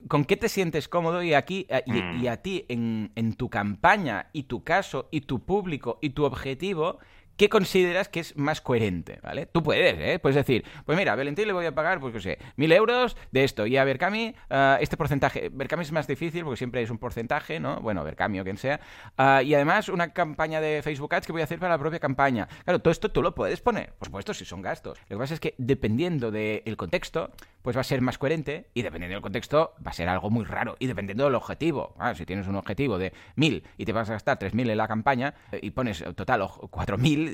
con 0.07 0.23
qué 0.23 0.37
te 0.37 0.49
sientes 0.49 0.87
cómodo? 0.87 1.23
Y 1.23 1.33
aquí, 1.33 1.65
eh, 1.69 1.81
y, 2.21 2.27
a 2.27 2.43
ti, 2.43 2.65
en, 2.69 3.11
en, 3.15 3.33
tu 3.33 3.49
campaña, 3.49 4.29
y 4.33 4.43
tu 4.43 4.63
caso, 4.63 5.09
y 5.09 5.21
tu 5.21 5.39
público, 5.39 5.97
y 5.99 6.11
tu 6.11 6.25
objetivo, 6.25 6.99
¿qué 7.39 7.47
consideras 7.47 8.09
que 8.09 8.19
es 8.19 8.35
más 8.35 8.59
coherente? 8.59 9.19
¿Vale? 9.23 9.45
Tú 9.45 9.63
puedes, 9.63 9.97
¿eh? 9.97 10.19
Puedes 10.19 10.35
decir, 10.35 10.65
pues 10.85 10.97
mira, 10.97 11.13
a 11.13 11.15
Valentín 11.15 11.47
le 11.47 11.53
voy 11.53 11.65
a 11.65 11.73
pagar, 11.73 12.01
pues 12.01 12.13
no 12.13 12.19
sé, 12.19 12.37
mil 12.57 12.69
euros 12.73 13.15
de 13.31 13.45
esto, 13.45 13.65
y 13.65 13.77
a 13.77 13.85
Berkami, 13.85 14.35
uh, 14.51 14.75
este 14.81 14.97
porcentaje. 14.97 15.49
Berkami 15.49 15.83
es 15.83 15.93
más 15.93 16.05
difícil 16.05 16.43
porque 16.43 16.57
siempre 16.57 16.81
es 16.81 16.89
un 16.89 16.97
porcentaje, 16.97 17.61
¿no? 17.61 17.79
Bueno, 17.79 18.03
Berkami 18.03 18.41
o 18.41 18.43
quien 18.43 18.57
sea. 18.57 18.81
Uh, 19.17 19.41
y 19.41 19.55
además, 19.55 19.87
una 19.87 20.11
campaña 20.11 20.59
de 20.59 20.81
Facebook 20.83 21.15
Ads 21.15 21.27
que 21.27 21.31
voy 21.31 21.39
a 21.39 21.45
hacer 21.45 21.59
para 21.59 21.75
la 21.75 21.79
propia 21.79 21.99
campaña. 21.99 22.49
Claro, 22.65 22.79
todo 22.79 22.91
esto 22.91 23.09
tú 23.09 23.21
lo 23.21 23.33
puedes 23.33 23.61
poner, 23.61 23.93
por 23.93 24.07
supuesto, 24.07 24.33
si 24.33 24.43
son 24.43 24.61
gastos. 24.61 24.99
Lo 25.07 25.15
que 25.15 25.21
pasa 25.21 25.33
es 25.33 25.39
que 25.39 25.55
dependiendo 25.57 26.31
del 26.31 26.75
contexto, 26.75 27.31
pues 27.61 27.77
va 27.77 27.81
a 27.81 27.85
ser 27.85 28.01
más 28.01 28.17
coherente, 28.17 28.69
y 28.73 28.81
dependiendo 28.81 29.15
del 29.15 29.21
contexto, 29.21 29.75
va 29.85 29.91
a 29.91 29.93
ser 29.93 30.09
algo 30.09 30.29
muy 30.29 30.43
raro, 30.43 30.75
y 30.79 30.87
dependiendo 30.87 31.23
del 31.23 31.35
objetivo. 31.35 31.95
Ah, 31.99 32.13
si 32.15 32.25
tienes 32.25 32.47
un 32.47 32.57
objetivo 32.57 32.97
de 32.97 33.13
mil 33.35 33.63
y 33.77 33.85
te 33.85 33.93
vas 33.93 34.09
a 34.09 34.13
gastar 34.13 34.39
tres 34.39 34.53
mil 34.53 34.69
en 34.69 34.77
la 34.77 34.89
campaña, 34.89 35.35
eh, 35.53 35.59
y 35.61 35.71
pones 35.71 36.03
total 36.15 36.45
cuatro 36.69 36.97
mil 36.97 37.28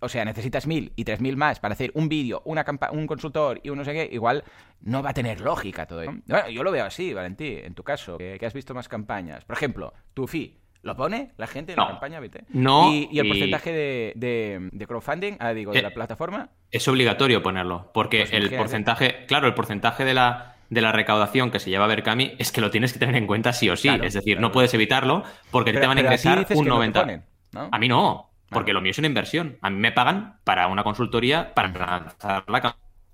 o 0.00 0.08
sea, 0.08 0.24
necesitas 0.24 0.66
mil 0.66 0.92
y 0.96 1.04
tres 1.04 1.20
mil 1.20 1.36
más 1.36 1.60
para 1.60 1.74
hacer 1.74 1.92
un 1.94 2.08
vídeo, 2.08 2.42
una 2.44 2.64
un 2.92 3.06
consultor 3.06 3.60
y 3.62 3.70
un 3.70 3.78
no 3.78 3.84
sé 3.84 3.92
qué, 3.92 4.08
igual 4.10 4.44
no 4.80 5.02
va 5.02 5.10
a 5.10 5.14
tener 5.14 5.40
lógica 5.40 5.86
todo 5.86 6.02
eso. 6.02 6.12
yo 6.50 6.62
lo 6.62 6.72
veo 6.72 6.84
así, 6.84 7.12
Valentí, 7.12 7.58
en 7.62 7.74
tu 7.74 7.82
caso, 7.82 8.18
que, 8.18 8.38
has 8.44 8.54
visto 8.54 8.74
más 8.74 8.88
campañas. 8.88 9.44
Por 9.44 9.56
ejemplo, 9.56 9.92
tu 10.14 10.26
fee, 10.26 10.56
¿Lo 10.82 10.96
pone 10.96 11.32
la 11.36 11.46
gente 11.46 11.72
en 11.72 11.78
la 11.78 11.88
campaña, 11.88 12.20
vete? 12.20 12.44
No. 12.48 12.90
¿Y, 12.90 13.18
el 13.18 13.28
porcentaje 13.28 13.70
de, 13.70 14.86
crowdfunding, 14.88 15.36
ah, 15.38 15.52
digo, 15.52 15.72
de 15.72 15.80
eh, 15.80 15.82
la 15.82 15.90
plataforma? 15.90 16.48
Es 16.70 16.88
obligatorio 16.88 17.42
ponerlo, 17.42 17.90
porque 17.92 18.20
pues 18.20 18.32
el 18.32 18.48
porcentaje, 18.56 19.26
claro, 19.26 19.46
el 19.46 19.52
porcentaje 19.52 20.06
de 20.06 20.14
la, 20.14 20.56
de 20.70 20.80
la 20.80 20.92
recaudación 20.92 21.50
que 21.50 21.58
se 21.58 21.68
lleva 21.68 21.84
a 21.84 21.88
Berkami 21.88 22.32
es 22.38 22.50
que 22.50 22.62
lo 22.62 22.70
tienes 22.70 22.94
que 22.94 22.98
tener 22.98 23.16
en 23.16 23.26
cuenta 23.26 23.52
sí 23.52 23.68
o 23.68 23.76
sí. 23.76 23.90
es 23.90 24.14
decir, 24.14 24.40
no 24.40 24.52
puedes 24.52 24.72
evitarlo 24.72 25.22
porque 25.50 25.74
te 25.74 25.86
van 25.86 25.98
a 25.98 26.00
ingresar 26.00 26.46
un 26.54 26.66
90. 26.66 27.24
A 27.52 27.78
mí 27.78 27.86
no. 27.86 28.29
Porque 28.50 28.72
lo 28.72 28.80
mío 28.80 28.90
es 28.90 28.98
una 28.98 29.06
inversión. 29.06 29.58
A 29.62 29.70
mí 29.70 29.76
me 29.76 29.92
pagan 29.92 30.40
para 30.44 30.66
una 30.66 30.82
consultoría 30.82 31.54
para 31.54 31.68
lanzar 31.68 32.44
la 32.48 32.60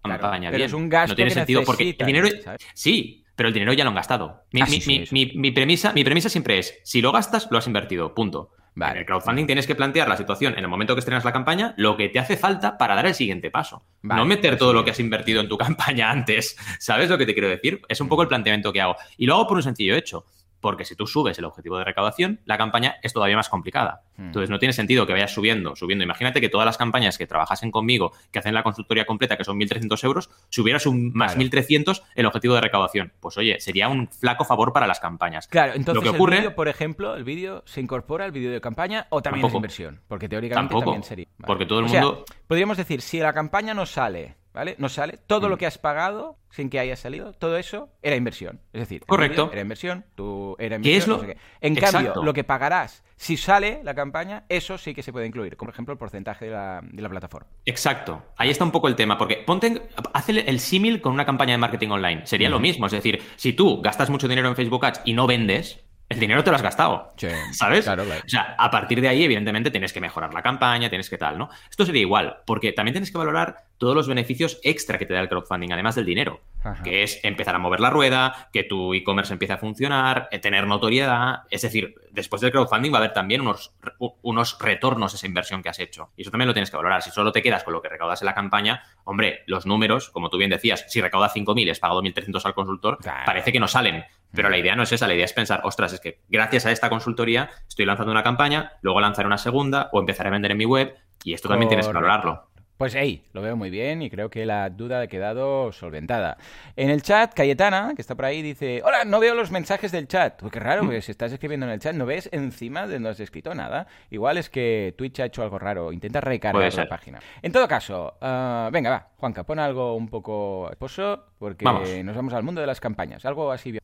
campaña. 0.03 0.51
pero 0.51 0.65
es 0.65 0.73
un 0.73 0.89
gasto 0.89 1.13
no 1.13 1.17
tiene 1.17 1.31
sentido 1.31 1.63
porque 1.65 1.95
el 1.99 2.07
dinero. 2.07 2.29
Sí, 2.75 3.25
pero 3.35 3.49
el 3.49 3.55
dinero 3.55 3.73
ya 3.73 3.85
lo 3.85 3.91
han 3.91 3.97
gastado. 3.97 4.45
Mi, 4.53 4.63
ah, 4.63 4.67
mi, 5.11 5.51
premisa, 5.53 5.93
mi 5.93 6.05
premisa 6.05 6.29
siempre 6.29 6.59
es: 6.59 6.81
si 6.85 7.03
lo 7.03 7.13
gastas, 7.13 7.49
lo 7.51 7.59
has 7.59 7.67
invertido. 7.67 8.15
Punto. 8.15 8.53
En 8.77 8.97
el 8.99 9.07
crowdfunding 9.07 9.47
tienes 9.47 9.67
que 9.67 9.75
plantear 9.75 10.07
la 10.07 10.19
situación 10.19 10.53
en 10.53 10.59
el 10.59 10.69
momento 10.69 10.95
que 10.95 10.99
estrenas 10.99 11.25
la 11.25 11.33
campaña, 11.33 11.73
lo 11.79 11.97
que 11.97 12.11
te 12.11 12.19
hace 12.19 12.37
falta 12.37 12.77
para 12.77 12.95
dar 12.95 13.07
el 13.07 13.15
siguiente 13.15 13.51
paso. 13.51 13.87
no 14.03 14.27
meter 14.27 14.51
pues 14.51 14.59
todo 14.59 14.75
lo 14.75 14.85
que 14.85 14.91
has 14.91 15.01
invertido 15.01 15.41
en 15.41 15.49
tu 15.49 15.57
campaña 15.59 16.11
antes. 16.11 16.57
¿Sabes 16.79 17.09
lo 17.09 17.17
que 17.17 17.25
te 17.25 17.33
quiero 17.33 17.49
decir? 17.49 17.81
Es 17.89 18.01
un 18.03 18.09
poco 18.09 18.23
el 18.23 18.29
planteamiento 18.29 18.73
que 18.73 18.83
hago. 18.83 18.97
Y 19.17 19.27
lo 19.27 19.35
hago 19.35 19.47
por 19.47 19.57
un 19.57 19.63
sencillo 19.63 19.97
hecho 19.97 20.27
porque 20.67 20.85
si 20.85 20.97
tú 20.97 21.07
subes 21.07 21.39
el 21.39 21.45
objetivo 21.45 21.79
de 21.79 21.85
recaudación, 21.85 22.41
la 22.45 22.59
campaña 22.59 22.97
es 23.01 23.13
todavía 23.13 23.37
más 23.37 23.49
complicada. 23.49 24.03
Hmm. 24.17 24.27
Entonces 24.27 24.51
no 24.51 24.59
tiene 24.59 24.73
sentido 24.73 25.07
que 25.07 25.13
vayas 25.13 25.33
subiendo, 25.33 25.77
subiendo. 25.77 26.03
Imagínate 26.03 26.41
que 26.41 26.49
todas 26.49 26.67
las 26.67 26.77
campañas 26.77 27.19
que 27.19 27.29
trabajasen 27.29 27.71
conmigo, 27.71 28.11
que 28.33 28.41
hacen 28.41 28.53
la 28.53 28.65
consultoría 28.65 29.07
completa, 29.07 29.37
que 29.37 29.45
son 29.45 29.61
1.300 29.61 30.03
euros, 30.03 30.29
subieras 30.49 30.85
un 30.87 31.13
más 31.15 31.39
1.300 31.39 32.03
el 32.17 32.27
objetivo 32.27 32.57
de 32.57 32.63
recaudación. 32.63 33.13
Pues 33.21 33.39
oye, 33.39 33.61
sería 33.61 33.87
un 33.89 34.09
flaco 34.09 34.45
favor 34.45 34.73
para 34.73 34.89
las 34.89 34.99
campañas. 34.99 35.47
Claro, 35.47 35.75
entonces 35.77 36.03
Lo 36.03 36.11
que 36.11 36.17
ocurre, 36.17 36.35
el 36.35 36.43
vídeo, 36.43 36.57
por 36.57 36.67
ejemplo, 36.67 37.15
el 37.15 37.23
vídeo 37.23 37.63
se 37.65 37.81
incorpora 37.81 38.25
al 38.25 38.33
vídeo 38.33 38.51
de 38.51 38.61
campaña 38.61 39.07
o 39.11 39.23
también 39.23 39.47
es 39.47 39.55
inversión, 39.55 40.01
porque 40.09 40.29
teóricamente 40.29 40.75
también 40.75 41.05
sería. 41.05 41.29
Porque 41.47 41.65
todo 41.65 41.79
el 41.79 41.85
mundo... 41.85 42.25
podríamos 42.49 42.77
decir, 42.77 43.03
si 43.03 43.21
la 43.21 43.33
campaña 43.33 43.73
no 43.73 43.87
sale 43.87 44.35
¿vale? 44.57 44.75
No 44.79 44.89
sale. 44.89 45.19
Todo 45.27 45.49
lo 45.49 45.55
mm. 45.55 45.59
que 45.59 45.67
has 45.67 45.79
pagado 45.79 46.39
sin 46.51 46.71
que 46.71 46.81
haya 46.81 46.97
salido, 46.97 47.33
todo 47.35 47.59
eso 47.59 47.91
era 48.03 48.17
inversión. 48.17 48.61
Es 48.73 48.81
decir, 48.81 49.05
correcto. 49.07 49.51
Era 49.53 49.61
inversión, 49.61 50.05
tú 50.15 50.57
era 50.59 50.77
inversión. 50.77 51.19
¿Qué 51.19 51.27
es 51.27 51.37
lo... 51.37 51.41
En 51.61 51.75
cambio, 51.77 52.15
lo 52.23 52.33
que 52.33 52.43
pagarás 52.43 53.05
si 53.17 53.37
sale 53.37 53.81
la 53.83 53.95
campaña, 53.95 54.45
eso 54.49 54.77
sí 54.77 54.95
que 54.95 55.03
se 55.03 55.13
puede 55.13 55.27
incluir, 55.27 55.57
como 55.57 55.69
por 55.69 55.75
ejemplo 55.75 55.93
el 55.93 55.99
porcentaje 55.99 56.47
de 56.47 56.51
la, 56.53 57.09
plataforma. 57.09 57.49
Exacto. 57.65 58.23
Ahí 58.37 58.51
está 58.51 58.65
un 58.65 58.71
poco 58.71 58.89
el 58.89 58.95
tema, 58.95 59.17
porque 59.17 59.37
ponte, 59.37 59.89
haz 60.13 60.29
el, 60.29 60.61
símil 60.61 61.01
con 61.01 61.13
una 61.13 61.25
campaña 61.25 61.53
de 61.53 61.59
marketing 61.59 61.89
online. 61.89 62.27
Sería 62.27 62.51
lo 62.51 62.61
mismo. 62.61 62.87
Es 62.87 62.93
decir, 62.93 63.23
si 63.37 63.55
tú 63.55 63.81
gastas 63.81 64.11
mucho 64.11 64.29
dinero 64.29 64.49
en 64.49 64.57
Facebook 64.57 64.85
Ads 64.85 65.01
y 65.07 65.15
no 65.15 65.27
vendes, 65.27 65.83
el 66.09 66.21
dinero 66.21 66.45
te 66.45 66.51
lo 66.51 66.57
has 66.57 66.63
gastado. 66.63 67.15
¿Sabes? 67.53 67.89
O 67.89 68.29
sea, 68.29 68.55
a 68.59 68.71
partir 68.71 69.01
de 69.01 69.09
ahí, 69.09 69.25
evidentemente, 69.25 69.71
tienes 69.71 69.93
que 69.93 70.01
mejorar 70.01 70.35
la 70.35 70.43
campaña, 70.43 70.89
tienes 70.89 71.11
que 71.11 71.19
tal, 71.19 71.39
¿no? 71.39 71.49
Esto 71.71 71.87
sería 71.87 72.03
igual, 72.03 72.43
porque 72.47 72.73
también 72.73 72.93
tienes 72.93 73.11
que 73.11 73.19
valorar 73.19 73.66
todos 73.79 73.95
los 73.95 74.09
beneficios 74.09 74.59
extra 74.63 74.99
que 74.99 75.07
te 75.07 75.15
da 75.15 75.21
el 75.21 75.29
crowdfunding, 75.29 75.73
además 75.73 75.95
del 75.95 76.07
dinero, 76.07 76.41
que 76.83 77.03
es 77.03 77.21
empezar 77.23 77.55
a 77.55 77.59
mover 77.59 77.81
la 77.81 77.91
rueda, 77.91 78.49
que 78.53 78.65
tu 78.65 78.95
e-commerce 78.95 79.33
empiece 79.33 79.53
a 79.53 79.59
funcionar, 79.59 80.29
eh, 80.31 80.39
tener 80.39 80.67
notoriedad. 80.67 81.43
Es 81.51 81.63
decir, 81.63 81.95
después 82.11 82.43
del 82.43 82.51
crowdfunding 82.51 82.93
va 82.93 82.97
a 82.97 83.01
haber 83.01 83.13
también 83.13 83.41
unos, 83.43 83.75
unos 84.23 84.59
retornos 84.59 85.13
a 85.13 85.17
esa 85.17 85.27
inversión 85.27 85.63
que 85.63 85.69
has 85.69 85.79
hecho. 85.79 86.11
Y 86.17 86.23
eso 86.23 86.31
también 86.31 86.49
lo 86.49 86.55
tienes 86.55 86.71
que 86.71 86.77
valorar. 86.77 87.03
Si 87.03 87.11
solo 87.11 87.33
te 87.33 87.43
quedas 87.43 87.65
con 87.65 87.73
lo 87.73 87.83
que 87.83 87.89
recaudas 87.89 88.23
en 88.23 88.27
la 88.27 88.35
campaña, 88.35 88.83
hombre, 89.05 89.43
los 89.47 89.67
números, 89.67 90.11
como 90.11 90.31
tú 90.31 90.39
bien 90.39 90.51
decías, 90.51 90.85
si 90.89 91.01
recaudas 91.01 91.35
5.000 91.35 91.67
y 91.67 91.71
has 91.71 91.79
pagado 91.79 92.03
1.300 92.03 92.45
al 92.45 92.55
consultor, 92.55 92.99
parece 93.25 93.53
que 93.53 93.61
no 93.61 93.69
salen. 93.69 94.05
Pero 94.33 94.51
la 94.51 94.59
idea 94.59 94.75
no 94.75 94.83
es 94.83 94.93
esa, 94.93 95.07
la 95.07 95.15
idea 95.15 95.25
es 95.25 95.33
pensar, 95.33 95.61
ostras, 95.65 95.93
es 95.93 96.01
que 96.01 96.21
gracias 96.29 96.67
a 96.67 96.73
esta 96.73 96.91
consultoría 96.91 97.51
estoy 97.69 97.87
lanzando 97.87 98.13
una 98.13 98.23
campaña, 98.23 98.73
luego 98.83 99.01
lanzaré 99.01 99.27
una 99.27 99.39
segunda 99.39 99.89
o 99.93 100.01
empezaré 100.01 100.29
a 100.29 100.33
vender 100.33 100.51
en 100.51 100.59
mi 100.59 100.67
web 100.67 100.95
y 101.25 101.33
esto 101.33 101.49
también 101.49 101.69
tienes 101.69 101.87
que 101.87 101.93
valorarlo. 101.93 102.49
Pues 102.77 102.95
ahí, 102.95 103.25
lo 103.33 103.41
veo 103.41 103.57
muy 103.57 103.71
bien 103.71 104.03
y 104.03 104.11
creo 104.11 104.29
que 104.29 104.45
la 104.45 104.69
duda 104.69 105.01
ha 105.01 105.07
quedado 105.07 105.73
solventada. 105.73 106.37
En 106.77 106.91
el 106.91 107.01
chat, 107.01 107.33
Cayetana, 107.33 107.95
que 107.97 108.03
está 108.03 108.15
por 108.15 108.27
ahí, 108.27 108.43
dice: 108.43 108.83
Hola, 108.85 109.05
no 109.07 109.19
veo 109.19 109.35
los 109.35 109.51
mensajes 109.51 109.93
del 109.93 110.07
chat. 110.09 110.43
Uy, 110.43 110.51
qué 110.51 110.61
raro, 110.61 110.83
porque 110.83 111.01
si 111.01 111.11
estás 111.11 111.33
escribiendo 111.33 111.65
en 111.65 111.73
el 111.73 111.81
chat, 111.81 111.95
no 111.95 112.05
ves 112.05 112.29
encima 112.33 112.87
de 112.87 112.95
donde 112.95 113.09
has 113.09 113.21
escrito 113.21 113.55
nada. 113.55 113.87
Igual 114.11 114.37
es 114.37 114.51
que 114.51 114.95
Twitch 114.99 115.21
ha 115.21 115.25
hecho 115.25 115.43
algo 115.43 115.59
raro. 115.59 115.91
Intenta 115.91 116.21
recargar 116.21 116.75
la 116.75 116.89
página. 116.89 117.19
En 117.41 117.51
todo 117.51 117.67
caso, 117.67 118.19
uh, 118.21 118.71
venga, 118.71 118.91
va, 118.91 119.09
Juanca, 119.17 119.45
pon 119.45 119.59
algo 119.59 119.97
un 119.97 120.09
poco 120.09 120.69
esposo, 120.71 121.25
porque 121.39 121.65
nos 122.05 122.15
vamos 122.15 122.35
al 122.35 122.43
mundo 122.43 122.61
de 122.61 122.67
las 122.67 122.79
campañas. 122.79 123.25
Algo 123.25 123.51
así. 123.53 123.79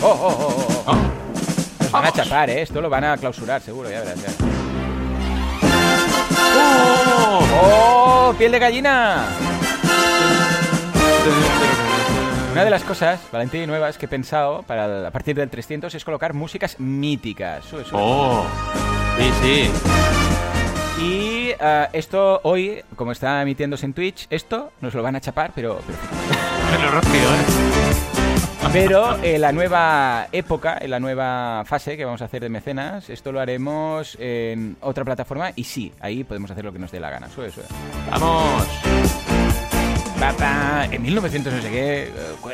¡Oh, 0.00 0.06
oh, 0.06 0.12
oh! 0.12 0.36
oh, 0.38 0.84
oh. 0.86 0.92
oh. 0.92 1.18
Nos 1.80 1.90
van 1.90 2.04
a 2.04 2.12
chapar, 2.12 2.50
¿eh? 2.50 2.62
Esto 2.62 2.80
lo 2.80 2.88
van 2.88 3.02
a 3.02 3.16
clausurar, 3.16 3.60
seguro, 3.60 3.90
ya 3.90 4.00
verás. 4.00 4.22
Ya. 4.22 4.77
¡Oh! 7.62 8.34
¡Piel 8.38 8.52
de 8.52 8.58
gallina! 8.58 9.26
Una 12.52 12.64
de 12.64 12.70
las 12.70 12.82
cosas, 12.82 13.20
Valentín, 13.30 13.66
nuevas 13.66 13.98
que 13.98 14.06
he 14.06 14.08
pensado 14.08 14.62
para 14.62 15.06
a 15.06 15.10
partir 15.10 15.36
del 15.36 15.48
300 15.48 15.94
es 15.94 16.04
colocar 16.04 16.34
músicas 16.34 16.80
míticas. 16.80 17.64
¡Oh! 17.92 18.44
Sí, 19.18 19.32
sí. 19.42 19.70
Y 21.00 21.50
uh, 21.52 21.86
esto 21.92 22.40
hoy, 22.42 22.82
como 22.96 23.12
está 23.12 23.40
emitiéndose 23.42 23.86
en 23.86 23.92
Twitch, 23.92 24.26
esto 24.30 24.72
nos 24.80 24.94
lo 24.94 25.02
van 25.02 25.14
a 25.16 25.20
chapar, 25.20 25.52
pero... 25.54 25.78
pero... 26.70 26.90
rápido, 26.90 27.14
¿eh? 27.14 27.67
Pero 28.72 29.22
en 29.22 29.40
la 29.40 29.52
nueva 29.52 30.28
época, 30.30 30.78
en 30.80 30.90
la 30.90 31.00
nueva 31.00 31.64
fase 31.64 31.96
que 31.96 32.04
vamos 32.04 32.20
a 32.22 32.26
hacer 32.26 32.42
de 32.42 32.48
mecenas, 32.48 33.08
esto 33.08 33.32
lo 33.32 33.40
haremos 33.40 34.16
en 34.20 34.76
otra 34.80 35.04
plataforma 35.04 35.52
y 35.56 35.64
sí, 35.64 35.92
ahí 36.00 36.22
podemos 36.22 36.50
hacer 36.50 36.64
lo 36.64 36.72
que 36.72 36.78
nos 36.78 36.90
dé 36.90 37.00
la 37.00 37.10
gana. 37.10 37.28
Eso, 37.28 37.44
eso. 37.44 37.62
¡Vamos! 38.10 38.68
En 40.90 41.02
1900 41.02 41.52
no 41.52 41.62
sé 41.62 41.70
qué, 41.70 42.02
eh, 42.04 42.10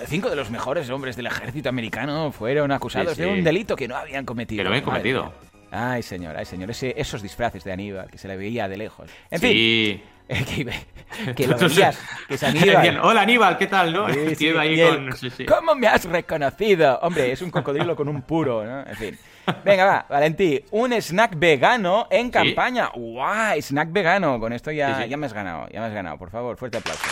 cinco 0.07 0.31
de 0.31 0.37
los 0.37 0.50
mejores 0.50 0.88
hombres 0.90 1.16
del 1.16 1.27
ejército 1.27 1.68
americano 1.68 2.31
fueron 2.31 2.70
acusados 2.70 3.16
de 3.16 3.27
un 3.27 3.42
delito 3.42 3.74
que 3.74 3.88
no 3.88 3.96
habían 3.96 4.24
cometido. 4.24 4.61
Que 4.61 4.64
lo 4.64 4.70
habían 4.70 4.85
cometido. 4.85 5.33
Ay, 5.70 6.03
señor, 6.03 6.37
ay, 6.37 6.44
señor. 6.44 6.70
esos 6.70 7.22
disfraces 7.22 7.64
de 7.64 7.72
Aníbal 7.72 8.11
que 8.11 8.18
se 8.18 8.29
le 8.29 8.37
veía 8.37 8.68
de 8.68 8.77
lejos. 8.77 9.11
En 9.31 9.40
fin. 9.40 10.13
que, 11.37 11.46
lo 11.46 11.56
veías, 11.58 11.98
que 12.28 12.34
es 12.34 12.42
Aníbal. 12.42 13.00
Hola 13.02 13.22
Aníbal, 13.22 13.58
¿qué 13.58 13.66
tal? 13.66 13.92
¿no? 13.92 14.06
¿Cómo 15.48 15.74
me 15.74 15.87
has 15.87 16.04
reconocido? 16.06 16.98
Hombre, 17.02 17.32
es 17.32 17.42
un 17.42 17.50
cocodrilo 17.50 17.94
con 17.94 18.08
un 18.08 18.22
puro, 18.22 18.64
¿no? 18.64 18.80
En 18.87 18.96
fin. 18.96 19.18
Venga, 19.62 19.84
va, 19.84 20.06
Valentí, 20.08 20.64
un 20.70 20.94
snack 20.94 21.38
vegano 21.38 22.06
en 22.10 22.30
campaña. 22.30 22.90
¡Guau! 22.94 23.60
Snack 23.60 23.92
vegano. 23.92 24.40
Con 24.40 24.54
esto 24.54 24.70
ya, 24.70 25.04
ya 25.04 25.16
me 25.18 25.26
has 25.26 25.34
ganado, 25.34 25.68
ya 25.70 25.80
me 25.80 25.87
has 25.87 25.92
ganado. 25.92 26.16
Por 26.16 26.30
favor, 26.30 26.56
fuerte 26.56 26.78
aplauso. 26.78 27.04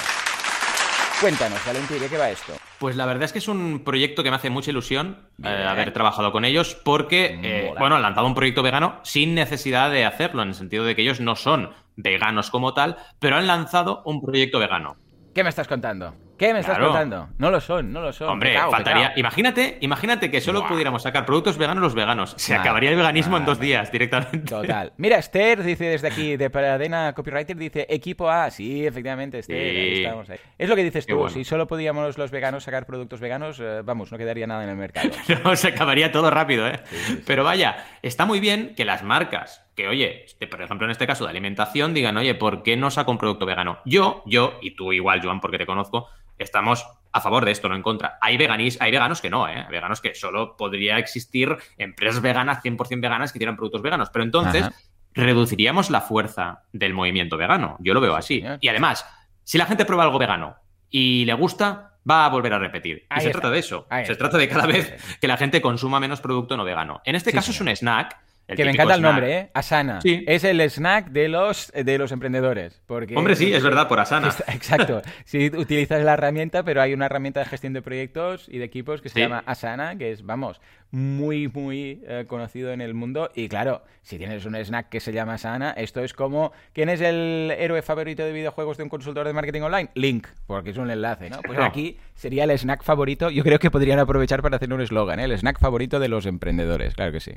Cuéntanos, 1.23 1.65
Valentín, 1.65 2.01
¿de 2.01 2.09
qué 2.09 2.19
va 2.19 2.31
esto? 2.31 2.53
Pues 2.81 2.97
la 2.97 3.07
verdad 3.07 3.23
es 3.23 3.33
que 3.33 3.39
es 3.39 3.47
un 3.47 3.85
proyecto 3.85 4.25
que 4.25 4.31
me 4.31 4.35
hace 4.35 4.51
mucha 4.51 4.73
ilusión 4.73 5.29
eh, 5.45 5.47
haber 5.47 5.93
trabajado 5.93 6.33
con 6.33 6.45
ellos 6.45 6.75
porque, 6.75 7.39
eh, 7.45 7.73
bueno, 7.79 7.95
han 7.95 8.03
lanzado 8.03 8.27
un 8.27 8.35
proyecto 8.35 8.65
vegano 8.65 8.99
sin 9.05 9.33
necesidad 9.37 9.93
de 9.93 10.05
hacerlo, 10.05 10.43
en 10.43 10.49
el 10.49 10.55
sentido 10.57 10.85
de 10.85 10.97
que 10.97 11.03
ellos 11.03 11.21
no 11.21 11.37
son 11.37 11.71
veganos 11.95 12.51
como 12.51 12.75
tal, 12.75 12.97
pero 13.21 13.37
han 13.37 13.47
lanzado 13.47 14.03
un 14.05 14.21
proyecto 14.21 14.59
vegano. 14.59 14.97
¿Qué 15.33 15.45
me 15.45 15.51
estás 15.51 15.69
contando? 15.69 16.13
¿Qué 16.42 16.52
me 16.52 16.59
estás 16.59 16.76
contando? 16.76 17.28
No 17.38 17.52
lo 17.52 17.61
son, 17.61 17.92
no 17.92 18.00
lo 18.00 18.12
son. 18.12 18.28
Hombre, 18.28 18.59
faltaría. 18.59 19.12
Imagínate, 19.14 19.78
imagínate 19.81 20.28
que 20.28 20.40
solo 20.40 20.66
pudiéramos 20.66 21.05
sacar 21.05 21.24
productos 21.24 21.57
veganos 21.57 21.81
los 21.81 21.94
veganos. 21.94 22.35
Se 22.37 22.52
acabaría 22.52 22.90
el 22.90 22.96
veganismo 22.96 23.37
en 23.37 23.44
dos 23.44 23.61
días 23.61 23.92
directamente. 23.92 24.40
Total. 24.40 24.92
Mira, 24.96 25.18
Esther 25.18 25.62
dice 25.62 25.85
desde 25.85 26.09
aquí, 26.09 26.37
de 26.37 26.50
Paradena 26.50 27.12
Copywriter, 27.12 27.57
dice 27.57 27.87
equipo 27.88 28.28
A. 28.28 28.50
Sí, 28.50 28.85
efectivamente, 28.85 29.38
Esther. 29.38 29.57
estamos 29.57 30.31
ahí. 30.31 30.38
Es 30.59 30.68
lo 30.68 30.74
que 30.74 30.83
dices 30.83 31.07
tú. 31.07 31.28
Si 31.28 31.44
solo 31.44 31.68
podíamos 31.68 32.18
los 32.18 32.33
veganos 32.33 32.64
sacar 32.64 32.87
productos 32.87 33.20
veganos, 33.20 33.61
eh, 33.61 33.83
vamos, 33.85 34.11
no 34.11 34.18
quedaría 34.18 34.48
nada 34.48 34.64
en 34.64 34.70
el 34.70 34.76
mercado. 34.76 35.11
no, 35.44 35.55
se 35.55 35.68
acabaría 35.68 36.11
todo 36.11 36.28
rápido, 36.28 36.66
¿eh? 36.66 36.81
Pero 37.24 37.44
vaya, 37.44 37.85
está 38.02 38.26
muy 38.26 38.40
bien 38.40 38.74
que 38.74 38.85
las 38.85 39.05
marcas 39.05 39.64
que, 39.75 39.89
oye, 39.89 40.25
este, 40.25 40.47
por 40.47 40.63
ejemplo, 40.63 40.87
en 40.87 40.91
este 40.91 41.07
caso 41.07 41.25
de 41.25 41.31
alimentación, 41.31 41.95
digan, 41.95 42.17
oye, 42.17 42.35
¿por 42.35 42.63
qué 42.63 42.77
no 42.77 42.91
saco 42.91 43.11
un 43.11 43.19
producto 43.19 43.47
vegano? 43.47 43.79
Yo, 43.85 44.23
yo, 44.27 44.59
y 44.61 44.73
tú 44.73 44.93
igual, 44.93 45.23
Joan, 45.23 45.41
porque 45.41 45.59
te 45.59 45.67
conozco, 45.67 46.09
estamos 46.39 46.87
a 47.13 47.21
favor 47.21 47.45
de 47.45 47.53
esto, 47.53 47.69
no 47.69 47.77
en 47.77 47.83
contra. 47.83 48.19
Hay, 48.21 48.37
veganis, 48.37 48.81
hay 48.81 48.91
veganos 48.91 49.21
que 49.21 49.31
no, 49.31 49.49
¿eh? 49.49 49.65
Hay 49.67 49.71
veganos 49.71 50.01
que 50.01 50.15
solo 50.15 50.57
podría 50.57 50.99
existir 50.99 51.57
empresas 51.79 52.23
veganas, 52.23 52.63
100% 52.63 53.01
veganas, 53.01 53.33
que 53.33 53.39
tienen 53.39 53.57
productos 53.57 53.83
veganos. 53.83 54.11
Pero 54.11 54.25
entonces 54.25 54.69
reduciríamos 55.15 55.91
la 55.91 56.01
fuerza 56.01 56.63
del 56.73 56.95
movimiento 56.95 57.37
vegano. 57.37 57.77
Yo 57.81 57.93
lo 57.93 58.01
veo 58.01 58.17
así. 58.17 58.43
Y 58.61 58.69
además, 58.69 59.07
si 59.45 59.59
la 59.59 59.67
gente 59.67 59.85
prueba 59.85 60.05
algo 60.05 60.19
vegano 60.19 60.57
y 60.89 61.25
le 61.27 61.35
gusta, 61.35 61.97
va 62.09 62.25
a 62.25 62.29
volver 62.31 62.55
a 62.55 62.59
repetir. 62.59 63.07
y 63.15 63.21
se 63.21 63.31
trata 63.31 63.51
de 63.51 63.59
eso. 63.59 63.87
se 64.05 64.17
trata 64.17 64.39
de 64.39 64.49
cada 64.49 64.67
vez 64.67 65.19
que 65.21 65.29
la 65.29 65.37
gente 65.37 65.61
consuma 65.61 66.01
menos 66.01 66.21
producto 66.21 66.57
no 66.57 66.65
vegano. 66.65 67.03
En 67.05 67.15
este 67.15 67.33
caso 67.33 67.51
es 67.51 67.61
un 67.61 67.69
snack 67.69 68.17
que 68.46 68.64
me 68.64 68.72
encanta 68.72 68.94
el 68.94 69.02
nombre, 69.02 69.38
¿eh? 69.38 69.50
Asana. 69.55 70.00
Sí. 70.00 70.24
Es 70.26 70.44
el 70.44 70.61
snack 70.61 71.11
de 71.11 71.28
los, 71.28 71.72
de 71.72 71.98
los 71.98 72.12
emprendedores. 72.12 72.83
Porque, 72.87 73.16
Hombre, 73.16 73.37
sí, 73.37 73.52
es 73.52 73.62
verdad, 73.62 73.88
por 73.88 74.00
Asana. 74.00 74.28
Exacto. 74.48 75.02
Si 75.24 75.46
utilizas 75.46 76.02
la 76.02 76.14
herramienta, 76.14 76.62
pero 76.62 76.83
hay 76.83 76.92
una 76.92 77.07
herramienta 77.07 77.40
de 77.40 77.46
gestión 77.46 77.72
de 77.72 77.83
proyectos 77.83 78.48
y 78.48 78.59
de 78.59 78.64
equipos 78.64 79.00
que 79.00 79.09
se 79.09 79.20
llama 79.20 79.42
Asana, 79.46 79.96
que 79.96 80.12
es, 80.12 80.24
vamos, 80.24 80.61
muy, 80.92 81.48
muy 81.48 82.02
eh, 82.07 82.26
conocido 82.28 82.72
en 82.72 82.81
el 82.81 82.94
mundo. 82.94 83.31
Y 83.35 83.48
claro, 83.48 83.83
si 84.02 84.18
tienes 84.18 84.44
un 84.44 84.55
snack 84.55 84.88
que 84.90 85.00
se 85.00 85.12
llama 85.12 85.35
Asana, 85.35 85.70
esto 85.70 86.05
es 86.05 86.12
como, 86.12 86.52
¿quién 86.72 86.88
es 86.88 87.00
el 87.00 87.52
héroe 87.59 87.83
favorito 87.83 88.22
de 88.22 88.33
videojuegos 88.33 88.76
de 88.76 88.85
un 88.85 88.88
consultor 88.88 89.26
de 89.26 89.33
marketing 89.33 89.62
online? 89.62 89.90
Link, 89.94 90.28
porque 90.46 90.70
es 90.70 90.76
un 90.76 90.90
enlace, 90.90 91.31
¿no? 91.31 91.40
Pues 91.42 91.59
aquí 91.59 91.98
sería 92.14 92.44
el 92.44 92.50
snack 92.50 92.83
favorito. 92.83 93.31
Yo 93.31 93.42
creo 93.42 93.59
que 93.59 93.70
podrían 93.70 93.98
aprovechar 93.98 94.42
para 94.42 94.57
hacer 94.57 94.72
un 94.72 94.83
eslogan, 94.83 95.18
¿eh? 95.18 95.24
El 95.24 95.33
snack 95.33 95.59
favorito 95.59 95.98
de 95.98 96.09
los 96.09 96.26
emprendedores, 96.26 96.94
claro 96.94 97.12
que 97.12 97.20
sí. 97.20 97.33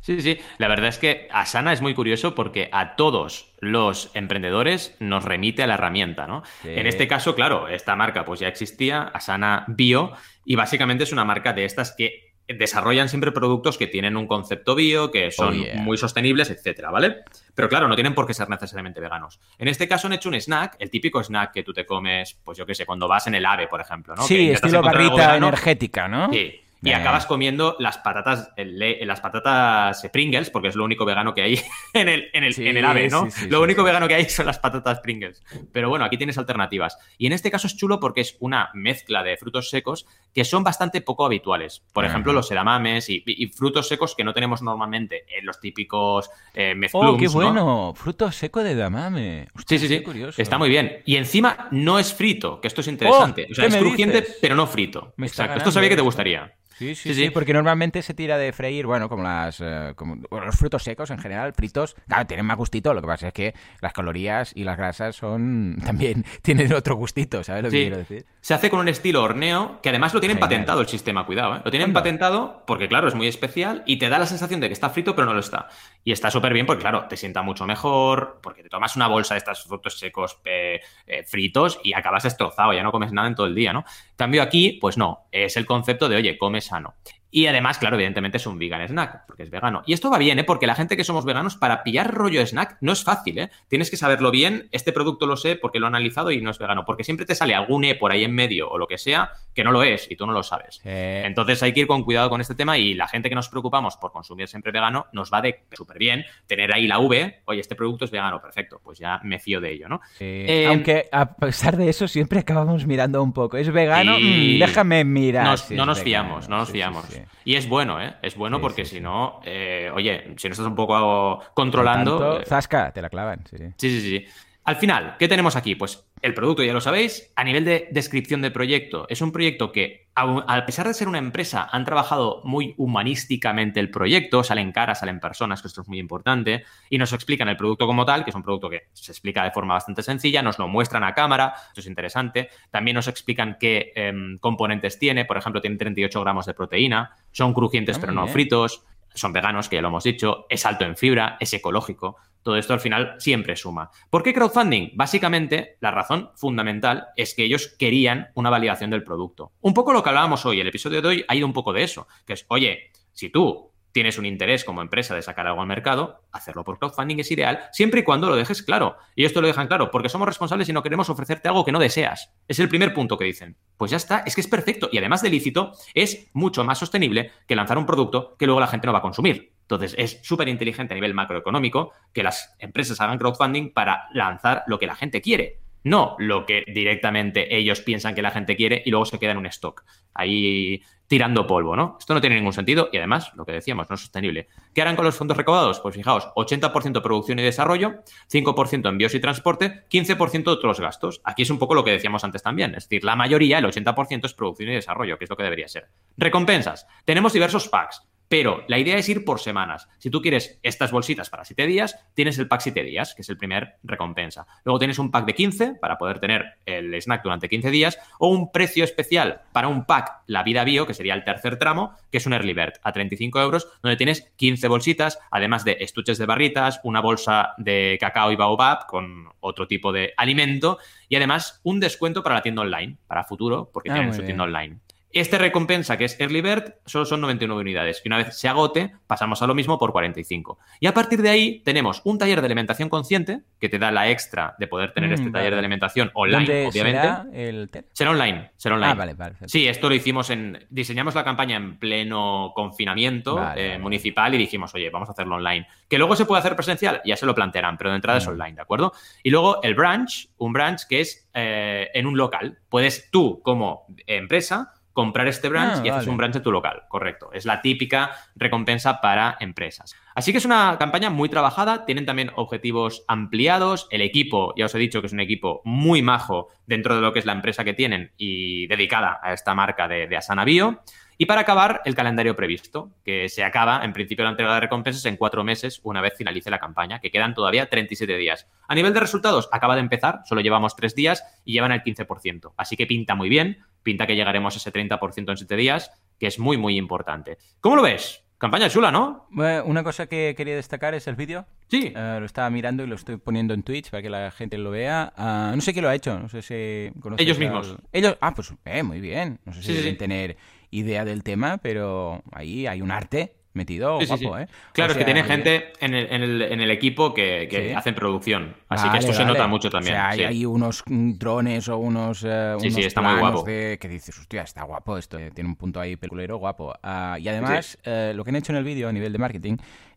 Sí, 0.00 0.20
sí, 0.20 0.38
la 0.58 0.68
verdad 0.68 0.88
es 0.88 0.98
que 0.98 1.28
Asana 1.32 1.72
es 1.72 1.80
muy 1.80 1.94
curioso 1.94 2.34
porque 2.34 2.68
a 2.72 2.96
todos 2.96 3.54
los 3.58 4.10
emprendedores 4.14 4.96
nos 5.00 5.24
remite 5.24 5.62
a 5.62 5.66
la 5.66 5.74
herramienta, 5.74 6.26
¿no? 6.26 6.42
En 6.64 6.86
este 6.86 7.08
caso, 7.08 7.34
claro, 7.34 7.68
esta 7.68 7.96
marca 7.96 8.24
pues 8.24 8.40
ya 8.40 8.48
existía, 8.48 9.02
Asana 9.02 9.64
Bio, 9.68 10.12
y 10.44 10.56
básicamente 10.56 11.04
es 11.04 11.12
una 11.12 11.24
marca 11.24 11.52
de 11.52 11.64
estas 11.64 11.92
que 11.96 12.34
desarrollan 12.46 13.08
siempre 13.08 13.32
productos 13.32 13.78
que 13.78 13.86
tienen 13.86 14.16
un 14.16 14.26
concepto 14.26 14.74
bio, 14.74 15.10
que 15.10 15.30
son 15.30 15.60
oh, 15.60 15.76
muy 15.78 15.96
sostenibles, 15.96 16.50
etcétera, 16.50 16.90
¿vale? 16.90 17.22
Pero 17.54 17.68
claro, 17.68 17.88
no 17.88 17.94
tienen 17.94 18.14
por 18.14 18.26
qué 18.26 18.34
ser 18.34 18.50
necesariamente 18.50 19.00
veganos. 19.00 19.40
En 19.58 19.68
este 19.68 19.88
caso 19.88 20.08
han 20.08 20.12
hecho 20.12 20.28
un 20.28 20.34
snack, 20.34 20.76
el 20.78 20.90
típico 20.90 21.22
snack 21.22 21.52
que 21.52 21.62
tú 21.62 21.72
te 21.72 21.86
comes, 21.86 22.38
pues 22.44 22.58
yo 22.58 22.66
qué 22.66 22.74
sé, 22.74 22.84
cuando 22.84 23.08
vas 23.08 23.26
en 23.26 23.34
el 23.34 23.46
AVE, 23.46 23.68
por 23.68 23.80
ejemplo, 23.80 24.14
¿no? 24.14 24.22
Sí, 24.24 24.50
estilo 24.50 24.82
barrita 24.82 25.36
energética, 25.36 26.06
¿no? 26.06 26.30
Sí, 26.30 26.60
y 26.84 26.92
acabas 26.92 27.26
comiendo 27.26 27.76
las 27.78 27.98
patatas, 27.98 28.50
las 28.56 29.20
patatas 29.20 30.08
Pringles, 30.12 30.50
porque 30.50 30.68
es 30.68 30.76
lo 30.76 30.84
único 30.84 31.04
vegano 31.04 31.34
que 31.34 31.42
hay 31.42 31.60
en 31.94 32.08
el, 32.08 32.30
en 32.32 32.44
el, 32.44 32.60
en 32.60 32.76
el 32.76 32.84
ave, 32.84 33.08
¿no? 33.08 33.28
lo 33.48 33.62
único 33.62 33.82
vegano 33.82 34.06
que 34.08 34.14
hay 34.14 34.28
son 34.28 34.46
las 34.46 34.58
patatas 34.58 35.00
Pringles. 35.00 35.42
Pero 35.72 35.88
bueno, 35.88 36.04
aquí 36.04 36.16
tienes 36.16 36.38
alternativas. 36.38 36.98
Y 37.18 37.26
en 37.26 37.32
este 37.32 37.50
caso 37.50 37.66
es 37.66 37.76
chulo 37.76 38.00
porque 38.00 38.20
es 38.20 38.36
una 38.40 38.70
mezcla 38.74 39.22
de 39.22 39.36
frutos 39.36 39.70
secos 39.70 40.06
que 40.34 40.44
son 40.44 40.64
bastante 40.64 41.00
poco 41.00 41.24
habituales. 41.24 41.82
Por 41.92 42.04
ejemplo, 42.04 42.32
los 42.32 42.50
edamames 42.50 43.08
y, 43.08 43.22
frutos 43.54 43.88
secos 43.88 44.14
que 44.14 44.24
no 44.24 44.32
tenemos 44.32 44.62
normalmente 44.62 45.24
en 45.38 45.46
los 45.46 45.60
típicos 45.60 46.30
eh, 46.54 46.74
¡Oh, 46.92 47.16
qué 47.16 47.28
bueno! 47.28 47.92
Fruto 47.94 48.30
seco 48.32 48.62
de 48.62 48.72
edamame. 48.72 49.48
sí, 49.66 49.78
sí, 49.78 49.88
sí. 49.88 50.00
Curioso. 50.00 50.40
Está 50.40 50.58
muy 50.58 50.68
bien. 50.68 51.02
Y 51.04 51.16
encima 51.16 51.68
no 51.70 51.98
es 51.98 52.12
frito, 52.12 52.60
que 52.60 52.68
esto 52.68 52.80
es 52.80 52.88
interesante. 52.88 53.46
Oh, 53.48 53.52
o 53.52 53.54
sea, 53.54 53.66
es 53.66 53.76
crujiente, 53.76 54.24
pero 54.40 54.54
no 54.54 54.66
frito. 54.66 55.14
Exacto. 55.18 55.58
Esto 55.58 55.70
sabía 55.70 55.88
que 55.88 55.96
te 55.96 56.02
gustaría. 56.02 56.54
Sí 56.76 56.94
sí, 56.94 57.14
sí, 57.14 57.30
porque 57.30 57.52
normalmente 57.52 58.02
se 58.02 58.14
tira 58.14 58.36
de 58.38 58.52
freír, 58.52 58.86
bueno, 58.86 59.08
como 59.08 59.22
las 59.22 59.60
eh, 59.60 59.92
como, 59.96 60.16
los 60.30 60.56
frutos 60.56 60.82
secos 60.82 61.10
en 61.10 61.18
general, 61.18 61.52
fritos, 61.54 61.94
claro, 62.08 62.26
tienen 62.26 62.46
más 62.46 62.56
gustito, 62.56 62.92
lo 62.92 63.00
que 63.00 63.06
pasa 63.06 63.28
es 63.28 63.32
que 63.32 63.54
las 63.80 63.92
calorías 63.92 64.52
y 64.54 64.64
las 64.64 64.76
grasas 64.76 65.16
son 65.16 65.76
también 65.84 66.24
tienen 66.42 66.72
otro 66.72 66.96
gustito, 66.96 67.44
¿sabes 67.44 67.64
lo 67.64 67.70
que 67.70 67.82
quiero 67.82 67.98
decir? 67.98 68.26
Se 68.40 68.54
hace 68.54 68.70
con 68.70 68.80
un 68.80 68.88
estilo 68.88 69.22
horneo, 69.22 69.80
que 69.82 69.88
además 69.88 70.12
lo 70.14 70.20
tienen 70.20 70.38
patentado 70.38 70.80
el 70.80 70.88
sistema, 70.88 71.24
cuidado, 71.26 71.56
¿eh? 71.56 71.62
Lo 71.64 71.70
tienen 71.70 71.92
patentado 71.92 72.62
porque, 72.66 72.88
claro, 72.88 73.08
es 73.08 73.14
muy 73.14 73.26
especial 73.26 73.82
y 73.86 73.98
te 73.98 74.08
da 74.08 74.18
la 74.18 74.26
sensación 74.26 74.60
de 74.60 74.68
que 74.68 74.74
está 74.74 74.90
frito, 74.90 75.14
pero 75.14 75.26
no 75.26 75.34
lo 75.34 75.40
está. 75.40 75.68
Y 76.02 76.12
está 76.12 76.30
súper 76.30 76.52
bien 76.52 76.66
porque, 76.66 76.82
claro, 76.82 77.06
te 77.08 77.16
sienta 77.16 77.42
mucho 77.42 77.66
mejor, 77.66 78.40
porque 78.42 78.62
te 78.62 78.68
tomas 78.68 78.96
una 78.96 79.06
bolsa 79.06 79.34
de 79.34 79.38
estos 79.38 79.64
frutos 79.64 79.98
secos 79.98 80.38
eh, 80.44 80.80
fritos 81.26 81.80
y 81.82 81.94
acabas 81.94 82.24
destrozado, 82.24 82.72
ya 82.72 82.82
no 82.82 82.92
comes 82.92 83.12
nada 83.12 83.28
en 83.28 83.34
todo 83.34 83.46
el 83.46 83.54
día, 83.54 83.72
¿no? 83.72 83.84
cambio 84.16 84.42
aquí, 84.42 84.78
pues 84.80 84.96
no, 84.96 85.26
es 85.32 85.56
el 85.56 85.66
concepto 85.66 86.08
de, 86.08 86.16
oye, 86.16 86.38
come 86.38 86.60
sano. 86.64 86.94
Y 87.34 87.48
además, 87.48 87.78
claro, 87.78 87.96
evidentemente 87.96 88.36
es 88.36 88.46
un 88.46 88.60
vegan 88.60 88.86
snack, 88.86 89.26
porque 89.26 89.42
es 89.42 89.50
vegano. 89.50 89.82
Y 89.86 89.92
esto 89.92 90.08
va 90.08 90.18
bien, 90.18 90.38
¿eh? 90.38 90.44
Porque 90.44 90.68
la 90.68 90.76
gente 90.76 90.96
que 90.96 91.02
somos 91.02 91.24
veganos, 91.24 91.56
para 91.56 91.82
pillar 91.82 92.14
rollo 92.14 92.40
snack 92.46 92.76
no 92.80 92.92
es 92.92 93.02
fácil, 93.02 93.40
¿eh? 93.40 93.50
Tienes 93.66 93.90
que 93.90 93.96
saberlo 93.96 94.30
bien. 94.30 94.68
Este 94.70 94.92
producto 94.92 95.26
lo 95.26 95.36
sé 95.36 95.56
porque 95.56 95.80
lo 95.80 95.86
he 95.86 95.88
analizado 95.88 96.30
y 96.30 96.40
no 96.40 96.52
es 96.52 96.60
vegano. 96.60 96.84
Porque 96.84 97.02
siempre 97.02 97.26
te 97.26 97.34
sale 97.34 97.56
algún 97.56 97.82
E 97.82 97.96
por 97.96 98.12
ahí 98.12 98.22
en 98.22 98.32
medio 98.32 98.70
o 98.70 98.78
lo 98.78 98.86
que 98.86 98.98
sea 98.98 99.32
que 99.52 99.64
no 99.64 99.72
lo 99.72 99.82
es 99.82 100.08
y 100.08 100.14
tú 100.14 100.26
no 100.26 100.32
lo 100.32 100.44
sabes. 100.44 100.80
Entonces 100.84 101.60
hay 101.64 101.72
que 101.72 101.80
ir 101.80 101.86
con 101.88 102.04
cuidado 102.04 102.30
con 102.30 102.40
este 102.40 102.54
tema 102.54 102.78
y 102.78 102.94
la 102.94 103.08
gente 103.08 103.28
que 103.28 103.34
nos 103.34 103.48
preocupamos 103.48 103.96
por 103.96 104.12
consumir 104.12 104.46
siempre 104.46 104.70
vegano 104.70 105.06
nos 105.12 105.32
va 105.32 105.40
de 105.40 105.64
súper 105.72 105.98
bien 105.98 106.24
tener 106.46 106.72
ahí 106.72 106.86
la 106.86 107.00
V, 107.00 107.42
oye, 107.46 107.60
este 107.60 107.74
producto 107.74 108.04
es 108.04 108.10
vegano, 108.10 108.40
perfecto, 108.40 108.80
pues 108.82 108.98
ya 108.98 109.20
me 109.24 109.40
fío 109.40 109.60
de 109.60 109.72
ello, 109.72 109.88
¿no? 109.88 110.00
Eh, 110.20 110.66
aunque 110.68 111.08
a 111.10 111.34
pesar 111.34 111.76
de 111.76 111.88
eso 111.88 112.06
siempre 112.08 112.40
acabamos 112.40 112.86
mirando 112.86 113.22
un 113.22 113.32
poco. 113.32 113.56
¿Es 113.56 113.72
vegano? 113.72 114.18
Mm, 114.20 114.58
déjame 114.58 115.04
mirar. 115.04 115.44
no 115.70 115.86
nos 115.86 116.00
fiamos, 116.00 116.48
no 116.48 116.58
nos 116.58 116.70
fiamos. 116.70 117.04
Y 117.44 117.56
es 117.56 117.68
bueno, 117.68 118.00
¿eh? 118.00 118.14
Es 118.22 118.36
bueno 118.36 118.60
porque 118.60 118.84
si 118.84 119.00
no, 119.00 119.40
eh, 119.44 119.90
oye, 119.94 120.34
si 120.36 120.48
no 120.48 120.52
estás 120.52 120.66
un 120.66 120.74
poco 120.74 121.40
controlando... 121.54 122.40
Eh, 122.40 122.44
zasca, 122.46 122.92
te 122.92 123.02
la 123.02 123.10
clavan. 123.10 123.44
Sí, 123.48 123.58
sí, 123.76 124.00
sí. 124.00 124.00
sí. 124.00 124.26
Al 124.64 124.76
final, 124.76 125.16
¿qué 125.18 125.28
tenemos 125.28 125.56
aquí? 125.56 125.74
Pues 125.74 126.08
el 126.22 126.32
producto, 126.32 126.62
ya 126.62 126.72
lo 126.72 126.80
sabéis, 126.80 127.30
a 127.36 127.44
nivel 127.44 127.66
de 127.66 127.86
descripción 127.90 128.40
de 128.40 128.50
proyecto, 128.50 129.04
es 129.10 129.20
un 129.20 129.30
proyecto 129.30 129.72
que, 129.72 130.08
a 130.14 130.64
pesar 130.64 130.86
de 130.86 130.94
ser 130.94 131.06
una 131.06 131.18
empresa, 131.18 131.68
han 131.70 131.84
trabajado 131.84 132.40
muy 132.44 132.74
humanísticamente 132.78 133.78
el 133.78 133.90
proyecto, 133.90 134.42
salen 134.42 134.72
caras, 134.72 135.00
salen 135.00 135.20
personas, 135.20 135.60
que 135.60 135.68
esto 135.68 135.82
es 135.82 135.88
muy 135.88 135.98
importante, 135.98 136.64
y 136.88 136.96
nos 136.96 137.12
explican 137.12 137.48
el 137.48 137.58
producto 137.58 137.86
como 137.86 138.06
tal, 138.06 138.24
que 138.24 138.30
es 138.30 138.36
un 138.36 138.42
producto 138.42 138.70
que 138.70 138.84
se 138.94 139.12
explica 139.12 139.44
de 139.44 139.50
forma 139.50 139.74
bastante 139.74 140.02
sencilla, 140.02 140.40
nos 140.40 140.58
lo 140.58 140.66
muestran 140.66 141.04
a 141.04 141.12
cámara, 141.12 141.52
eso 141.72 141.80
es 141.80 141.86
interesante, 141.86 142.48
también 142.70 142.94
nos 142.94 143.06
explican 143.06 143.58
qué 143.60 143.92
em, 143.94 144.38
componentes 144.38 144.98
tiene, 144.98 145.26
por 145.26 145.36
ejemplo, 145.36 145.60
tiene 145.60 145.76
38 145.76 146.22
gramos 146.22 146.46
de 146.46 146.54
proteína, 146.54 147.14
son 147.32 147.52
crujientes 147.52 147.98
ah, 147.98 148.00
pero 148.00 148.12
no 148.12 148.26
fritos, 148.28 148.82
son 149.14 149.32
veganos, 149.32 149.68
que 149.68 149.76
ya 149.76 149.82
lo 149.82 149.88
hemos 149.88 150.04
dicho, 150.04 150.46
es 150.48 150.66
alto 150.66 150.84
en 150.84 150.96
fibra, 150.96 151.36
es 151.40 151.52
ecológico. 151.52 152.16
Todo 152.42 152.56
esto 152.56 152.74
al 152.74 152.80
final 152.80 153.14
siempre 153.18 153.56
suma. 153.56 153.90
¿Por 154.10 154.22
qué 154.22 154.34
crowdfunding? 154.34 154.90
Básicamente, 154.94 155.78
la 155.80 155.90
razón 155.90 156.30
fundamental 156.34 157.06
es 157.16 157.34
que 157.34 157.44
ellos 157.44 157.74
querían 157.78 158.28
una 158.34 158.50
validación 158.50 158.90
del 158.90 159.02
producto. 159.02 159.52
Un 159.62 159.72
poco 159.72 159.92
lo 159.92 160.02
que 160.02 160.10
hablábamos 160.10 160.44
hoy, 160.44 160.60
el 160.60 160.68
episodio 160.68 161.00
de 161.00 161.08
hoy 161.08 161.24
ha 161.26 161.34
ido 161.34 161.46
un 161.46 161.54
poco 161.54 161.72
de 161.72 161.84
eso, 161.84 162.06
que 162.26 162.34
es, 162.34 162.44
oye, 162.48 162.90
si 163.12 163.30
tú 163.30 163.70
tienes 163.94 164.18
un 164.18 164.26
interés 164.26 164.64
como 164.64 164.82
empresa 164.82 165.14
de 165.14 165.22
sacar 165.22 165.46
algo 165.46 165.60
al 165.60 165.68
mercado, 165.68 166.24
hacerlo 166.32 166.64
por 166.64 166.80
crowdfunding 166.80 167.20
es 167.20 167.30
ideal, 167.30 167.60
siempre 167.70 168.00
y 168.00 168.02
cuando 168.02 168.28
lo 168.28 168.34
dejes 168.34 168.64
claro. 168.64 168.96
Y 169.14 169.24
esto 169.24 169.40
lo 169.40 169.46
dejan 169.46 169.68
claro, 169.68 169.92
porque 169.92 170.08
somos 170.08 170.26
responsables 170.26 170.68
y 170.68 170.72
no 170.72 170.82
queremos 170.82 171.08
ofrecerte 171.08 171.46
algo 171.46 171.64
que 171.64 171.70
no 171.70 171.78
deseas. 171.78 172.34
Es 172.48 172.58
el 172.58 172.68
primer 172.68 172.92
punto 172.92 173.16
que 173.16 173.24
dicen. 173.24 173.56
Pues 173.76 173.92
ya 173.92 173.96
está, 173.96 174.24
es 174.26 174.34
que 174.34 174.40
es 174.40 174.48
perfecto. 174.48 174.88
Y 174.90 174.98
además 174.98 175.22
de 175.22 175.30
lícito, 175.30 175.72
es 175.94 176.28
mucho 176.32 176.64
más 176.64 176.78
sostenible 176.78 177.30
que 177.46 177.54
lanzar 177.54 177.78
un 177.78 177.86
producto 177.86 178.34
que 178.36 178.46
luego 178.46 178.60
la 178.60 178.66
gente 178.66 178.88
no 178.88 178.92
va 178.92 178.98
a 178.98 179.02
consumir. 179.02 179.52
Entonces, 179.60 179.94
es 179.96 180.18
súper 180.24 180.48
inteligente 180.48 180.92
a 180.92 180.96
nivel 180.96 181.14
macroeconómico 181.14 181.92
que 182.12 182.24
las 182.24 182.56
empresas 182.58 183.00
hagan 183.00 183.18
crowdfunding 183.18 183.72
para 183.72 184.08
lanzar 184.12 184.64
lo 184.66 184.80
que 184.80 184.88
la 184.88 184.96
gente 184.96 185.22
quiere, 185.22 185.60
no 185.84 186.16
lo 186.18 186.46
que 186.46 186.64
directamente 186.66 187.56
ellos 187.56 187.80
piensan 187.80 188.16
que 188.16 188.22
la 188.22 188.32
gente 188.32 188.56
quiere 188.56 188.82
y 188.84 188.90
luego 188.90 189.04
se 189.04 189.20
queda 189.20 189.32
en 189.32 189.38
un 189.38 189.46
stock, 189.46 189.84
ahí 190.14 190.82
tirando 191.06 191.46
polvo, 191.46 191.76
¿no? 191.76 191.96
Esto 191.98 192.14
no 192.14 192.20
tiene 192.20 192.36
ningún 192.36 192.52
sentido 192.52 192.88
y 192.92 192.98
además, 192.98 193.32
lo 193.34 193.44
que 193.44 193.52
decíamos, 193.52 193.88
no 193.88 193.94
es 193.94 194.00
sostenible. 194.00 194.48
¿Qué 194.74 194.82
harán 194.82 194.96
con 194.96 195.04
los 195.04 195.16
fondos 195.16 195.36
recaudados? 195.36 195.80
Pues 195.80 195.94
fijaos, 195.94 196.28
80% 196.34 197.02
producción 197.02 197.38
y 197.38 197.42
desarrollo, 197.42 198.02
5% 198.32 198.88
envíos 198.88 199.14
y 199.14 199.20
transporte, 199.20 199.84
15% 199.90 200.48
otros 200.48 200.80
gastos. 200.80 201.20
Aquí 201.24 201.42
es 201.42 201.50
un 201.50 201.58
poco 201.58 201.74
lo 201.74 201.84
que 201.84 201.92
decíamos 201.92 202.24
antes 202.24 202.42
también, 202.42 202.74
es 202.74 202.88
decir, 202.88 203.04
la 203.04 203.16
mayoría, 203.16 203.58
el 203.58 203.66
80% 203.66 204.24
es 204.24 204.34
producción 204.34 204.70
y 204.70 204.74
desarrollo, 204.74 205.18
que 205.18 205.24
es 205.24 205.30
lo 205.30 205.36
que 205.36 205.44
debería 205.44 205.68
ser. 205.68 205.88
Recompensas. 206.16 206.86
Tenemos 207.04 207.32
diversos 207.32 207.68
packs. 207.68 208.02
Pero 208.34 208.64
la 208.66 208.80
idea 208.80 208.98
es 208.98 209.08
ir 209.08 209.24
por 209.24 209.38
semanas. 209.38 209.88
Si 209.98 210.10
tú 210.10 210.20
quieres 210.20 210.58
estas 210.64 210.90
bolsitas 210.90 211.30
para 211.30 211.44
7 211.44 211.68
días, 211.68 212.04
tienes 212.14 212.36
el 212.40 212.48
pack 212.48 212.62
7 212.62 212.82
días, 212.82 213.14
que 213.14 213.22
es 213.22 213.28
el 213.28 213.36
primer 213.36 213.76
recompensa. 213.84 214.44
Luego 214.64 214.80
tienes 214.80 214.98
un 214.98 215.12
pack 215.12 215.24
de 215.24 215.34
15 215.36 215.74
para 215.80 215.98
poder 215.98 216.18
tener 216.18 216.44
el 216.66 216.92
snack 217.00 217.22
durante 217.22 217.48
15 217.48 217.70
días 217.70 217.96
o 218.18 218.26
un 218.26 218.50
precio 218.50 218.82
especial 218.82 219.42
para 219.52 219.68
un 219.68 219.84
pack 219.84 220.22
La 220.26 220.42
Vida 220.42 220.64
Bio, 220.64 220.84
que 220.84 220.94
sería 220.94 221.14
el 221.14 221.22
tercer 221.22 221.60
tramo, 221.60 221.94
que 222.10 222.18
es 222.18 222.26
un 222.26 222.32
Early 222.32 222.54
Bird 222.54 222.72
a 222.82 222.90
35 222.90 223.40
euros, 223.40 223.68
donde 223.84 223.96
tienes 223.96 224.32
15 224.34 224.66
bolsitas, 224.66 225.20
además 225.30 225.64
de 225.64 225.76
estuches 225.78 226.18
de 226.18 226.26
barritas, 226.26 226.80
una 226.82 227.00
bolsa 227.00 227.54
de 227.56 227.98
cacao 228.00 228.32
y 228.32 228.36
baobab 228.36 228.86
con 228.86 229.28
otro 229.38 229.68
tipo 229.68 229.92
de 229.92 230.12
alimento 230.16 230.78
y 231.08 231.14
además 231.14 231.60
un 231.62 231.78
descuento 231.78 232.24
para 232.24 232.34
la 232.34 232.42
tienda 232.42 232.62
online, 232.62 232.96
para 233.06 233.22
futuro, 233.22 233.70
porque 233.72 233.92
ah, 233.92 233.94
tienen 233.94 234.12
su 234.12 234.24
tienda 234.24 234.42
online. 234.42 234.80
Este 235.14 235.38
recompensa, 235.38 235.96
que 235.96 236.06
es 236.06 236.18
Early 236.18 236.40
Bird, 236.40 236.74
solo 236.86 237.04
son 237.04 237.20
99 237.20 237.60
unidades. 237.60 238.02
Y 238.04 238.08
una 238.08 238.16
vez 238.16 238.36
se 238.36 238.48
agote, 238.48 238.94
pasamos 239.06 239.40
a 239.42 239.46
lo 239.46 239.54
mismo 239.54 239.78
por 239.78 239.92
45. 239.92 240.58
Y 240.80 240.88
a 240.88 240.92
partir 240.92 241.22
de 241.22 241.28
ahí 241.28 241.62
tenemos 241.64 242.02
un 242.04 242.18
taller 242.18 242.40
de 242.40 242.46
alimentación 242.46 242.88
consciente, 242.88 243.42
que 243.60 243.68
te 243.68 243.78
da 243.78 243.92
la 243.92 244.10
extra 244.10 244.56
de 244.58 244.66
poder 244.66 244.92
tener 244.92 245.12
este 245.12 245.28
mm, 245.28 245.32
taller 245.32 245.52
de 245.52 245.58
alimentación 245.60 246.10
online, 246.14 246.66
obviamente. 246.66 247.00
Será, 247.00 247.26
el 247.32 247.70
será 247.92 248.10
online, 248.10 248.50
será 248.56 248.74
online. 248.74 248.92
Ah, 248.92 248.96
vale, 248.96 249.14
vale. 249.14 249.36
Sí, 249.46 249.68
esto 249.68 249.88
lo 249.88 249.94
hicimos 249.94 250.30
en... 250.30 250.66
Diseñamos 250.68 251.14
la 251.14 251.22
campaña 251.22 251.56
en 251.56 251.78
pleno 251.78 252.50
confinamiento 252.52 253.40
eh, 253.54 253.78
municipal 253.78 254.34
y 254.34 254.38
dijimos, 254.38 254.74
oye, 254.74 254.90
vamos 254.90 255.08
a 255.08 255.12
hacerlo 255.12 255.36
online. 255.36 255.68
Que 255.88 255.96
luego 255.96 256.16
se 256.16 256.24
puede 256.24 256.40
hacer 256.40 256.56
presencial, 256.56 257.00
ya 257.04 257.16
se 257.16 257.24
lo 257.24 257.36
plantearán, 257.36 257.76
pero 257.78 257.90
de 257.90 257.96
entrada 257.96 258.18
es 258.18 258.26
mm. 258.26 258.30
online, 258.30 258.54
¿de 258.56 258.62
acuerdo? 258.62 258.92
Y 259.22 259.30
luego 259.30 259.62
el 259.62 259.76
branch, 259.76 260.30
un 260.38 260.52
branch 260.52 260.88
que 260.88 261.02
es 261.02 261.28
eh, 261.34 261.88
en 261.94 262.06
un 262.06 262.16
local. 262.16 262.58
Puedes 262.68 263.10
tú, 263.12 263.40
como 263.44 263.86
empresa, 264.06 264.72
comprar 264.94 265.26
este 265.26 265.48
branch 265.48 265.80
ah, 265.80 265.82
y 265.84 265.88
haces 265.90 266.06
un 266.06 266.16
branch 266.16 266.36
en 266.36 266.42
tu 266.42 266.52
local, 266.52 266.84
correcto. 266.88 267.30
Es 267.32 267.44
la 267.44 267.60
típica 267.60 268.12
recompensa 268.36 269.00
para 269.00 269.36
empresas. 269.40 269.94
Así 270.14 270.30
que 270.32 270.38
es 270.38 270.44
una 270.44 270.78
campaña 270.78 271.10
muy 271.10 271.28
trabajada, 271.28 271.84
tienen 271.84 272.06
también 272.06 272.30
objetivos 272.36 273.04
ampliados, 273.08 273.88
el 273.90 274.00
equipo, 274.00 274.54
ya 274.56 274.66
os 274.66 274.74
he 274.74 274.78
dicho 274.78 275.00
que 275.00 275.08
es 275.08 275.12
un 275.12 275.20
equipo 275.20 275.60
muy 275.64 276.00
majo 276.00 276.48
dentro 276.66 276.94
de 276.94 277.02
lo 277.02 277.12
que 277.12 277.18
es 277.18 277.26
la 277.26 277.32
empresa 277.32 277.64
que 277.64 277.74
tienen 277.74 278.12
y 278.16 278.68
dedicada 278.68 279.18
a 279.20 279.32
esta 279.32 279.54
marca 279.54 279.88
de, 279.88 280.06
de 280.06 280.16
Asana 280.16 280.44
Bio. 280.44 280.82
Y 281.18 281.26
para 281.26 281.42
acabar, 281.42 281.82
el 281.84 281.94
calendario 281.94 282.36
previsto, 282.36 282.90
que 283.04 283.28
se 283.28 283.44
acaba 283.44 283.84
en 283.84 283.92
principio 283.92 284.24
la 284.24 284.30
entrega 284.30 284.54
de 284.54 284.60
recompensas 284.60 285.04
en 285.06 285.16
cuatro 285.16 285.44
meses 285.44 285.80
una 285.84 286.00
vez 286.00 286.14
finalice 286.16 286.50
la 286.50 286.58
campaña, 286.58 287.00
que 287.00 287.10
quedan 287.10 287.34
todavía 287.34 287.68
37 287.68 288.16
días. 288.16 288.48
A 288.68 288.74
nivel 288.74 288.92
de 288.92 289.00
resultados, 289.00 289.48
acaba 289.52 289.74
de 289.74 289.80
empezar, 289.80 290.20
solo 290.24 290.40
llevamos 290.40 290.76
tres 290.76 290.94
días 290.94 291.24
y 291.44 291.52
llevan 291.52 291.72
el 291.72 291.82
15%. 291.82 292.52
Así 292.56 292.76
que 292.76 292.86
pinta 292.86 293.14
muy 293.14 293.28
bien, 293.28 293.64
pinta 293.82 294.06
que 294.06 294.16
llegaremos 294.16 294.54
a 294.54 294.58
ese 294.58 294.72
30% 294.72 295.30
en 295.30 295.36
siete 295.36 295.56
días, 295.56 295.90
que 296.18 296.26
es 296.26 296.38
muy, 296.38 296.56
muy 296.56 296.76
importante. 296.76 297.38
¿Cómo 297.60 297.76
lo 297.76 297.82
ves? 297.82 298.24
Campaña 298.44 298.68
chula, 298.68 298.90
¿no? 298.90 299.26
una 299.64 299.82
cosa 299.84 300.06
que 300.06 300.34
quería 300.36 300.56
destacar 300.56 300.92
es 300.94 301.06
el 301.06 301.14
vídeo. 301.14 301.46
Sí. 301.68 301.92
Eh, 301.96 302.16
lo 302.18 302.26
estaba 302.26 302.50
mirando 302.50 302.82
y 302.82 302.86
lo 302.86 302.94
estoy 302.96 303.16
poniendo 303.16 303.54
en 303.54 303.62
Twitch 303.62 303.90
para 303.90 304.02
que 304.02 304.10
la 304.10 304.30
gente 304.32 304.58
lo 304.58 304.70
vea. 304.70 305.12
Ah, 305.16 305.52
no 305.54 305.62
sé 305.62 305.72
quién 305.72 305.84
lo 305.84 305.88
ha 305.88 305.94
hecho, 305.94 306.18
no 306.18 306.28
sé 306.28 306.42
si 306.42 306.92
Ellos 307.16 307.38
mismos. 307.38 307.76
Ellos, 307.90 308.18
ah, 308.20 308.34
pues 308.34 308.52
eh, 308.66 308.82
muy 308.82 309.00
bien. 309.00 309.38
No 309.46 309.54
sé 309.54 309.62
si 309.62 309.72
deben 309.72 309.96
tener 309.96 310.36
idea 310.74 311.04
del 311.04 311.22
tema, 311.22 311.58
pero 311.58 312.22
ahí 312.32 312.66
hay 312.66 312.82
un 312.82 312.90
arte 312.90 313.36
metido 313.54 313.98
guapo, 314.04 314.38
¿eh? 314.38 314.48
Claro, 314.72 314.92
es 314.92 314.98
que 314.98 315.04
tiene 315.04 315.22
gente 315.22 315.72
en 315.80 315.94
el, 315.94 316.12
en 316.12 316.22
el, 316.22 316.42
en 316.42 316.60
el 316.60 316.70
equipo 316.70 317.14
que, 317.14 317.46
que 317.48 317.74
hacen 317.74 317.94
producción. 317.94 318.56
Así 318.68 318.88
que 318.90 318.98
esto 318.98 319.12
se 319.12 319.24
nota 319.24 319.46
mucho 319.46 319.70
también. 319.70 319.94
O 319.94 320.12
sea, 320.12 320.28
hay, 320.28 320.44
unos 320.44 320.82
drones 320.86 321.68
o 321.68 321.78
unos, 321.78 322.24
uh, 322.24 322.58
sí, 322.58 322.70
sí, 322.70 322.80
está 322.82 323.00
muy 323.00 323.18
guapo. 323.20 323.44
que 323.44 323.78
dices, 323.88 324.18
hostia, 324.18 324.42
está 324.42 324.64
guapo 324.64 324.98
esto, 324.98 325.18
eh, 325.18 325.30
tiene 325.32 325.48
un 325.48 325.56
punto 325.56 325.80
ahí 325.80 325.96
peculero 325.96 326.36
guapo. 326.36 326.74
Uh, 326.82 327.16
y 327.18 327.28
además, 327.28 327.78
uh, 327.86 328.14
lo 328.14 328.24
que 328.24 328.30
han 328.30 328.36
hecho 328.36 328.52
en 328.52 328.58
el 328.58 328.64
vídeo 328.64 328.88
a 328.88 328.92
nivel 328.92 329.12
de 329.12 329.18
marketing 329.18 329.56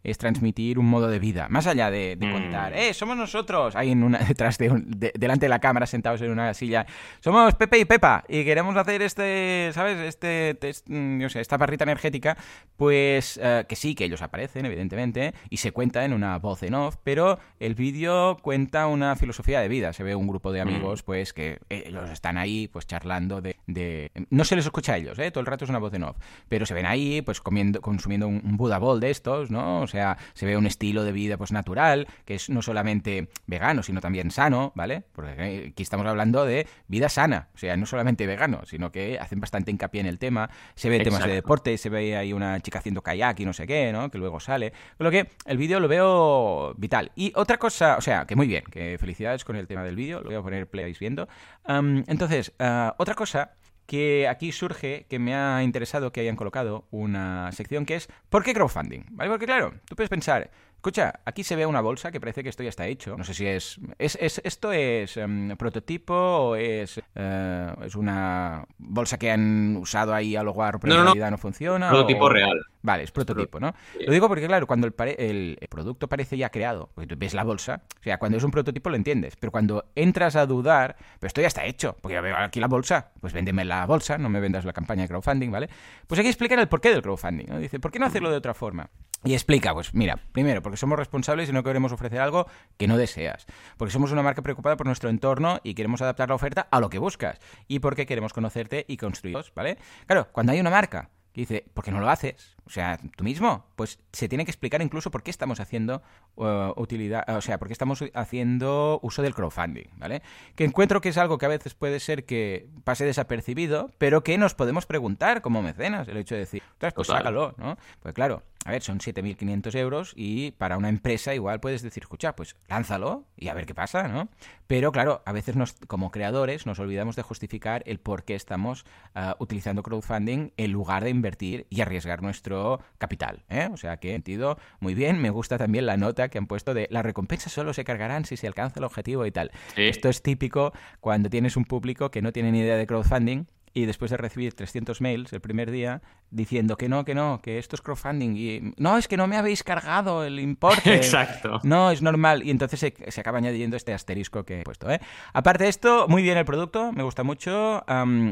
es 0.09 0.17
transmitir 0.17 0.79
un 0.79 0.85
modo 0.87 1.07
de 1.09 1.19
vida, 1.19 1.47
más 1.49 1.67
allá 1.67 1.91
de, 1.91 2.17
Mm. 2.19 2.31
contar, 2.31 2.73
¡eh, 2.75 2.93
somos 2.93 3.15
nosotros! 3.17 3.75
Ahí 3.75 3.91
en 3.91 4.03
una, 4.03 4.17
detrás 4.35 4.57
de, 4.57 4.71
un- 4.71 4.89
de- 4.89 5.11
delante 5.17 5.45
de 5.45 5.49
la 5.49 5.59
cámara, 5.59 5.85
sentados 5.85 6.21
en 6.21 6.31
una 6.31 6.53
silla, 6.53 6.85
somos 7.19 7.53
Pepe 7.55 7.77
y 7.79 7.85
Pepa 7.85 8.23
y 8.27 8.43
queremos 8.43 8.75
hacer 8.77 9.01
este, 9.01 9.69
¿sabes? 9.73 9.97
Este, 9.99 10.55
test, 10.59 10.87
mm, 10.89 11.19
yo 11.19 11.29
sé, 11.29 11.41
esta 11.41 11.57
barrita 11.57 11.83
energética, 11.83 12.37
pues 12.77 13.39
eh, 13.41 13.65
que 13.67 13.75
sí, 13.75 13.95
que 13.95 14.05
ellos 14.05 14.21
aparecen, 14.21 14.65
evidentemente, 14.65 15.33
y 15.49 15.57
se 15.57 15.71
cuenta 15.71 16.05
en 16.05 16.13
una 16.13 16.37
voz 16.39 16.63
en 16.63 16.73
off, 16.75 16.95
pero 17.03 17.39
el 17.59 17.75
vídeo 17.75 18.37
cuenta 18.41 18.87
una 18.87 19.15
filosofía 19.15 19.59
de 19.61 19.67
vida. 19.67 19.93
Se 19.93 20.03
ve 20.03 20.15
un 20.15 20.27
grupo 20.27 20.51
de 20.51 20.61
amigos, 20.61 21.03
pues, 21.03 21.33
que 21.33 21.59
ellos 21.69 22.09
están 22.09 22.37
ahí, 22.37 22.67
pues, 22.67 22.85
charlando 22.87 23.41
de... 23.41 23.57
de- 23.67 24.11
No 24.29 24.43
se 24.45 24.55
les 24.55 24.65
escucha 24.65 24.93
a 24.93 24.97
ellos, 24.97 25.17
¿eh? 25.19 25.31
Todo 25.31 25.41
el 25.41 25.47
rato 25.47 25.65
es 25.65 25.69
una 25.69 25.79
voz 25.79 25.93
en 25.93 26.03
off. 26.03 26.17
Pero 26.49 26.65
se 26.65 26.73
ven 26.73 26.85
ahí, 26.85 27.21
pues, 27.21 27.41
comiendo, 27.41 27.81
consumiendo 27.81 28.27
un, 28.27 28.41
un 28.43 28.57
Bowl 28.57 28.99
de 28.99 29.09
estos, 29.09 29.49
¿no? 29.49 29.81
O 29.81 29.87
sea, 29.87 29.96
se 30.33 30.45
ve 30.45 30.57
un 30.57 30.65
estilo 30.65 31.03
de 31.03 31.11
vida, 31.11 31.37
pues, 31.37 31.51
natural, 31.51 32.07
que 32.25 32.35
es 32.35 32.49
no 32.49 32.61
solamente 32.61 33.29
vegano, 33.45 33.83
sino 33.83 34.01
también 34.01 34.31
sano, 34.31 34.71
¿vale? 34.75 35.03
Porque 35.13 35.71
aquí 35.71 35.83
estamos 35.83 36.05
hablando 36.05 36.45
de 36.45 36.67
vida 36.87 37.09
sana. 37.09 37.49
O 37.53 37.57
sea, 37.57 37.77
no 37.77 37.85
solamente 37.85 38.27
vegano, 38.27 38.61
sino 38.65 38.91
que 38.91 39.19
hacen 39.19 39.39
bastante 39.39 39.71
hincapié 39.71 40.01
en 40.01 40.07
el 40.07 40.19
tema. 40.19 40.49
Se 40.75 40.89
ve 40.89 40.99
temas 40.99 41.25
de 41.25 41.33
deporte, 41.33 41.77
se 41.77 41.89
ve 41.89 42.17
ahí 42.17 42.33
una 42.33 42.59
chica 42.59 42.79
haciendo 42.79 43.01
kayak 43.01 43.39
y 43.39 43.45
no 43.45 43.53
sé 43.53 43.67
qué, 43.67 43.91
¿no? 43.91 44.09
Que 44.09 44.17
luego 44.17 44.39
sale. 44.39 44.71
Con 44.97 45.05
lo 45.05 45.11
que 45.11 45.29
el 45.45 45.57
vídeo 45.57 45.79
lo 45.79 45.87
veo 45.87 46.73
vital. 46.77 47.11
Y 47.15 47.31
otra 47.35 47.57
cosa, 47.57 47.97
o 47.97 48.01
sea, 48.01 48.25
que 48.25 48.35
muy 48.35 48.47
bien, 48.47 48.63
que 48.71 48.97
felicidades 48.97 49.43
con 49.43 49.55
el 49.55 49.67
tema 49.67 49.83
del 49.83 49.95
vídeo, 49.95 50.21
lo 50.21 50.29
voy 50.29 50.35
a 50.35 50.41
poner 50.41 50.67
play 50.67 50.95
viendo. 50.99 51.27
Entonces, 51.67 52.53
ah, 52.59 52.95
otra 52.97 53.13
cosa 53.13 53.56
que 53.88 54.27
aquí 54.27 54.51
surge 54.51 55.07
que 55.09 55.17
me 55.17 55.33
ha 55.33 55.63
interesado 55.63 56.11
que 56.11 56.21
hayan 56.21 56.35
colocado 56.35 56.85
una 56.91 57.51
sección 57.53 57.85
que 57.85 57.95
es 57.95 58.09
¿por 58.29 58.43
qué 58.43 58.53
crowdfunding? 58.53 59.05
¿Vale? 59.11 59.29
Porque 59.31 59.45
claro, 59.47 59.73
tú 59.85 59.95
puedes 59.95 60.09
pensar, 60.09 60.51
escucha, 60.75 61.21
aquí 61.25 61.43
se 61.43 61.55
ve 61.55 61.65
una 61.65 61.81
bolsa 61.81 62.11
que 62.11 62.19
parece 62.19 62.43
que 62.43 62.49
esto 62.49 62.63
ya 62.63 62.69
está 62.69 62.85
hecho. 62.85 63.17
No 63.17 63.23
sé 63.23 63.33
si 63.33 63.47
es... 63.47 63.79
es, 63.97 64.17
es- 64.21 64.41
¿Esto 64.43 64.71
es 64.73 65.15
em, 65.17 65.55
prototipo 65.57 66.13
o 66.13 66.55
es, 66.55 67.01
eh, 67.15 67.73
es 67.85 67.95
una 67.95 68.65
bolsa 68.77 69.17
que 69.17 69.31
han 69.31 69.75
usado 69.77 70.13
ahí 70.13 70.35
a 70.35 70.43
lo 70.43 70.51
guarro 70.53 70.79
pero 70.79 70.93
No, 70.93 70.95
en 70.95 70.99
no, 70.99 71.03
no. 71.05 71.13
realidad 71.13 71.31
no 71.31 71.38
funciona? 71.38 71.89
Prototipo 71.89 72.25
o- 72.25 72.29
real. 72.29 72.59
Vale, 72.82 73.03
es 73.03 73.11
prototipo, 73.11 73.59
¿no? 73.59 73.73
Lo 74.05 74.11
digo 74.13 74.28
porque, 74.28 74.45
claro, 74.47 74.67
cuando 74.67 74.88
el, 74.88 74.93
el- 75.17 75.57
producto 75.69 76.07
parece 76.07 76.38
ya 76.38 76.49
creado, 76.49 76.89
porque 76.93 77.07
tú 77.07 77.15
ves 77.17 77.34
la 77.34 77.43
bolsa, 77.43 77.82
o 77.99 78.03
sea, 78.03 78.17
cuando 78.17 78.38
es 78.38 78.43
un 78.43 78.51
prototipo 78.51 78.89
lo 78.89 78.95
entiendes, 78.95 79.36
pero 79.36 79.51
cuando 79.51 79.86
entras 79.95 80.36
a 80.36 80.45
dudar, 80.45 80.95
pero 81.19 81.28
esto 81.28 81.41
ya 81.41 81.47
está 81.47 81.65
hecho, 81.65 81.97
porque 82.01 82.15
yo 82.15 82.21
veo 82.21 82.36
aquí 82.38 82.59
la 82.59 82.67
bolsa, 82.67 83.11
pues 83.19 83.34
véndeme 83.34 83.65
la 83.65 83.86
bolsa, 83.86 84.17
no 84.17 84.30
me 84.30 84.39
vendas 84.39 84.63
la 84.63 84.73
campaña 84.73 85.01
de 85.01 85.07
crowdfunding, 85.09 85.51
¿vale? 85.51 85.69
Pues 86.05 86.19
aquí 86.19 86.30
explican 86.30 86.59
el 86.59 86.67
porqué 86.67 86.89
del 86.89 87.01
crowdfunding, 87.01 87.45
¿no? 87.47 87.59
Dice, 87.59 87.80
¿por 87.80 87.91
qué 87.91 87.99
no 87.99 88.05
hacerlo 88.05 88.30
de 88.30 88.38
otra 88.38 88.53
forma? 88.53 88.89
Y 89.23 89.34
explica, 89.34 89.73
pues 89.73 89.93
mira, 89.95 90.19
primero, 90.32 90.61
porque 90.61 90.78
somos 90.78 90.97
responsables 90.97 91.49
y 91.49 91.51
no 91.51 91.63
queremos 91.63 91.91
ofrecer 91.91 92.19
algo 92.21 92.45
que 92.78 92.88
no 92.88 92.97
deseas. 92.97 93.47
Porque 93.75 93.91
somos 93.91 94.11
una 94.11 94.21
marca 94.21 94.43
preocupada 94.43 94.78
por 94.78 94.86
nuestro 94.86 95.09
entorno 95.09 95.59
y 95.63 95.73
queremos 95.73 96.01
adaptar 96.03 96.30
la 96.30 96.36
oferta 96.36 96.67
a 96.69 96.80
lo 96.80 96.89
que 96.89 96.99
buscas. 96.99 97.39
Y 97.67 97.80
porque 97.80 98.05
queremos 98.05 98.32
conocerte 98.32 98.86
y 98.88 98.95
construiros, 98.97 99.51
¿vale? 99.55 99.80
Claro, 100.05 100.28
cuando 100.32 100.51
hay 100.53 100.59
una 100.59 100.69
marca 100.69 101.09
dice, 101.41 101.65
¿por 101.73 101.83
qué 101.83 101.91
no 101.91 101.99
lo 101.99 102.09
haces? 102.09 102.55
O 102.65 102.69
sea, 102.69 102.99
tú 103.15 103.23
mismo. 103.23 103.65
Pues 103.75 103.99
se 104.11 104.27
tiene 104.27 104.43
que 104.43 104.51
explicar 104.51 104.81
incluso 104.81 105.11
por 105.11 105.23
qué 105.23 105.31
estamos 105.31 105.59
haciendo 105.59 106.01
uh, 106.35 106.73
utilidad, 106.75 107.23
o 107.29 107.41
sea, 107.41 107.59
por 107.59 107.67
qué 107.67 107.73
estamos 107.73 108.03
haciendo 108.13 108.99
uso 109.03 109.21
del 109.21 109.33
crowdfunding, 109.33 109.88
¿vale? 109.97 110.21
Que 110.55 110.65
encuentro 110.65 110.99
que 110.99 111.09
es 111.09 111.17
algo 111.17 111.38
que 111.38 111.45
a 111.45 111.49
veces 111.49 111.73
puede 111.75 111.99
ser 111.99 112.25
que 112.25 112.67
pase 112.83 113.05
desapercibido, 113.05 113.91
pero 113.97 114.23
que 114.23 114.38
nos 114.38 114.55
podemos 114.55 114.85
preguntar 114.85 115.41
como 115.41 115.61
mecenas, 115.61 116.07
el 116.07 116.17
hecho 116.17 116.35
de 116.35 116.41
decir, 116.41 116.63
"Ostras, 116.73 116.93
pues 116.93 117.07
Total. 117.07 117.21
sácalo, 117.21 117.55
¿no? 117.57 117.77
Pues 118.01 118.13
claro, 118.13 118.43
a 118.68 118.72
ver, 118.72 118.84
son 118.84 118.99
7.500 118.99 119.76
euros 119.76 120.13
y 120.13 120.51
para 120.51 120.76
una 120.76 120.89
empresa 120.89 121.34
igual 121.34 121.61
puedes 121.61 121.84
decir, 121.84 122.03
escucha, 122.03 122.36
pues 122.36 122.57
lánzalo 122.68 123.24
y 123.38 123.47
a 123.47 123.53
ver 123.53 123.65
qué 123.65 123.74
pasa, 123.74 124.09
¿no? 124.09 124.28
Pero 124.68 124.91
claro, 124.91 125.24
a 125.26 125.32
veces 125.32 125.55
nos, 125.55 125.76
como 125.88 126.11
creadores 126.11 126.65
nos 126.65 126.78
olvidamos 126.80 127.15
de 127.15 127.22
justificar 127.22 127.82
el 127.86 128.01
por 128.01 128.26
qué 128.26 128.36
estamos 128.36 128.86
ah, 129.15 129.38
utilizando 129.39 129.84
crowdfunding 129.84 130.51
en 130.57 130.72
lugar 130.74 131.05
de 131.05 131.11
invertir 131.11 131.65
y 131.70 131.80
arriesgar 131.80 132.22
nuestro 132.22 132.82
capital, 132.97 133.45
¿eh? 133.47 133.70
O 133.72 133.78
sea 133.78 134.01
que, 134.01 134.11
sentido, 134.11 134.57
muy 134.82 134.95
bien, 134.95 135.22
me 135.22 135.30
gusta 135.30 135.57
también 135.57 135.86
la 135.86 135.95
nota 135.95 136.28
que 136.28 136.38
han 136.38 136.47
puesto 136.47 136.74
de 136.74 136.89
las 136.91 137.05
recompensas 137.05 137.53
solo 137.53 137.72
se 137.72 137.86
cargarán 137.86 138.26
si 138.26 138.36
se 138.36 138.47
alcanza 138.47 138.82
el 138.82 138.84
objetivo 138.84 139.26
y 139.26 139.32
tal. 139.32 139.49
Sí. 139.76 139.84
Esto 139.84 140.09
es 140.09 140.22
típico 140.22 140.74
cuando 140.99 141.30
tienes 141.30 141.55
un 141.55 141.63
público 141.63 142.11
que 142.11 142.22
no 142.22 142.34
tiene 142.34 142.51
ni 142.51 142.59
idea 142.59 142.76
de 142.76 142.86
crowdfunding 142.86 143.45
y 143.78 143.86
después 143.86 144.09
de 144.09 144.17
recibir 144.17 144.55
300 144.55 145.01
mails 145.01 145.32
el 145.34 145.39
primer 145.39 145.69
día 145.69 146.01
diciendo 146.32 146.78
que 146.78 146.89
no, 146.89 147.05
que 147.05 147.13
no, 147.13 147.41
que 147.43 147.59
esto 147.59 147.75
es 147.75 147.84
crowdfunding 147.84 148.36
y 148.36 148.73
no, 148.78 148.97
es 148.97 149.07
que 149.07 149.17
no 149.17 149.28
me 149.28 149.38
habéis 149.38 149.63
cargado 149.63 150.23
el 150.23 150.39
importe. 150.39 150.95
Exacto. 150.95 151.59
No, 151.61 151.91
es 151.91 152.01
normal. 152.01 152.41
Y 152.43 152.49
entonces 152.49 152.80
se, 152.80 152.95
se 153.11 153.21
acaba 153.21 153.38
añadiendo 153.38 153.78
este 153.78 153.93
asterisco 153.93 154.45
que 154.45 154.61
he 154.61 154.63
puesto. 154.63 154.89
¿eh? 154.89 154.99
Aparte 155.32 155.65
de 155.65 155.69
esto, 155.69 156.07
muy 156.07 156.23
bien 156.23 156.39
el 156.39 156.45
producto, 156.45 156.91
me 156.91 157.03
gusta 157.03 157.21
mucho. 157.21 157.86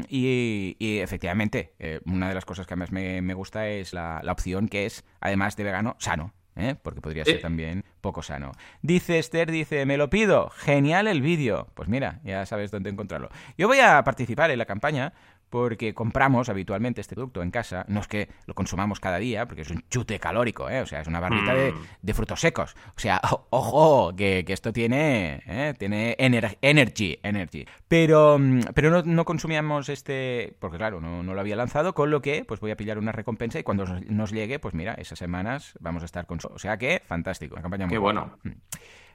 y, 0.08 0.74
y 0.80 0.98
efectivamente, 0.98 1.74
eh, 1.78 2.00
una 2.06 2.28
de 2.28 2.34
las 2.34 2.44
cosas 2.44 2.66
que 2.66 2.74
más 2.74 2.90
me, 2.90 3.22
me 3.22 3.34
gusta 3.34 3.68
es 3.68 3.92
la, 3.92 4.20
la 4.24 4.32
opción 4.32 4.66
que 4.68 4.86
es, 4.86 5.04
además 5.20 5.54
de 5.54 5.62
vegano, 5.62 5.94
sano. 6.00 6.34
¿eh? 6.56 6.74
Porque 6.82 7.00
podría 7.00 7.24
ser 7.24 7.40
también 7.40 7.84
poco 8.00 8.22
sano. 8.22 8.52
Dice 8.82 9.18
Esther, 9.18 9.50
dice, 9.50 9.86
me 9.86 9.96
lo 9.96 10.10
pido. 10.10 10.50
Genial 10.50 11.06
el 11.06 11.20
vídeo. 11.20 11.68
Pues 11.74 11.88
mira, 11.88 12.20
ya 12.24 12.44
sabes 12.46 12.70
dónde 12.70 12.90
encontrarlo. 12.90 13.28
Yo 13.56 13.68
voy 13.68 13.80
a 13.80 14.02
participar 14.02 14.50
en 14.50 14.58
la 14.58 14.64
campaña 14.64 15.12
porque 15.50 15.94
compramos 15.94 16.48
habitualmente 16.48 17.00
este 17.00 17.14
producto 17.14 17.42
en 17.42 17.50
casa. 17.50 17.84
No 17.88 18.00
es 18.00 18.08
que 18.08 18.28
lo 18.46 18.54
consumamos 18.54 19.00
cada 19.00 19.18
día, 19.18 19.46
porque 19.46 19.62
es 19.62 19.70
un 19.70 19.82
chute 19.88 20.18
calórico, 20.18 20.68
¿eh? 20.68 20.80
O 20.80 20.86
sea, 20.86 21.00
es 21.00 21.06
una 21.08 21.20
barrita 21.20 21.54
de, 21.54 21.72
Mm. 21.72 21.76
de 22.02 22.14
frutos 22.14 22.40
secos. 22.40 22.74
O 22.96 23.00
sea, 23.00 23.20
ojo, 23.50 24.14
que, 24.16 24.44
que 24.46 24.52
esto 24.52 24.72
tiene, 24.72 25.42
¿eh? 25.46 25.74
tiene 25.78 26.16
ener- 26.18 26.58
energy, 26.62 27.18
energy. 27.22 27.64
Pero, 27.88 28.38
mm, 28.38 28.60
pero 28.74 28.90
no, 28.90 29.02
no 29.02 29.24
consumíamos 29.24 29.88
este, 29.88 30.56
porque 30.58 30.76
claro, 30.78 31.00
no, 31.00 31.22
no 31.22 31.34
lo 31.34 31.40
había 31.40 31.56
lanzado, 31.56 31.94
con 31.94 32.10
lo 32.10 32.20
que 32.22 32.44
pues 32.44 32.60
voy 32.60 32.70
a 32.70 32.76
pillar 32.76 32.98
una 32.98 33.12
recompensa 33.12 33.58
y 33.58 33.62
cuando 33.62 33.84
nos, 34.08 34.30
llegue, 34.32 34.58
pues 34.58 34.74
mira, 34.74 34.94
esas 34.94 35.18
semanas 35.18 35.74
vamos 35.80 36.02
a 36.02 36.06
estar 36.06 36.26
con... 36.26 36.38
O 36.50 36.58
sea 36.58 36.76
que, 36.76 37.02
fantástico, 37.06 37.54
una 37.54 37.62
campaña 37.62 37.86
muy 37.86 37.92
Qué 37.94 37.98
bueno. 37.98 38.38
Mm. 38.42 38.50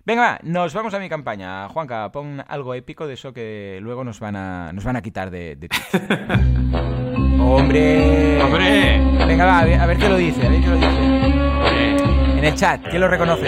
Venga, 0.03 0.21
va, 0.21 0.39
nos 0.43 0.73
vamos 0.73 0.93
a 0.95 0.99
mi 0.99 1.09
campaña. 1.09 1.69
Juanca, 1.69 2.11
pon 2.11 2.43
algo 2.47 2.73
épico 2.73 3.05
de 3.05 3.13
eso 3.13 3.33
que 3.33 3.77
luego 3.81 4.03
nos 4.03 4.19
van 4.19 4.35
a, 4.35 4.73
nos 4.73 4.83
van 4.83 4.95
a 4.95 5.01
quitar 5.01 5.29
de, 5.29 5.55
de. 5.55 5.69
¡Hombre! 7.39 8.41
¡Hombre! 8.41 8.99
Venga, 9.27 9.45
va, 9.45 9.59
a 9.59 9.65
ver, 9.65 9.79
a 9.79 9.85
ver 9.85 9.97
qué 9.97 10.09
lo 10.09 10.17
dice, 10.17 10.47
a 10.47 10.49
ver 10.49 10.61
qué 10.61 10.67
lo 10.67 10.75
dice. 10.75 10.87
En 12.37 12.43
el 12.43 12.55
chat, 12.55 12.81
¿quién 12.89 12.99
lo 12.99 13.07
reconoce? 13.07 13.45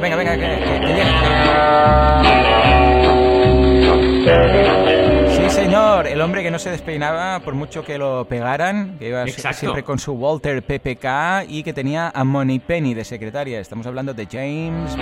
Venga, 0.00 0.16
venga, 0.16 0.34
que, 0.34 0.40
que-. 4.24 4.59
El 6.06 6.20
hombre 6.22 6.42
que 6.42 6.50
no 6.50 6.58
se 6.58 6.70
despeinaba 6.70 7.40
por 7.40 7.54
mucho 7.54 7.84
que 7.84 7.98
lo 7.98 8.24
pegaran, 8.26 8.96
que 8.98 9.08
iba 9.08 9.22
Exacto. 9.24 9.58
siempre 9.58 9.82
con 9.84 9.98
su 9.98 10.12
Walter 10.12 10.62
PPK 10.62 11.44
y 11.48 11.62
que 11.62 11.72
tenía 11.72 12.10
a 12.14 12.24
Moneypenny 12.24 12.94
de 12.94 13.04
secretaria. 13.04 13.60
Estamos 13.60 13.86
hablando 13.86 14.14
de 14.14 14.26
James 14.26 14.96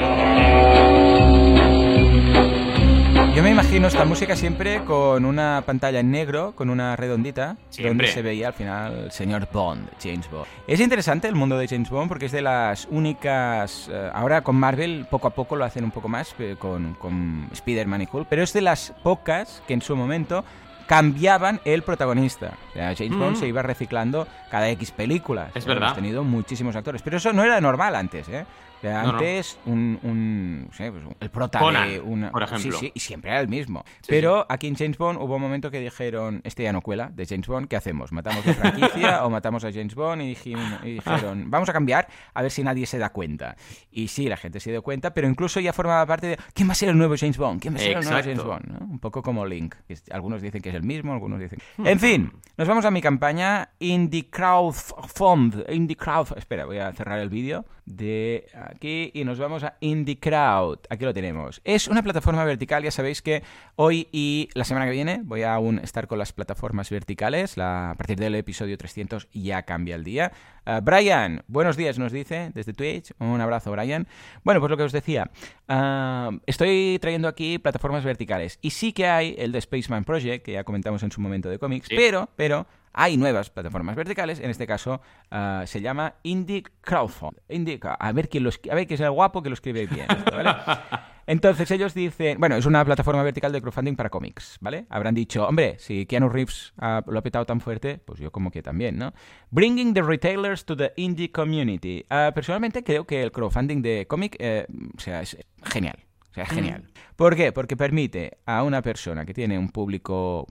Yo 3.35 3.43
me 3.45 3.51
imagino 3.51 3.87
esta 3.87 4.05
música 4.05 4.35
siempre 4.35 4.83
con 4.85 5.25
una 5.25 5.63
pantalla 5.65 6.01
en 6.01 6.11
negro, 6.11 6.53
con 6.57 6.71
una 6.71 6.97
redondita, 6.97 7.57
Siempre. 7.71 7.91
donde 7.91 8.07
se 8.09 8.23
veía 8.23 8.49
al 8.49 8.55
final 8.55 9.05
el 9.05 9.13
señor 9.13 9.49
Bond, 9.53 9.89
James 10.03 10.29
Bond. 10.29 10.47
Es 10.67 10.81
interesante 10.81 11.29
el 11.29 11.37
mundo 11.37 11.57
de 11.57 11.69
James 11.69 11.89
Bond 11.89 12.09
porque 12.09 12.27
es 12.27 12.33
de 12.33 12.43
las 12.43 12.89
únicas... 12.91 13.89
eh, 13.93 14.11
ahora 14.13 14.43
con 14.43 14.57
Marvel 14.57 15.07
poco 15.09 15.29
a 15.29 15.31
poco 15.31 15.55
lo 15.55 15.65
hacen 15.65 15.85
un 15.85 15.93
poco 15.93 16.09
más 16.09 16.35
eh, 16.41 16.57
con, 16.59 16.95
con 16.95 17.49
Spider-Man 17.53 18.03
y 18.03 18.09
Hulk, 18.11 18.27
pero 18.29 18.43
es 18.43 18.53
de 18.53 18.63
las 18.63 18.93
pocas 19.05 19.63
que 19.69 19.75
en 19.75 19.83
su 19.83 19.95
momento 19.95 20.45
cambiaban 20.89 21.61
el 21.65 21.83
protagonista. 21.83 22.55
O 22.71 22.73
sea, 22.73 22.95
James 22.97 23.13
Mm. 23.13 23.21
Bond 23.21 23.37
se 23.37 23.47
iba 23.47 23.63
reciclando 23.63 24.27
cada 24.51 24.69
X 24.71 24.91
películas. 24.91 25.51
Es 25.55 25.65
Hemos 25.67 25.79
verdad. 25.79 25.95
tenido 25.95 26.25
muchísimos 26.25 26.75
actores, 26.75 27.03
pero 27.03 27.19
eso 27.19 27.33
no 27.33 27.45
era 27.45 27.61
normal 27.61 27.95
antes, 27.95 28.29
¿eh? 28.31 28.45
No, 28.83 29.03
no. 29.05 29.09
antes 29.11 29.59
un, 29.67 29.99
un 30.03 30.67
no 30.67 30.73
sé, 30.73 30.91
pues, 30.93 31.03
el 31.21 31.31
prota 31.31 31.59
Conan, 31.59 31.89
de 31.89 32.01
una 32.01 32.31
por 32.31 32.43
ejemplo. 32.43 32.73
Sí, 32.79 32.87
sí, 32.87 32.93
y 32.95 33.01
siempre 33.01 33.31
era 33.31 33.41
el 33.41 33.49
mismo. 33.49 33.85
Sí, 34.01 34.07
Pero 34.09 34.47
aquí 34.49 34.67
en 34.69 34.77
James 34.77 34.97
Bond 34.99 35.19
hubo 35.21 35.37
un 35.37 35.43
momento 35.43 35.71
que 35.71 35.81
dijeron, 35.81 36.41
este 36.45 36.63
ya 36.63 36.73
no 36.73 36.81
cuela, 36.81 37.11
de 37.15 37.27
James 37.27 37.47
Bond, 37.47 37.69
¿qué 37.69 37.77
hacemos? 37.77 38.13
¿Matamos 38.13 38.45
la 38.47 38.55
franquicia 38.55 39.25
o 39.27 39.31
matamos 39.31 39.65
a 39.65 39.73
James 39.73 39.95
Bond? 39.95 40.23
Y, 40.23 40.35
dijim- 40.35 40.79
y 40.85 40.95
dijeron, 40.95 41.51
vamos 41.51 41.69
a 41.69 41.73
cambiar 41.73 42.09
a 42.35 42.43
ver 42.43 42.51
si 42.51 42.63
nadie 42.63 42.87
se 42.87 42.99
da 42.99 43.11
cuenta. 43.11 43.57
Y 43.91 44.09
sí, 44.09 44.29
la 44.29 44.37
gente 44.37 44.61
se 44.61 44.71
dio 44.71 44.83
cuenta, 44.83 45.13
pero 45.13 45.29
incluso 45.29 45.61
ya 45.61 45.73
formaba 45.73 46.07
parte 46.07 46.27
de, 46.29 46.39
¿quién 46.55 46.69
va 46.69 46.73
a 46.73 46.77
ser 46.77 46.89
el 46.91 46.99
nuevo 46.99 47.15
James 47.19 47.37
Bond? 47.39 47.61
¿Quién 47.61 47.75
va 47.75 47.79
a 47.79 47.81
ser 47.81 47.97
el 47.99 48.05
nuevo 48.05 48.21
James. 48.23 48.45
Bond? 48.45 48.67
¿no? 48.67 48.79
Un 48.87 48.99
poco 48.99 49.23
como 49.23 49.45
Link. 49.47 49.75
Algunos 50.11 50.41
dicen 50.43 50.63
que 50.63 50.69
es 50.69 50.75
el 50.75 50.83
mismo, 50.85 51.13
algunos 51.13 51.41
dicen... 51.41 51.59
En 51.85 51.99
fin, 51.99 52.33
nos 52.57 52.69
vamos 52.69 52.85
a 52.85 52.91
mi 52.91 53.01
campaña 53.03 53.71
Indie 53.81 54.29
Crowd 54.31 54.73
Fund. 54.73 55.65
Indie 55.71 55.97
Crowd... 55.97 56.29
Espera, 56.37 56.65
voy 56.65 56.79
a 56.79 56.93
cerrar 56.93 57.19
el 57.19 57.29
vídeo 57.29 57.65
de 57.87 58.47
aquí 58.69 59.11
y 59.15 59.25
nos 59.25 59.39
vamos 59.39 59.65
a 59.65 59.77
Indie 59.81 60.19
Crowd. 60.19 60.79
Aquí 60.89 61.05
lo 61.05 61.15
tenemos. 61.15 61.61
Es 61.65 61.89
una 61.89 62.03
plataforma 62.03 62.45
vertical, 62.45 62.83
ya 62.83 62.91
sabéis 62.91 63.23
que 63.23 63.43
hoy 63.77 64.09
y 64.13 64.49
la 64.55 64.65
semana 64.65 64.87
que 64.87 64.93
viene 64.93 65.21
voy 65.25 65.43
a 65.43 65.55
aún 65.55 65.79
estar 65.79 66.07
con 66.07 66.19
las 66.19 66.33
plataformas 66.33 66.91
verticales. 66.91 67.57
a 67.59 67.95
partir 67.97 68.19
del 68.19 68.35
episodio 68.35 68.77
300 68.77 69.29
ya 69.33 69.63
cambia 69.63 69.95
el 69.95 70.05
día. 70.05 70.33
Uh, 70.67 70.81
Brian, 70.83 71.43
buenos 71.49 71.77
días, 71.77 71.99
nos 71.99 72.13
dice 72.13 72.51
desde 72.55 72.73
Twitch. 72.73 73.13
Un 73.19 73.41
abrazo, 73.41 73.73
Brian. 73.73 74.07
Bueno, 74.45 74.61
pues 74.61 74.71
lo 74.71 74.77
que 74.77 74.83
os 74.83 74.93
decía, 74.93 75.31
uh, 75.69 76.39
estoy 76.47 76.99
trayendo 77.01 77.29
aquí 77.29 77.59
plataformas 77.59 78.05
verticales 78.05 78.59
y 78.61 78.71
sí 78.71 78.93
que 78.93 79.07
hay 79.07 79.35
el 79.39 79.53
de 79.53 79.61
Spaceman 79.61 80.05
Project, 80.05 80.45
que 80.45 80.53
ya 80.53 80.65
comentamos 80.65 81.03
en 81.03 81.11
su 81.11 81.21
momento 81.21 81.49
de 81.49 81.59
cómics, 81.59 81.89
pero, 81.89 82.29
pero 82.37 82.67
hay 83.01 83.17
nuevas 83.17 83.49
plataformas 83.49 83.95
verticales, 83.95 84.41
en 84.41 84.51
este 84.51 84.67
caso 84.67 85.01
uh, 85.31 85.65
se 85.65 85.81
llama 85.81 86.17
Indie 86.25 86.65
Crowdfund. 86.81 87.39
Indica, 87.49 87.95
a 87.95 88.11
ver 88.11 88.29
quién 88.29 88.43
lo 88.43 88.51
a 88.51 88.75
ver 88.75 88.89
quién 88.89 88.97
es 88.97 89.01
el 89.03 89.13
guapo 89.13 89.41
que 89.41 89.51
lo 89.51 89.55
escribe 89.55 89.87
bien, 89.87 90.09
¿vale? 90.33 90.51
Entonces 91.29 91.71
ellos 91.71 91.95
dicen, 91.95 92.41
bueno, 92.41 92.57
es 92.57 92.67
una 92.67 92.85
plataforma 92.85 93.23
vertical 93.23 93.53
de 93.53 93.61
crowdfunding 93.61 93.95
para 93.95 94.11
cómics, 94.11 94.59
¿vale? 94.61 94.87
Habrán 94.89 95.15
dicho, 95.15 95.47
hombre, 95.47 95.77
si 95.79 96.07
Keanu 96.07 96.29
Reeves 96.29 96.73
lo 97.07 97.19
ha 97.19 97.23
petado 97.23 97.47
tan 97.47 97.61
fuerte, 97.61 97.99
pues 98.05 98.19
yo 98.19 98.33
como 98.33 98.51
que 98.51 98.65
también, 98.65 98.99
¿no? 98.99 99.13
Bringing 99.51 99.95
the 99.95 100.03
retailers 100.03 100.65
to 100.65 100.77
the 100.77 100.93
indie 100.97 101.31
community. 101.31 102.05
Uh, 102.11 102.33
personalmente 102.35 102.83
creo 102.83 103.07
que 103.07 103.23
el 103.23 103.31
crowdfunding 103.31 103.81
de 103.81 104.07
cómic, 104.09 104.35
eh, 104.41 104.67
o 104.97 105.01
sea, 105.01 105.23
es 105.23 105.37
genial. 105.63 105.99
O 106.33 106.35
sea, 106.35 106.45
es 106.45 106.51
genial. 106.51 106.83
Mm. 106.83 107.15
¿Por 107.15 107.37
qué? 107.37 107.53
Porque 107.53 107.77
permite 107.77 108.39
a 108.45 108.65
una 108.65 108.83
persona 108.83 109.25
que 109.25 109.35
tiene 109.35 109.57
un 109.57 109.69
público 109.69 110.47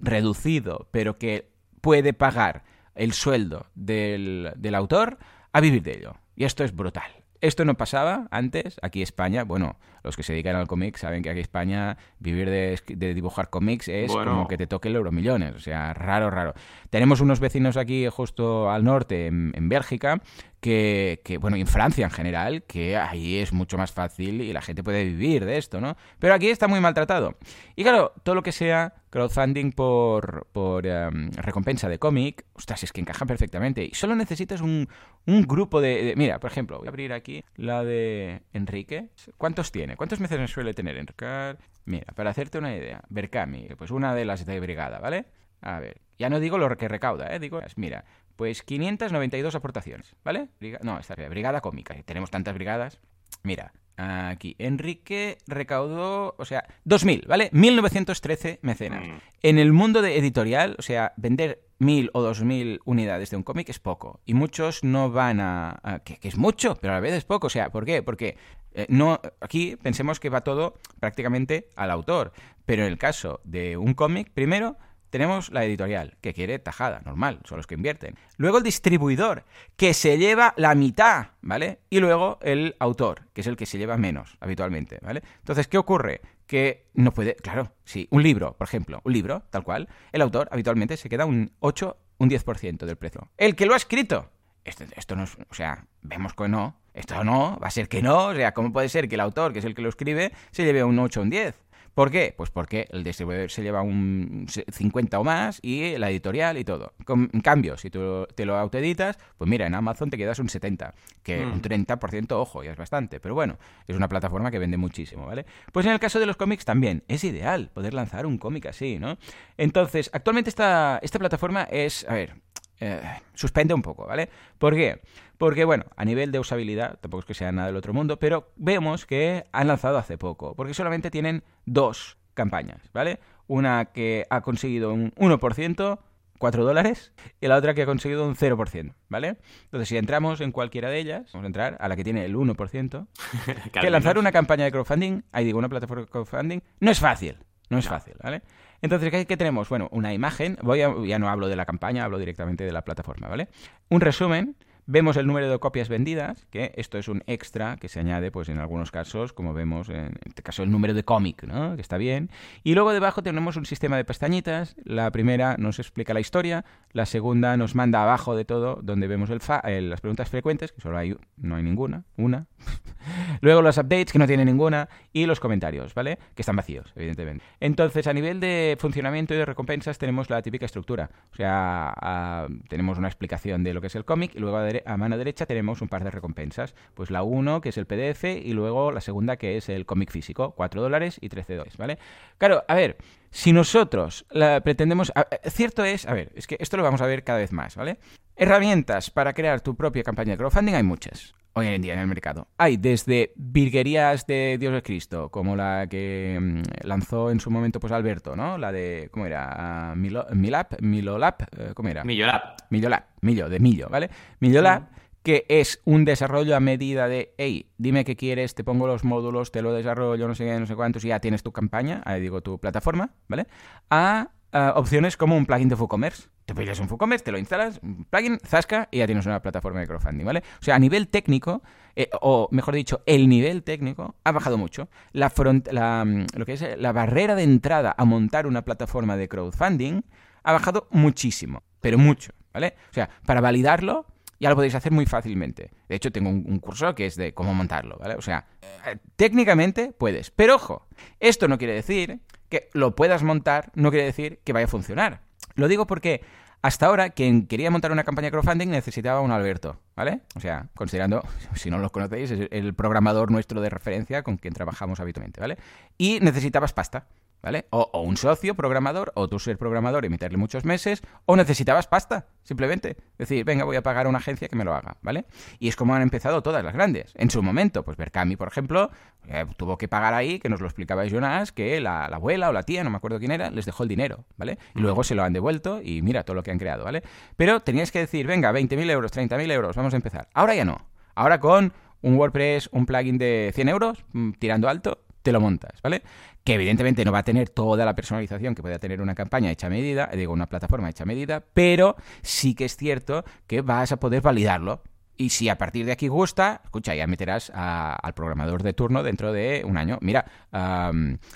reducido, 0.00 0.88
pero 0.90 1.18
que 1.18 1.51
puede 1.82 2.14
pagar 2.14 2.64
el 2.94 3.12
sueldo 3.12 3.66
del, 3.74 4.52
del 4.56 4.74
autor, 4.74 5.18
a 5.52 5.60
vivir 5.60 5.82
de 5.82 5.98
ello. 5.98 6.14
Y 6.34 6.44
esto 6.44 6.64
es 6.64 6.74
brutal. 6.74 7.10
Esto 7.42 7.64
no 7.64 7.74
pasaba 7.74 8.28
antes, 8.30 8.78
aquí 8.82 9.00
en 9.00 9.02
España, 9.02 9.42
bueno, 9.42 9.76
los 10.04 10.16
que 10.16 10.22
se 10.22 10.32
dedican 10.32 10.54
al 10.54 10.68
cómic 10.68 10.96
saben 10.96 11.24
que 11.24 11.30
aquí 11.30 11.40
en 11.40 11.42
España 11.42 11.96
vivir 12.20 12.48
de, 12.48 13.14
dibujar 13.14 13.50
cómics 13.50 13.88
es 13.88 14.12
como 14.12 14.46
que 14.46 14.56
te 14.56 14.68
toque 14.68 14.88
el 14.88 14.94
euromillones, 14.94 15.52
o 15.56 15.58
sea, 15.58 15.92
raro, 15.92 16.30
raro. 16.30 16.54
Tenemos 16.88 17.20
unos 17.20 17.40
vecinos 17.40 17.76
aquí 17.76 18.06
justo 18.06 18.70
al 18.70 18.84
norte, 18.84 19.26
en, 19.26 19.50
en 19.56 19.68
Bélgica, 19.68 20.22
que, 20.62 21.38
bueno, 21.40 21.56
en 21.56 21.66
Francia 21.66 22.04
en 22.04 22.12
general, 22.12 22.62
que 22.62 22.96
ahí 22.96 23.38
es 23.38 23.52
mucho 23.52 23.76
más 23.76 23.90
fácil 23.90 24.40
y 24.40 24.52
la 24.52 24.62
gente 24.62 24.84
puede 24.84 25.02
vivir 25.04 25.44
de 25.44 25.58
esto, 25.58 25.80
¿no? 25.80 25.96
Pero 26.20 26.34
aquí 26.34 26.50
está 26.50 26.68
muy 26.68 26.78
maltratado. 26.78 27.36
Y 27.74 27.82
claro, 27.82 28.12
todo 28.22 28.36
lo 28.36 28.44
que 28.44 28.52
sea 28.52 28.94
crowdfunding 29.10 29.72
por, 29.72 30.46
por 30.52 30.86
em, 30.86 31.32
recompensa 31.32 31.88
de 31.88 31.98
cómic, 31.98 32.44
ostras, 32.52 32.84
es 32.84 32.92
que 32.92 33.00
encajan 33.00 33.26
perfectamente. 33.26 33.84
Y 33.84 33.90
solo 33.94 34.14
necesitas 34.14 34.60
un, 34.60 34.88
un 35.26 35.42
grupo 35.42 35.80
de, 35.80 36.14
Mira, 36.16 36.38
por 36.38 36.52
ejemplo, 36.52 36.78
voy 36.78 36.86
a 36.86 36.90
abrir 36.90 37.12
aquí 37.12 37.44
la 37.56 37.82
de 37.82 38.42
Enrique. 38.52 39.08
¿Cuántos 39.36 39.72
tiene? 39.72 39.96
¿Cuántos 39.96 40.20
meses 40.20 40.48
suele 40.48 40.74
tener 40.74 40.96
Enrique? 40.96 41.56
Mira, 41.86 42.06
para 42.14 42.30
hacerte 42.30 42.58
una 42.58 42.76
idea, 42.76 43.02
Berkami, 43.08 43.70
pues 43.76 43.90
una 43.90 44.14
de 44.14 44.24
las 44.24 44.46
de 44.46 44.60
brigada, 44.60 45.00
¿vale? 45.00 45.26
A 45.60 45.80
ver, 45.80 46.00
ya 46.18 46.28
no 46.28 46.38
digo 46.38 46.58
lo 46.58 46.76
que 46.76 46.88
recauda, 46.88 47.34
¿eh? 47.34 47.40
Digo, 47.40 47.60
mira, 47.76 48.04
pues 48.36 48.62
592 48.62 49.54
aportaciones, 49.54 50.14
¿vale? 50.24 50.48
no, 50.82 50.98
esta 50.98 51.14
brigada 51.14 51.60
cómica. 51.60 51.94
Tenemos 52.04 52.30
tantas 52.30 52.54
brigadas. 52.54 52.98
Mira, 53.42 53.72
aquí. 53.96 54.56
Enrique 54.58 55.38
recaudó, 55.46 56.34
o 56.38 56.44
sea, 56.44 56.64
2000, 56.84 57.24
¿vale? 57.28 57.50
1913 57.52 58.60
mecenas. 58.62 59.06
Mm. 59.06 59.12
En 59.42 59.58
el 59.58 59.72
mundo 59.72 60.02
de 60.02 60.18
editorial, 60.18 60.76
o 60.78 60.82
sea, 60.82 61.12
vender 61.16 61.64
1000 61.78 62.10
o 62.12 62.22
2000 62.22 62.80
unidades 62.84 63.30
de 63.30 63.36
un 63.36 63.42
cómic 63.42 63.68
es 63.68 63.78
poco. 63.78 64.20
Y 64.24 64.34
muchos 64.34 64.84
no 64.84 65.10
van 65.10 65.40
a. 65.40 66.00
que, 66.04 66.18
es 66.22 66.36
mucho, 66.36 66.76
pero 66.76 66.92
a 66.92 66.96
la 66.96 67.00
vez 67.00 67.14
es 67.14 67.24
poco. 67.24 67.48
O 67.48 67.50
sea, 67.50 67.70
¿por 67.70 67.84
qué? 67.84 68.02
Porque 68.02 68.36
eh, 68.72 68.86
no, 68.88 69.20
aquí 69.40 69.76
pensemos 69.76 70.20
que 70.20 70.30
va 70.30 70.42
todo 70.42 70.74
prácticamente 71.00 71.68
al 71.76 71.90
autor. 71.90 72.32
Pero 72.64 72.84
en 72.84 72.92
el 72.92 72.98
caso 72.98 73.40
de 73.44 73.76
un 73.76 73.94
cómic, 73.94 74.30
primero 74.32 74.76
tenemos 75.12 75.52
la 75.52 75.62
editorial, 75.62 76.16
que 76.22 76.32
quiere 76.32 76.58
tajada, 76.58 77.02
normal, 77.04 77.40
son 77.44 77.58
los 77.58 77.66
que 77.66 77.74
invierten. 77.74 78.16
Luego 78.38 78.56
el 78.56 78.64
distribuidor, 78.64 79.44
que 79.76 79.92
se 79.92 80.16
lleva 80.16 80.54
la 80.56 80.74
mitad, 80.74 81.26
¿vale? 81.42 81.80
Y 81.90 82.00
luego 82.00 82.38
el 82.40 82.76
autor, 82.78 83.28
que 83.34 83.42
es 83.42 83.46
el 83.46 83.58
que 83.58 83.66
se 83.66 83.76
lleva 83.76 83.98
menos 83.98 84.38
habitualmente, 84.40 84.98
¿vale? 85.02 85.22
Entonces, 85.40 85.68
¿qué 85.68 85.76
ocurre? 85.76 86.22
Que 86.46 86.86
no 86.94 87.12
puede, 87.12 87.36
claro, 87.36 87.74
sí, 87.84 88.08
un 88.10 88.22
libro, 88.22 88.56
por 88.56 88.66
ejemplo, 88.66 89.02
un 89.04 89.12
libro, 89.12 89.42
tal 89.50 89.64
cual, 89.64 89.86
el 90.12 90.22
autor 90.22 90.48
habitualmente 90.50 90.96
se 90.96 91.10
queda 91.10 91.26
un 91.26 91.52
8, 91.60 91.96
un 92.16 92.30
10% 92.30 92.86
del 92.86 92.96
precio. 92.96 93.28
El 93.36 93.54
que 93.54 93.66
lo 93.66 93.74
ha 93.74 93.76
escrito, 93.76 94.30
esto, 94.64 94.84
esto, 94.96 95.14
no 95.14 95.24
es, 95.24 95.36
o 95.50 95.54
sea, 95.54 95.84
vemos 96.00 96.32
que 96.32 96.48
no, 96.48 96.80
esto 96.94 97.22
no, 97.22 97.58
va 97.62 97.66
a 97.66 97.70
ser 97.70 97.90
que 97.90 98.00
no, 98.00 98.28
o 98.28 98.34
sea, 98.34 98.54
¿cómo 98.54 98.72
puede 98.72 98.88
ser 98.88 99.10
que 99.10 99.16
el 99.16 99.20
autor, 99.20 99.52
que 99.52 99.58
es 99.58 99.66
el 99.66 99.74
que 99.74 99.82
lo 99.82 99.90
escribe, 99.90 100.32
se 100.52 100.64
lleve 100.64 100.82
un 100.82 100.98
8 100.98 101.20
o 101.20 101.22
un 101.22 101.28
10? 101.28 101.54
¿Por 101.94 102.10
qué? 102.10 102.34
Pues 102.36 102.50
porque 102.50 102.88
el 102.90 103.04
distribuidor 103.04 103.50
se 103.50 103.62
lleva 103.62 103.82
un 103.82 104.46
50 104.48 105.18
o 105.18 105.24
más 105.24 105.58
y 105.62 105.96
la 105.98 106.10
editorial 106.10 106.56
y 106.56 106.64
todo. 106.64 106.94
En 107.08 107.40
cambio, 107.40 107.76
si 107.76 107.90
tú 107.90 108.26
te 108.34 108.46
lo 108.46 108.56
autoeditas, 108.56 109.18
pues 109.36 109.48
mira, 109.48 109.66
en 109.66 109.74
Amazon 109.74 110.08
te 110.08 110.16
quedas 110.16 110.38
un 110.38 110.48
70, 110.48 110.94
que 111.22 111.44
un 111.44 111.60
30%, 111.60 112.30
mm. 112.30 112.32
ojo, 112.32 112.64
ya 112.64 112.72
es 112.72 112.78
bastante. 112.78 113.20
Pero 113.20 113.34
bueno, 113.34 113.58
es 113.86 113.94
una 113.94 114.08
plataforma 114.08 114.50
que 114.50 114.58
vende 114.58 114.78
muchísimo, 114.78 115.26
¿vale? 115.26 115.44
Pues 115.70 115.84
en 115.84 115.92
el 115.92 116.00
caso 116.00 116.18
de 116.18 116.26
los 116.26 116.36
cómics 116.36 116.64
también, 116.64 117.02
es 117.08 117.24
ideal 117.24 117.70
poder 117.74 117.92
lanzar 117.92 118.24
un 118.24 118.38
cómic 118.38 118.66
así, 118.66 118.98
¿no? 118.98 119.18
Entonces, 119.58 120.10
actualmente 120.14 120.48
esta, 120.48 120.98
esta 121.02 121.18
plataforma 121.18 121.64
es, 121.64 122.08
a 122.08 122.14
ver, 122.14 122.36
eh, 122.84 123.00
suspende 123.34 123.74
un 123.74 123.82
poco, 123.82 124.06
¿vale? 124.06 124.28
¿Por 124.58 124.74
qué? 124.74 125.02
Porque, 125.38 125.64
bueno, 125.64 125.84
a 125.96 126.04
nivel 126.04 126.32
de 126.32 126.40
usabilidad, 126.40 126.98
tampoco 127.00 127.20
es 127.20 127.26
que 127.26 127.34
sea 127.34 127.52
nada 127.52 127.68
del 127.68 127.76
otro 127.76 127.94
mundo, 127.94 128.18
pero 128.18 128.50
vemos 128.56 129.06
que 129.06 129.44
han 129.52 129.68
lanzado 129.68 129.98
hace 129.98 130.18
poco, 130.18 130.56
porque 130.56 130.74
solamente 130.74 131.08
tienen 131.08 131.44
dos 131.64 132.18
campañas, 132.34 132.90
¿vale? 132.92 133.20
Una 133.46 133.84
que 133.86 134.26
ha 134.30 134.40
conseguido 134.40 134.92
un 134.92 135.12
1%, 135.12 135.98
4 136.38 136.64
dólares, 136.64 137.12
y 137.40 137.46
la 137.46 137.54
otra 137.54 137.72
que 137.72 137.82
ha 137.82 137.86
conseguido 137.86 138.26
un 138.26 138.34
0%, 138.34 138.94
¿vale? 139.08 139.36
Entonces, 139.64 139.88
si 139.88 139.96
entramos 139.96 140.40
en 140.40 140.50
cualquiera 140.50 140.90
de 140.90 140.98
ellas, 140.98 141.30
vamos 141.32 141.44
a 141.44 141.46
entrar 141.46 141.76
a 141.78 141.86
la 141.86 141.94
que 141.94 142.02
tiene 142.02 142.24
el 142.24 142.34
1%, 142.34 143.06
que 143.80 143.90
lanzar 143.90 144.18
una 144.18 144.32
campaña 144.32 144.64
de 144.64 144.72
crowdfunding, 144.72 145.22
ahí 145.30 145.44
digo, 145.44 145.60
una 145.60 145.68
plataforma 145.68 146.02
de 146.02 146.08
crowdfunding, 146.08 146.60
no 146.80 146.90
es 146.90 146.98
fácil, 146.98 147.38
no 147.70 147.78
es 147.78 147.86
fácil, 147.86 148.14
¿vale? 148.20 148.42
Entonces, 148.82 149.10
¿qué, 149.10 149.36
tenemos? 149.36 149.68
Bueno, 149.68 149.88
una 149.92 150.12
imagen, 150.12 150.58
voy 150.62 150.80
ya 151.06 151.18
no 151.18 151.28
hablo 151.28 151.48
de 151.48 151.56
la 151.56 151.64
campaña, 151.64 152.04
hablo 152.04 152.18
directamente 152.18 152.64
de 152.64 152.72
la 152.72 152.82
plataforma, 152.82 153.28
¿vale? 153.28 153.48
Un 153.88 154.00
resumen 154.00 154.56
Vemos 154.86 155.16
el 155.16 155.26
número 155.28 155.48
de 155.48 155.58
copias 155.60 155.88
vendidas, 155.88 156.44
que 156.50 156.72
esto 156.76 156.98
es 156.98 157.06
un 157.06 157.22
extra 157.26 157.76
que 157.76 157.88
se 157.88 158.00
añade, 158.00 158.32
pues 158.32 158.48
en 158.48 158.58
algunos 158.58 158.90
casos, 158.90 159.32
como 159.32 159.54
vemos 159.54 159.88
en 159.88 160.18
este 160.24 160.42
caso 160.42 160.64
el 160.64 160.72
número 160.72 160.92
de 160.92 161.04
cómic, 161.04 161.44
¿no? 161.44 161.76
Que 161.76 161.82
está 161.82 161.98
bien. 161.98 162.30
Y 162.64 162.74
luego 162.74 162.92
debajo 162.92 163.22
tenemos 163.22 163.56
un 163.56 163.64
sistema 163.64 163.96
de 163.96 164.04
pestañitas. 164.04 164.74
La 164.84 165.10
primera 165.12 165.56
nos 165.56 165.78
explica 165.78 166.14
la 166.14 166.20
historia, 166.20 166.64
la 166.92 167.06
segunda 167.06 167.56
nos 167.56 167.76
manda 167.76 168.02
abajo 168.02 168.34
de 168.34 168.44
todo, 168.44 168.80
donde 168.82 169.06
vemos 169.06 169.30
el 169.30 169.40
fa 169.40 169.62
las 169.64 170.00
preguntas 170.00 170.28
frecuentes, 170.28 170.72
que 170.72 170.80
solo 170.80 170.98
hay, 170.98 171.16
no 171.36 171.54
hay 171.54 171.62
ninguna, 171.62 172.04
una. 172.16 172.46
luego 173.40 173.62
los 173.62 173.78
updates, 173.78 174.12
que 174.12 174.18
no 174.18 174.26
tiene 174.26 174.44
ninguna, 174.44 174.88
y 175.12 175.26
los 175.26 175.38
comentarios, 175.38 175.94
¿vale? 175.94 176.18
Que 176.34 176.42
están 176.42 176.56
vacíos, 176.56 176.92
evidentemente. 176.96 177.44
Entonces, 177.60 178.06
a 178.08 178.12
nivel 178.12 178.40
de 178.40 178.76
funcionamiento 178.80 179.34
y 179.34 179.36
de 179.36 179.44
recompensas, 179.44 179.98
tenemos 179.98 180.28
la 180.28 180.42
típica 180.42 180.66
estructura. 180.66 181.10
O 181.32 181.36
sea, 181.36 182.46
tenemos 182.68 182.98
una 182.98 183.08
explicación 183.08 183.62
de 183.62 183.74
lo 183.74 183.80
que 183.80 183.86
es 183.86 183.94
el 183.94 184.04
cómic 184.04 184.32
y 184.34 184.40
luego 184.40 184.58
a 184.86 184.96
mano 184.96 185.18
derecha 185.18 185.46
tenemos 185.46 185.82
un 185.82 185.88
par 185.88 186.04
de 186.04 186.10
recompensas. 186.10 186.74
Pues 186.94 187.10
la 187.10 187.22
1, 187.22 187.60
que 187.60 187.68
es 187.68 187.76
el 187.78 187.86
PDF, 187.86 188.24
y 188.24 188.52
luego 188.52 188.92
la 188.92 189.00
segunda, 189.00 189.36
que 189.36 189.56
es 189.56 189.68
el 189.68 189.86
cómic 189.86 190.10
físico, 190.10 190.54
4 190.56 190.80
dólares 190.80 191.18
y 191.20 191.28
13 191.28 191.54
dólares, 191.54 191.76
¿vale? 191.76 191.98
Claro, 192.38 192.64
a 192.66 192.74
ver, 192.74 192.96
si 193.30 193.52
nosotros 193.52 194.24
la 194.30 194.60
pretendemos... 194.60 195.12
cierto 195.48 195.84
es, 195.84 196.06
a 196.06 196.14
ver, 196.14 196.32
es 196.34 196.46
que 196.46 196.56
esto 196.60 196.76
lo 196.76 196.82
vamos 196.82 197.02
a 197.02 197.06
ver 197.06 197.24
cada 197.24 197.38
vez 197.38 197.52
más, 197.52 197.76
¿vale? 197.76 197.98
Herramientas 198.36 199.10
para 199.10 199.32
crear 199.32 199.60
tu 199.60 199.76
propia 199.76 200.02
campaña 200.02 200.32
de 200.32 200.38
crowdfunding 200.38 200.74
hay 200.74 200.82
muchas 200.82 201.34
hoy 201.54 201.66
en 201.66 201.82
día 201.82 201.94
en 201.94 202.00
el 202.00 202.06
mercado. 202.06 202.48
Hay 202.58 202.76
desde 202.76 203.32
virguerías 203.36 204.26
de 204.26 204.56
Dios 204.58 204.72
de 204.72 204.82
Cristo, 204.82 205.30
como 205.30 205.56
la 205.56 205.86
que 205.88 206.38
mm, 206.40 206.86
lanzó 206.86 207.30
en 207.30 207.40
su 207.40 207.50
momento 207.50 207.80
pues 207.80 207.92
Alberto, 207.92 208.36
¿no? 208.36 208.58
La 208.58 208.72
de, 208.72 209.08
¿cómo 209.12 209.26
era? 209.26 209.94
Milo, 209.96 210.26
Milap, 210.32 210.80
Milolap, 210.80 211.42
eh, 211.56 211.72
¿cómo 211.74 211.88
era? 211.88 212.04
Millolap. 212.04 212.60
Millolap, 212.70 213.04
Millo, 213.20 213.48
de 213.48 213.60
Millo, 213.60 213.88
¿vale? 213.88 214.10
Millolap, 214.40 214.90
que 215.22 215.46
es 215.48 215.80
un 215.84 216.04
desarrollo 216.04 216.56
a 216.56 216.60
medida 216.60 217.08
de, 217.08 217.34
hey, 217.38 217.70
dime 217.78 218.04
qué 218.04 218.16
quieres, 218.16 218.54
te 218.54 218.64
pongo 218.64 218.86
los 218.86 219.04
módulos, 219.04 219.52
te 219.52 219.62
lo 219.62 219.72
desarrollo, 219.72 220.26
no 220.26 220.34
sé 220.34 220.44
qué, 220.44 220.58
no 220.58 220.66
sé 220.66 220.74
cuántos, 220.74 221.04
y 221.04 221.08
ya 221.08 221.20
tienes 221.20 221.42
tu 221.42 221.52
campaña, 221.52 222.02
ahí 222.04 222.20
digo 222.20 222.40
tu 222.40 222.58
plataforma, 222.58 223.10
¿vale? 223.28 223.46
A 223.90 224.30
opciones 224.52 225.16
como 225.16 225.36
un 225.36 225.46
plugin 225.46 225.68
de 225.68 225.74
WooCommerce. 225.74 226.28
Te 226.44 226.54
pides 226.54 226.78
un 226.80 226.88
WooCommerce, 226.90 227.24
te 227.24 227.32
lo 227.32 227.38
instalas, 227.38 227.78
un 227.82 228.04
plugin, 228.04 228.38
zasca 228.44 228.88
y 228.90 228.98
ya 228.98 229.06
tienes 229.06 229.26
una 229.26 229.40
plataforma 229.40 229.80
de 229.80 229.86
crowdfunding, 229.86 230.24
¿vale? 230.24 230.42
O 230.60 230.64
sea, 230.64 230.74
a 230.74 230.78
nivel 230.78 231.08
técnico, 231.08 231.62
eh, 231.96 232.10
o 232.20 232.48
mejor 232.50 232.74
dicho, 232.74 233.02
el 233.06 233.28
nivel 233.28 233.62
técnico 233.62 234.16
ha 234.24 234.32
bajado 234.32 234.58
mucho. 234.58 234.88
La, 235.12 235.30
front, 235.30 235.68
la, 235.72 236.04
mm, 236.04 236.26
lo 236.36 236.44
que 236.44 236.54
es 236.54 236.62
eh, 236.62 236.76
la 236.76 236.92
barrera 236.92 237.34
de 237.34 237.44
entrada 237.44 237.94
a 237.96 238.04
montar 238.04 238.46
una 238.46 238.62
plataforma 238.62 239.16
de 239.16 239.28
crowdfunding 239.28 240.02
ha 240.42 240.52
bajado 240.52 240.88
muchísimo, 240.90 241.62
pero 241.80 241.98
mucho, 241.98 242.32
¿vale? 242.52 242.74
O 242.90 242.94
sea, 242.94 243.08
para 243.24 243.40
validarlo 243.40 244.06
ya 244.42 244.50
lo 244.50 244.56
podéis 244.56 244.74
hacer 244.74 244.90
muy 244.90 245.06
fácilmente. 245.06 245.70
De 245.88 245.94
hecho, 245.94 246.10
tengo 246.10 246.28
un, 246.28 246.58
curso 246.58 246.96
que 246.96 247.06
es 247.06 247.14
de 247.14 247.32
cómo 247.32 247.54
montarlo, 247.54 247.96
¿vale? 247.98 248.16
O 248.16 248.22
sea, 248.22 248.46
eh, 248.84 248.98
técnicamente 249.14 249.92
puedes. 249.96 250.32
Pero 250.32 250.56
ojo, 250.56 250.88
esto 251.20 251.46
no 251.46 251.58
quiere 251.58 251.74
decir 251.74 252.18
que 252.48 252.68
lo 252.72 252.96
puedas 252.96 253.22
montar, 253.22 253.70
no 253.76 253.90
quiere 253.90 254.04
decir 254.04 254.40
que 254.42 254.52
vaya 254.52 254.64
a 254.64 254.68
funcionar. 254.68 255.20
Lo 255.54 255.68
digo 255.68 255.86
porque 255.86 256.22
hasta 256.60 256.86
ahora, 256.86 257.10
quien 257.10 257.46
quería 257.46 257.70
montar 257.70 257.92
una 257.92 258.02
campaña 258.02 258.26
de 258.26 258.32
crowdfunding 258.32 258.68
necesitaba 258.68 259.20
un 259.20 259.30
Alberto, 259.30 259.80
¿vale? 259.94 260.22
O 260.34 260.40
sea, 260.40 260.66
considerando, 260.74 261.22
si 261.54 261.70
no 261.70 261.78
lo 261.78 261.90
conocéis, 261.90 262.32
es 262.32 262.48
el 262.50 262.74
programador 262.74 263.30
nuestro 263.30 263.60
de 263.60 263.70
referencia 263.70 264.24
con 264.24 264.38
quien 264.38 264.54
trabajamos 264.54 264.98
habitualmente, 264.98 265.40
¿vale? 265.40 265.56
Y 265.98 266.18
necesitabas 266.18 266.72
pasta. 266.72 267.06
¿Vale? 267.42 267.66
O, 267.70 268.00
un 268.02 268.16
socio 268.16 268.54
programador, 268.54 269.12
o 269.14 269.28
tú 269.28 269.38
ser 269.38 269.58
programador 269.58 270.04
y 270.04 270.08
meterle 270.08 270.38
muchos 270.38 270.64
meses, 270.64 271.02
o 271.26 271.36
necesitabas 271.36 271.86
pasta, 271.86 272.26
simplemente. 272.42 272.96
Decir, 273.18 273.44
venga, 273.44 273.64
voy 273.64 273.76
a 273.76 273.82
pagar 273.82 274.06
a 274.06 274.08
una 274.08 274.18
agencia 274.18 274.48
que 274.48 274.56
me 274.56 274.64
lo 274.64 274.74
haga, 274.74 274.96
¿vale? 275.02 275.26
Y 275.58 275.68
es 275.68 275.76
como 275.76 275.94
han 275.94 276.02
empezado 276.02 276.42
todas 276.42 276.64
las 276.64 276.74
grandes. 276.74 277.12
En 277.16 277.30
su 277.30 277.42
momento, 277.42 277.82
pues 277.82 277.96
Berkami, 277.96 278.36
por 278.36 278.48
ejemplo, 278.48 278.90
eh, 279.28 279.44
tuvo 279.56 279.76
que 279.76 279.88
pagar 279.88 280.14
ahí, 280.14 280.38
que 280.38 280.48
nos 280.48 280.60
lo 280.60 280.66
explicaba 280.66 281.04
Jonas, 281.06 281.52
que 281.52 281.80
la, 281.80 282.06
abuela 282.06 282.48
o 282.48 282.52
la 282.52 282.62
tía, 282.62 282.84
no 282.84 282.90
me 282.90 282.96
acuerdo 282.96 283.18
quién 283.18 283.32
era, 283.32 283.50
les 283.50 283.66
dejó 283.66 283.82
el 283.82 283.88
dinero, 283.88 284.24
¿vale? 284.36 284.58
Y 284.74 284.80
luego 284.80 285.02
se 285.04 285.14
lo 285.14 285.24
han 285.24 285.32
devuelto 285.32 285.80
y 285.82 286.02
mira 286.02 286.22
todo 286.22 286.36
lo 286.36 286.42
que 286.42 286.52
han 286.52 286.58
creado, 286.58 286.84
¿vale? 286.84 287.02
Pero 287.36 287.60
tenías 287.60 287.90
que 287.90 287.98
decir, 287.98 288.26
venga, 288.26 288.52
20.000 288.52 288.90
euros, 288.90 289.12
30.000 289.12 289.50
euros, 289.50 289.76
vamos 289.76 289.94
a 289.94 289.96
empezar. 289.96 290.28
Ahora 290.32 290.54
ya 290.54 290.64
no. 290.64 290.86
Ahora 291.14 291.40
con 291.40 291.72
un 292.02 292.16
WordPress, 292.16 292.68
un 292.72 292.86
plugin 292.86 293.18
de 293.18 293.52
100 293.54 293.68
euros, 293.68 294.04
mm, 294.12 294.32
tirando 294.32 294.68
alto, 294.68 295.04
te 295.22 295.32
lo 295.32 295.40
montas, 295.40 295.80
¿vale? 295.82 296.02
que 296.44 296.54
evidentemente 296.54 297.04
no 297.04 297.12
va 297.12 297.18
a 297.18 297.24
tener 297.24 297.50
toda 297.50 297.84
la 297.84 297.94
personalización 297.94 298.54
que 298.54 298.62
pueda 298.62 298.78
tener 298.78 299.00
una 299.00 299.14
campaña 299.14 299.50
hecha 299.50 299.68
a 299.68 299.70
medida, 299.70 300.10
digo, 300.14 300.32
una 300.32 300.48
plataforma 300.48 300.90
hecha 300.90 301.04
a 301.04 301.06
medida, 301.06 301.44
pero 301.54 301.96
sí 302.22 302.54
que 302.54 302.64
es 302.64 302.76
cierto 302.76 303.24
que 303.46 303.60
vas 303.60 303.92
a 303.92 304.00
poder 304.00 304.22
validarlo. 304.22 304.82
Y 305.16 305.28
si 305.28 305.48
a 305.48 305.58
partir 305.58 305.86
de 305.86 305.92
aquí 305.92 306.08
gusta, 306.08 306.62
escucha, 306.64 306.94
ya 306.94 307.06
meterás 307.06 307.52
al 307.54 308.14
programador 308.14 308.62
de 308.62 308.72
turno 308.72 309.02
dentro 309.02 309.32
de 309.32 309.62
un 309.64 309.76
año. 309.76 309.98
Mira, 310.00 310.24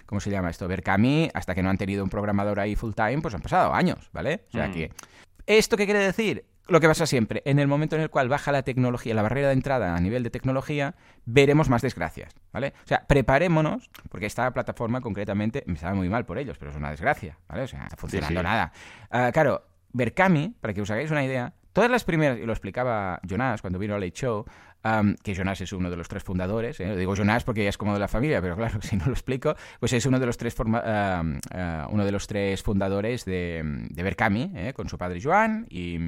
¿cómo 0.06 0.20
se 0.20 0.30
llama 0.30 0.50
esto? 0.50 0.66
Berkami, 0.66 1.30
hasta 1.32 1.54
que 1.54 1.62
no 1.62 1.70
han 1.70 1.78
tenido 1.78 2.02
un 2.02 2.10
programador 2.10 2.58
ahí 2.58 2.74
full 2.74 2.94
time, 2.94 3.20
pues 3.20 3.34
han 3.34 3.42
pasado 3.42 3.72
años, 3.74 4.10
¿vale? 4.12 4.46
O 4.48 4.52
sea 4.52 4.68
mm. 4.68 4.72
que... 4.72 4.90
¿Esto 5.46 5.76
qué 5.76 5.84
quiere 5.84 6.00
decir? 6.00 6.44
Lo 6.68 6.80
que 6.80 6.88
pasa 6.88 7.06
siempre, 7.06 7.42
en 7.44 7.58
el 7.58 7.68
momento 7.68 7.96
en 7.96 8.02
el 8.02 8.10
cual 8.10 8.28
baja 8.28 8.52
la 8.52 8.62
tecnología, 8.62 9.14
la 9.14 9.22
barrera 9.22 9.48
de 9.48 9.54
entrada 9.54 9.94
a 9.94 10.00
nivel 10.00 10.22
de 10.22 10.30
tecnología, 10.30 10.94
veremos 11.24 11.68
más 11.68 11.82
desgracias, 11.82 12.34
¿vale? 12.52 12.74
O 12.84 12.88
sea, 12.88 13.06
preparémonos, 13.06 13.90
porque 14.08 14.26
esta 14.26 14.50
plataforma 14.52 15.00
concretamente 15.00 15.62
me 15.66 15.76
sabe 15.76 15.94
muy 15.94 16.08
mal 16.08 16.26
por 16.26 16.38
ellos, 16.38 16.58
pero 16.58 16.70
es 16.70 16.76
una 16.76 16.90
desgracia, 16.90 17.38
¿vale? 17.48 17.62
O 17.62 17.68
sea, 17.68 17.80
no 17.80 17.84
está 17.84 17.96
funcionando 17.96 18.42
nada. 18.42 18.72
Uh, 19.12 19.30
claro, 19.32 19.66
Berkami, 19.92 20.54
para 20.60 20.74
que 20.74 20.82
os 20.82 20.90
hagáis 20.90 21.10
una 21.10 21.24
idea, 21.24 21.52
todas 21.76 21.90
las 21.90 22.04
primeras, 22.04 22.38
y 22.38 22.46
lo 22.46 22.54
explicaba 22.54 23.20
Jonas 23.22 23.60
cuando 23.60 23.78
vino 23.78 23.94
a 23.94 23.98
Late 23.98 24.12
Show, 24.12 24.46
que 25.22 25.34
Jonas 25.34 25.60
es 25.60 25.74
uno 25.74 25.90
de 25.90 25.96
los 25.98 26.08
tres 26.08 26.22
fundadores. 26.22 26.80
¿eh? 26.80 26.96
Digo 26.96 27.14
Jonas 27.14 27.44
porque 27.44 27.64
ya 27.64 27.68
es 27.68 27.76
como 27.76 27.92
de 27.92 28.00
la 28.00 28.08
familia, 28.08 28.40
pero 28.40 28.56
claro, 28.56 28.80
si 28.82 28.96
no 28.96 29.04
lo 29.04 29.12
explico, 29.12 29.54
pues 29.78 29.92
es 29.92 30.06
uno 30.06 30.18
de 30.18 30.24
los 30.24 30.38
tres, 30.38 30.56
uno 30.58 32.04
de 32.04 32.12
los 32.12 32.26
tres 32.26 32.62
fundadores 32.62 33.26
de, 33.26 33.60
de 33.90 34.02
Berkami, 34.02 34.52
¿eh? 34.54 34.72
con 34.74 34.88
su 34.88 34.96
padre 34.96 35.20
Joan 35.22 35.66
y, 35.68 35.98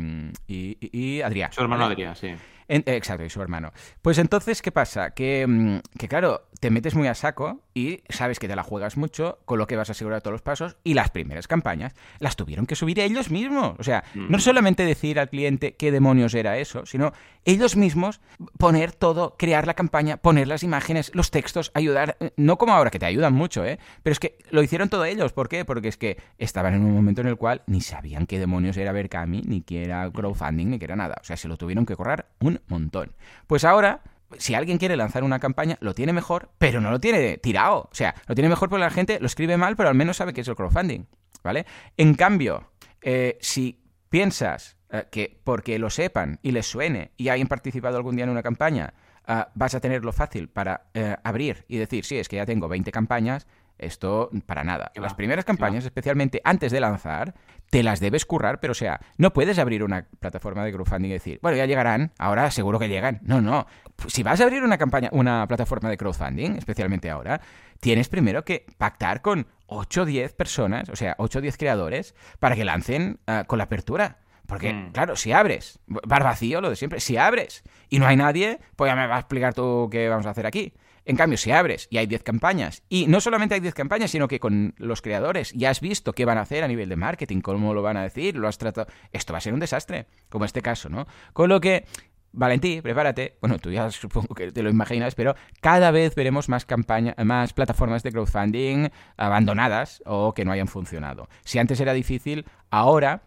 y, 0.46 1.20
Adrián. 1.20 1.52
Su 1.52 1.60
hermano 1.60 1.84
Adrián, 1.84 2.16
sí 2.16 2.34
exacto, 2.68 3.24
y 3.24 3.30
su 3.30 3.40
hermano. 3.42 3.72
Pues 4.02 4.18
entonces, 4.18 4.62
¿qué 4.62 4.72
pasa? 4.72 5.10
Que, 5.10 5.46
mm, 5.46 5.78
que, 5.98 6.08
claro, 6.08 6.48
te 6.60 6.70
metes 6.70 6.94
muy 6.94 7.08
a 7.08 7.14
saco 7.14 7.62
y 7.74 8.02
sabes 8.08 8.38
que 8.38 8.48
te 8.48 8.56
la 8.56 8.62
juegas 8.62 8.96
mucho, 8.96 9.38
con 9.44 9.58
lo 9.58 9.66
que 9.66 9.76
vas 9.76 9.88
a 9.88 9.92
asegurar 9.92 10.20
todos 10.20 10.32
los 10.32 10.42
pasos, 10.42 10.76
y 10.84 10.94
las 10.94 11.10
primeras 11.10 11.46
campañas 11.46 11.94
las 12.18 12.36
tuvieron 12.36 12.66
que 12.66 12.74
subir 12.74 12.98
ellos 13.00 13.30
mismos. 13.30 13.74
O 13.78 13.82
sea, 13.82 14.04
no 14.14 14.38
mm. 14.38 14.40
solamente 14.40 14.84
decir 14.84 15.18
al 15.18 15.30
cliente 15.30 15.76
qué 15.76 15.90
demonios 15.92 16.34
era 16.34 16.58
eso, 16.58 16.84
sino 16.86 17.12
ellos 17.44 17.76
mismos 17.76 18.20
poner 18.58 18.92
todo, 18.92 19.36
crear 19.38 19.66
la 19.66 19.74
campaña, 19.74 20.16
poner 20.18 20.48
las 20.48 20.62
imágenes, 20.62 21.10
los 21.14 21.30
textos, 21.30 21.70
ayudar, 21.74 22.16
eh, 22.20 22.32
no 22.36 22.58
como 22.58 22.74
ahora, 22.74 22.90
que 22.90 22.98
te 22.98 23.06
ayudan 23.06 23.32
mucho, 23.32 23.64
¿eh? 23.64 23.78
Pero 24.02 24.12
es 24.12 24.20
que 24.20 24.38
lo 24.50 24.62
hicieron 24.62 24.88
todo 24.88 25.04
ellos. 25.04 25.32
¿Por 25.32 25.48
qué? 25.48 25.64
Porque 25.64 25.88
es 25.88 25.96
que 25.96 26.18
estaban 26.38 26.74
en 26.74 26.84
un 26.84 26.92
momento 26.92 27.20
en 27.20 27.28
el 27.28 27.36
cual 27.36 27.62
ni 27.66 27.80
sabían 27.80 28.26
qué 28.26 28.38
demonios 28.38 28.76
era 28.76 28.92
Berkami, 28.92 29.42
ni 29.42 29.62
qué 29.62 29.84
era 29.84 30.10
crowdfunding, 30.10 30.70
ni 30.70 30.78
qué 30.78 30.84
era 30.86 30.96
nada. 30.96 31.16
O 31.20 31.24
sea, 31.24 31.36
se 31.36 31.48
lo 31.48 31.56
tuvieron 31.56 31.86
que 31.86 31.96
correr 31.96 32.26
un 32.40 32.57
montón. 32.66 33.14
Pues 33.46 33.64
ahora 33.64 34.02
si 34.36 34.54
alguien 34.54 34.78
quiere 34.78 34.96
lanzar 34.96 35.24
una 35.24 35.38
campaña, 35.38 35.78
lo 35.80 35.94
tiene 35.94 36.12
mejor, 36.12 36.50
pero 36.58 36.80
no 36.80 36.90
lo 36.90 37.00
tiene 37.00 37.38
tirado. 37.38 37.88
O 37.90 37.94
sea, 37.94 38.14
lo 38.26 38.34
tiene 38.34 38.48
mejor 38.48 38.68
porque 38.68 38.84
la 38.84 38.90
gente 38.90 39.18
lo 39.20 39.26
escribe 39.26 39.56
mal, 39.56 39.76
pero 39.76 39.88
al 39.88 39.94
menos 39.94 40.18
sabe 40.18 40.32
que 40.32 40.42
es 40.42 40.48
el 40.48 40.56
crowdfunding. 40.56 41.06
¿Vale? 41.42 41.66
En 41.96 42.14
cambio, 42.14 42.72
eh, 43.00 43.38
si 43.40 43.80
piensas 44.10 44.76
eh, 44.90 45.06
que 45.10 45.40
porque 45.44 45.78
lo 45.78 45.88
sepan 45.88 46.40
y 46.42 46.50
les 46.50 46.66
suene 46.66 47.12
y 47.16 47.28
hayan 47.28 47.46
participado 47.46 47.96
algún 47.96 48.16
día 48.16 48.24
en 48.24 48.30
una 48.30 48.42
campaña, 48.42 48.92
eh, 49.26 49.44
vas 49.54 49.74
a 49.74 49.80
tenerlo 49.80 50.12
fácil 50.12 50.48
para 50.48 50.90
abrir 51.22 51.64
y 51.68 51.78
decir, 51.78 52.04
sí, 52.04 52.18
es 52.18 52.28
que 52.28 52.36
ya 52.36 52.46
tengo 52.46 52.68
20 52.68 52.90
campañas, 52.90 53.46
esto 53.78 54.30
para 54.46 54.64
nada. 54.64 54.92
Las 54.94 55.14
primeras 55.14 55.44
campañas, 55.44 55.84
especialmente 55.84 56.40
antes 56.44 56.72
de 56.72 56.80
lanzar, 56.80 57.34
te 57.70 57.82
las 57.82 58.00
debes 58.00 58.24
currar, 58.24 58.60
pero 58.60 58.72
o 58.72 58.74
sea, 58.74 59.00
no 59.16 59.32
puedes 59.32 59.58
abrir 59.58 59.82
una 59.82 60.06
plataforma 60.20 60.64
de 60.64 60.72
crowdfunding 60.72 61.10
y 61.10 61.12
decir, 61.12 61.38
bueno, 61.42 61.56
ya 61.56 61.66
llegarán, 61.66 62.12
ahora 62.18 62.50
seguro 62.50 62.78
que 62.78 62.88
llegan. 62.88 63.20
No, 63.22 63.40
no. 63.40 63.66
Si 64.06 64.22
vas 64.22 64.40
a 64.40 64.44
abrir 64.44 64.62
una 64.62 64.78
campaña, 64.78 65.10
una 65.12 65.46
plataforma 65.46 65.90
de 65.90 65.96
crowdfunding, 65.96 66.56
especialmente 66.56 67.10
ahora, 67.10 67.40
tienes 67.80 68.08
primero 68.08 68.44
que 68.44 68.66
pactar 68.78 69.22
con 69.22 69.46
8 69.66 70.02
o 70.02 70.04
10 70.04 70.32
personas, 70.34 70.88
o 70.88 70.96
sea, 70.96 71.14
8 71.18 71.38
o 71.38 71.42
10 71.42 71.56
creadores, 71.56 72.14
para 72.38 72.56
que 72.56 72.64
lancen 72.64 73.20
ah, 73.26 73.44
con 73.46 73.58
la 73.58 73.64
apertura. 73.64 74.18
Porque, 74.46 74.72
mm. 74.72 74.92
claro, 74.92 75.14
si 75.14 75.32
abres, 75.32 75.78
bar 75.86 76.24
vacío, 76.24 76.62
lo 76.62 76.70
de 76.70 76.76
siempre, 76.76 77.00
si 77.00 77.18
abres 77.18 77.64
y 77.90 77.98
no 77.98 78.06
hay 78.06 78.16
nadie, 78.16 78.60
pues 78.76 78.90
ya 78.90 78.96
me 78.96 79.06
vas 79.06 79.16
a 79.16 79.20
explicar 79.20 79.52
tú 79.52 79.88
qué 79.90 80.08
vamos 80.08 80.24
a 80.24 80.30
hacer 80.30 80.46
aquí. 80.46 80.72
En 81.08 81.16
cambio, 81.16 81.38
si 81.38 81.50
abres 81.50 81.88
y 81.90 81.96
hay 81.96 82.06
10 82.06 82.22
campañas, 82.22 82.82
y 82.90 83.06
no 83.06 83.22
solamente 83.22 83.54
hay 83.54 83.62
10 83.62 83.72
campañas, 83.72 84.10
sino 84.10 84.28
que 84.28 84.38
con 84.38 84.74
los 84.76 85.00
creadores 85.00 85.52
ya 85.54 85.70
has 85.70 85.80
visto 85.80 86.12
qué 86.12 86.26
van 86.26 86.36
a 86.36 86.42
hacer 86.42 86.62
a 86.62 86.68
nivel 86.68 86.90
de 86.90 86.96
marketing, 86.96 87.40
cómo 87.40 87.72
lo 87.72 87.80
van 87.80 87.96
a 87.96 88.02
decir, 88.02 88.36
lo 88.36 88.46
has 88.46 88.58
tratado. 88.58 88.88
Esto 89.10 89.32
va 89.32 89.38
a 89.38 89.40
ser 89.40 89.54
un 89.54 89.60
desastre, 89.60 90.06
como 90.28 90.44
este 90.44 90.60
caso, 90.60 90.90
¿no? 90.90 91.06
Con 91.32 91.48
lo 91.48 91.62
que. 91.62 91.86
Valentí, 92.30 92.82
prepárate. 92.82 93.38
Bueno, 93.40 93.58
tú 93.58 93.70
ya 93.70 93.90
supongo 93.90 94.34
que 94.34 94.52
te 94.52 94.62
lo 94.62 94.68
imaginas, 94.68 95.14
pero 95.14 95.34
cada 95.62 95.90
vez 95.92 96.14
veremos 96.14 96.50
más 96.50 96.66
campañas, 96.66 97.14
más 97.24 97.54
plataformas 97.54 98.02
de 98.02 98.12
crowdfunding 98.12 98.90
abandonadas 99.16 100.02
o 100.04 100.34
que 100.34 100.44
no 100.44 100.52
hayan 100.52 100.68
funcionado. 100.68 101.30
Si 101.42 101.58
antes 101.58 101.80
era 101.80 101.94
difícil, 101.94 102.44
ahora, 102.68 103.22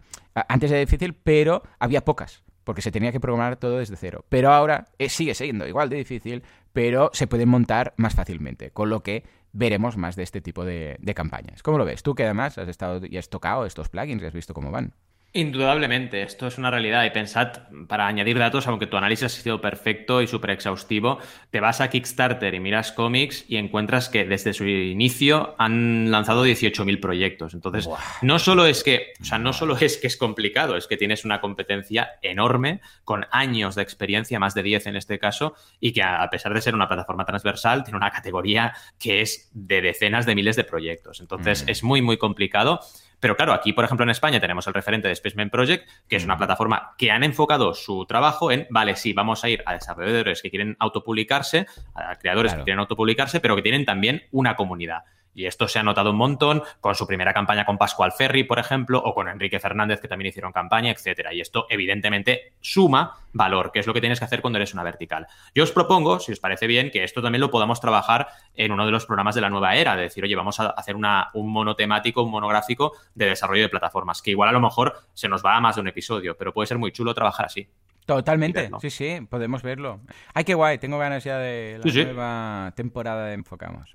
antes 0.48 0.70
era 0.70 0.78
difícil, 0.78 1.14
pero 1.14 1.64
había 1.80 2.04
pocas 2.04 2.44
porque 2.64 2.82
se 2.82 2.92
tenía 2.92 3.12
que 3.12 3.20
programar 3.20 3.56
todo 3.56 3.78
desde 3.78 3.96
cero. 3.96 4.24
Pero 4.28 4.52
ahora 4.52 4.86
eh, 4.98 5.08
sigue 5.08 5.34
siendo 5.34 5.66
igual 5.66 5.88
de 5.88 5.96
difícil, 5.96 6.42
pero 6.72 7.10
se 7.12 7.26
pueden 7.26 7.48
montar 7.48 7.94
más 7.96 8.14
fácilmente, 8.14 8.70
con 8.70 8.90
lo 8.90 9.02
que 9.02 9.24
veremos 9.52 9.96
más 9.96 10.16
de 10.16 10.22
este 10.22 10.40
tipo 10.40 10.64
de, 10.64 10.98
campañas. 11.14 11.62
¿Cómo 11.62 11.78
lo 11.78 11.84
ves? 11.84 12.02
Tú 12.02 12.14
que 12.14 12.24
además 12.24 12.58
has 12.58 12.68
estado 12.68 13.00
y 13.06 13.18
has 13.18 13.28
tocado 13.28 13.66
estos 13.66 13.88
plugins 13.88 14.22
y 14.22 14.26
has 14.26 14.32
visto 14.32 14.54
cómo 14.54 14.70
van. 14.70 14.94
Indudablemente, 15.34 16.20
esto 16.22 16.46
es 16.46 16.58
una 16.58 16.70
realidad 16.70 17.06
y 17.06 17.10
pensad, 17.10 17.62
para 17.88 18.06
añadir 18.06 18.38
datos, 18.38 18.66
aunque 18.66 18.86
tu 18.86 18.98
análisis 18.98 19.24
ha 19.24 19.28
sido 19.30 19.62
perfecto 19.62 20.20
y 20.20 20.26
súper 20.26 20.50
exhaustivo, 20.50 21.20
te 21.50 21.58
vas 21.58 21.80
a 21.80 21.88
Kickstarter 21.88 22.52
y 22.52 22.60
miras 22.60 22.92
cómics 22.92 23.46
y 23.48 23.56
encuentras 23.56 24.10
que 24.10 24.26
desde 24.26 24.52
su 24.52 24.66
inicio 24.66 25.54
han 25.56 26.10
lanzado 26.10 26.44
18.000 26.44 27.00
proyectos. 27.00 27.54
Entonces, 27.54 27.88
no 28.20 28.38
solo 28.38 28.66
es 28.66 28.84
que, 28.84 29.14
o 29.22 29.24
sea, 29.24 29.38
no 29.38 29.54
solo 29.54 29.74
es 29.78 29.96
que 29.96 30.06
es 30.06 30.18
complicado, 30.18 30.76
es 30.76 30.86
que 30.86 30.98
tienes 30.98 31.24
una 31.24 31.40
competencia 31.40 32.10
enorme 32.20 32.82
con 33.04 33.24
años 33.30 33.74
de 33.74 33.82
experiencia, 33.82 34.38
más 34.38 34.52
de 34.52 34.62
10 34.62 34.88
en 34.88 34.96
este 34.96 35.18
caso, 35.18 35.54
y 35.80 35.94
que 35.94 36.02
a 36.02 36.28
pesar 36.28 36.52
de 36.52 36.60
ser 36.60 36.74
una 36.74 36.88
plataforma 36.88 37.24
transversal, 37.24 37.84
tiene 37.84 37.96
una 37.96 38.10
categoría 38.10 38.74
que 38.98 39.22
es 39.22 39.50
de 39.54 39.80
decenas 39.80 40.26
de 40.26 40.34
miles 40.34 40.56
de 40.56 40.64
proyectos. 40.64 41.20
Entonces, 41.20 41.64
mm. 41.64 41.70
es 41.70 41.82
muy, 41.82 42.02
muy 42.02 42.18
complicado. 42.18 42.80
Pero 43.22 43.36
claro, 43.36 43.52
aquí, 43.52 43.72
por 43.72 43.84
ejemplo, 43.84 44.02
en 44.02 44.10
España 44.10 44.40
tenemos 44.40 44.66
el 44.66 44.74
referente 44.74 45.06
de 45.06 45.14
Spaceman 45.14 45.48
Project, 45.48 45.88
que 46.08 46.16
es 46.16 46.24
una 46.24 46.36
plataforma 46.36 46.96
que 46.98 47.12
han 47.12 47.22
enfocado 47.22 47.72
su 47.72 48.04
trabajo 48.04 48.50
en, 48.50 48.66
vale, 48.68 48.96
sí, 48.96 49.12
vamos 49.12 49.44
a 49.44 49.48
ir 49.48 49.62
a 49.64 49.74
desarrolladores 49.74 50.42
que 50.42 50.50
quieren 50.50 50.76
autopublicarse, 50.80 51.66
a 51.94 52.16
creadores 52.16 52.52
que 52.52 52.64
quieren 52.64 52.80
autopublicarse, 52.80 53.38
pero 53.38 53.54
que 53.54 53.62
tienen 53.62 53.84
también 53.84 54.24
una 54.32 54.56
comunidad. 54.56 55.04
Y 55.34 55.46
esto 55.46 55.68
se 55.68 55.78
ha 55.78 55.82
notado 55.82 56.10
un 56.10 56.16
montón 56.16 56.62
con 56.80 56.94
su 56.94 57.06
primera 57.06 57.32
campaña 57.32 57.64
con 57.64 57.78
Pascual 57.78 58.12
Ferri, 58.12 58.44
por 58.44 58.58
ejemplo, 58.58 59.02
o 59.02 59.14
con 59.14 59.28
Enrique 59.28 59.58
Fernández, 59.60 60.00
que 60.00 60.08
también 60.08 60.28
hicieron 60.28 60.52
campaña, 60.52 60.90
etcétera. 60.90 61.32
Y 61.32 61.40
esto, 61.40 61.66
evidentemente, 61.70 62.54
suma 62.60 63.18
valor, 63.32 63.72
que 63.72 63.80
es 63.80 63.86
lo 63.86 63.94
que 63.94 64.00
tienes 64.00 64.18
que 64.18 64.26
hacer 64.26 64.42
cuando 64.42 64.58
eres 64.58 64.74
una 64.74 64.82
vertical. 64.82 65.26
Yo 65.54 65.64
os 65.64 65.72
propongo, 65.72 66.20
si 66.20 66.32
os 66.32 66.40
parece 66.40 66.66
bien, 66.66 66.90
que 66.90 67.02
esto 67.02 67.22
también 67.22 67.40
lo 67.40 67.50
podamos 67.50 67.80
trabajar 67.80 68.28
en 68.54 68.72
uno 68.72 68.84
de 68.84 68.92
los 68.92 69.06
programas 69.06 69.34
de 69.34 69.40
la 69.40 69.48
nueva 69.48 69.74
era, 69.74 69.96
de 69.96 70.02
decir, 70.02 70.22
oye, 70.22 70.36
vamos 70.36 70.60
a 70.60 70.66
hacer 70.66 70.96
un 70.96 71.52
monotemático, 71.52 72.22
un 72.22 72.30
monográfico 72.30 72.92
de 73.14 73.26
desarrollo 73.26 73.62
de 73.62 73.68
plataformas, 73.70 74.20
que 74.20 74.32
igual 74.32 74.50
a 74.50 74.52
lo 74.52 74.60
mejor 74.60 74.94
se 75.14 75.28
nos 75.28 75.44
va 75.44 75.56
a 75.56 75.60
más 75.60 75.76
de 75.76 75.80
un 75.80 75.88
episodio, 75.88 76.36
pero 76.36 76.52
puede 76.52 76.66
ser 76.66 76.78
muy 76.78 76.92
chulo 76.92 77.14
trabajar 77.14 77.46
así. 77.46 77.68
Totalmente, 78.06 78.70
sí, 78.80 78.90
sí, 78.90 79.26
podemos 79.30 79.62
verlo. 79.62 80.00
Ay, 80.34 80.44
qué 80.44 80.54
guay, 80.54 80.78
tengo 80.78 80.98
ganas 80.98 81.22
ya 81.22 81.38
de 81.38 81.80
la 81.82 82.04
nueva 82.04 82.72
temporada 82.74 83.26
de 83.26 83.34
Enfocamos. 83.34 83.92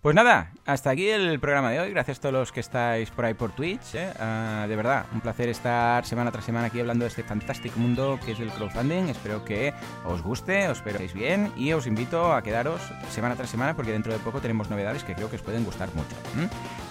Pues 0.00 0.14
nada, 0.14 0.52
hasta 0.64 0.90
aquí 0.90 1.08
el 1.08 1.38
programa 1.38 1.70
de 1.70 1.80
hoy. 1.80 1.90
Gracias 1.90 2.18
a 2.18 2.20
todos 2.22 2.34
los 2.34 2.52
que 2.52 2.60
estáis 2.60 3.10
por 3.10 3.24
ahí 3.24 3.34
por 3.34 3.52
Twitch. 3.52 3.94
¿eh? 3.94 4.12
Ah, 4.18 4.66
de 4.68 4.76
verdad, 4.76 5.06
un 5.12 5.20
placer 5.20 5.48
estar 5.48 6.04
semana 6.06 6.30
tras 6.30 6.44
semana 6.44 6.68
aquí 6.68 6.80
hablando 6.80 7.04
de 7.04 7.08
este 7.08 7.22
fantástico 7.22 7.78
mundo 7.78 8.18
que 8.24 8.32
es 8.32 8.40
el 8.40 8.50
crowdfunding. 8.50 9.08
Espero 9.08 9.44
que 9.44 9.74
os 10.04 10.22
guste, 10.22 10.68
os 10.68 10.78
espero 10.78 10.98
que 10.98 11.04
estéis 11.04 11.12
bien 11.12 11.52
y 11.56 11.72
os 11.72 11.86
invito 11.86 12.32
a 12.32 12.42
quedaros 12.42 12.80
semana 13.10 13.36
tras 13.36 13.50
semana 13.50 13.74
porque 13.74 13.92
dentro 13.92 14.12
de 14.12 14.18
poco 14.18 14.40
tenemos 14.40 14.70
novedades 14.70 15.04
que 15.04 15.14
creo 15.14 15.28
que 15.28 15.36
os 15.36 15.42
pueden 15.42 15.64
gustar 15.64 15.88
mucho. 15.94 16.16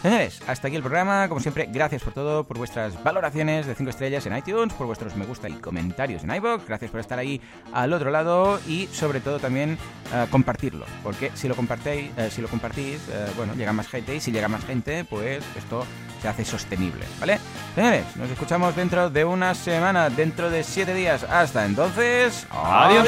Señores, 0.02 0.42
hasta 0.48 0.68
aquí 0.68 0.76
el 0.76 0.84
programa. 0.84 1.28
Como 1.28 1.40
siempre, 1.40 1.68
gracias 1.72 2.04
por 2.04 2.14
todo, 2.14 2.44
por 2.44 2.58
vuestras 2.58 3.02
valoraciones 3.04 3.66
de 3.66 3.76
5 3.76 3.90
estrellas 3.90 4.26
en 4.26 4.38
iTunes, 4.38 4.74
por 4.74 4.88
vuestros 4.88 5.16
me 5.16 5.26
gusta 5.26 5.50
y 5.50 5.54
comentarios 5.54 6.24
en 6.24 6.36
iVoox. 6.36 6.61
Gracias 6.68 6.92
por 6.92 7.00
estar 7.00 7.20
ahí 7.20 7.42
al 7.74 7.94
otro 7.94 8.12
lado 8.12 8.60
y 8.68 8.88
sobre 8.88 9.20
todo 9.20 9.40
también 9.40 9.78
eh, 10.14 10.26
compartirlo, 10.30 10.86
porque 11.04 11.32
si 11.34 11.48
lo 11.48 11.56
compartéis, 11.56 12.12
eh, 12.18 12.30
si 12.32 12.42
lo 12.42 12.48
compartís, 12.48 13.00
eh, 13.10 13.28
bueno, 13.38 13.54
llega 13.56 13.74
más 13.74 13.88
gente 13.88 14.16
y 14.16 14.20
si 14.20 14.32
llega 14.32 14.48
más 14.48 14.66
gente, 14.66 15.06
pues 15.06 15.44
esto 15.56 15.86
se 16.22 16.28
hace 16.28 16.46
sostenible, 16.46 17.06
¿vale? 17.20 17.40
Señores, 17.76 18.06
nos 18.16 18.30
escuchamos 18.30 18.76
dentro 18.76 19.10
de 19.10 19.26
una 19.26 19.56
semana, 19.56 20.10
dentro 20.10 20.50
de 20.50 20.64
siete 20.64 20.94
días. 20.94 21.24
Hasta 21.24 21.66
entonces, 21.66 22.46
adiós. 22.52 23.08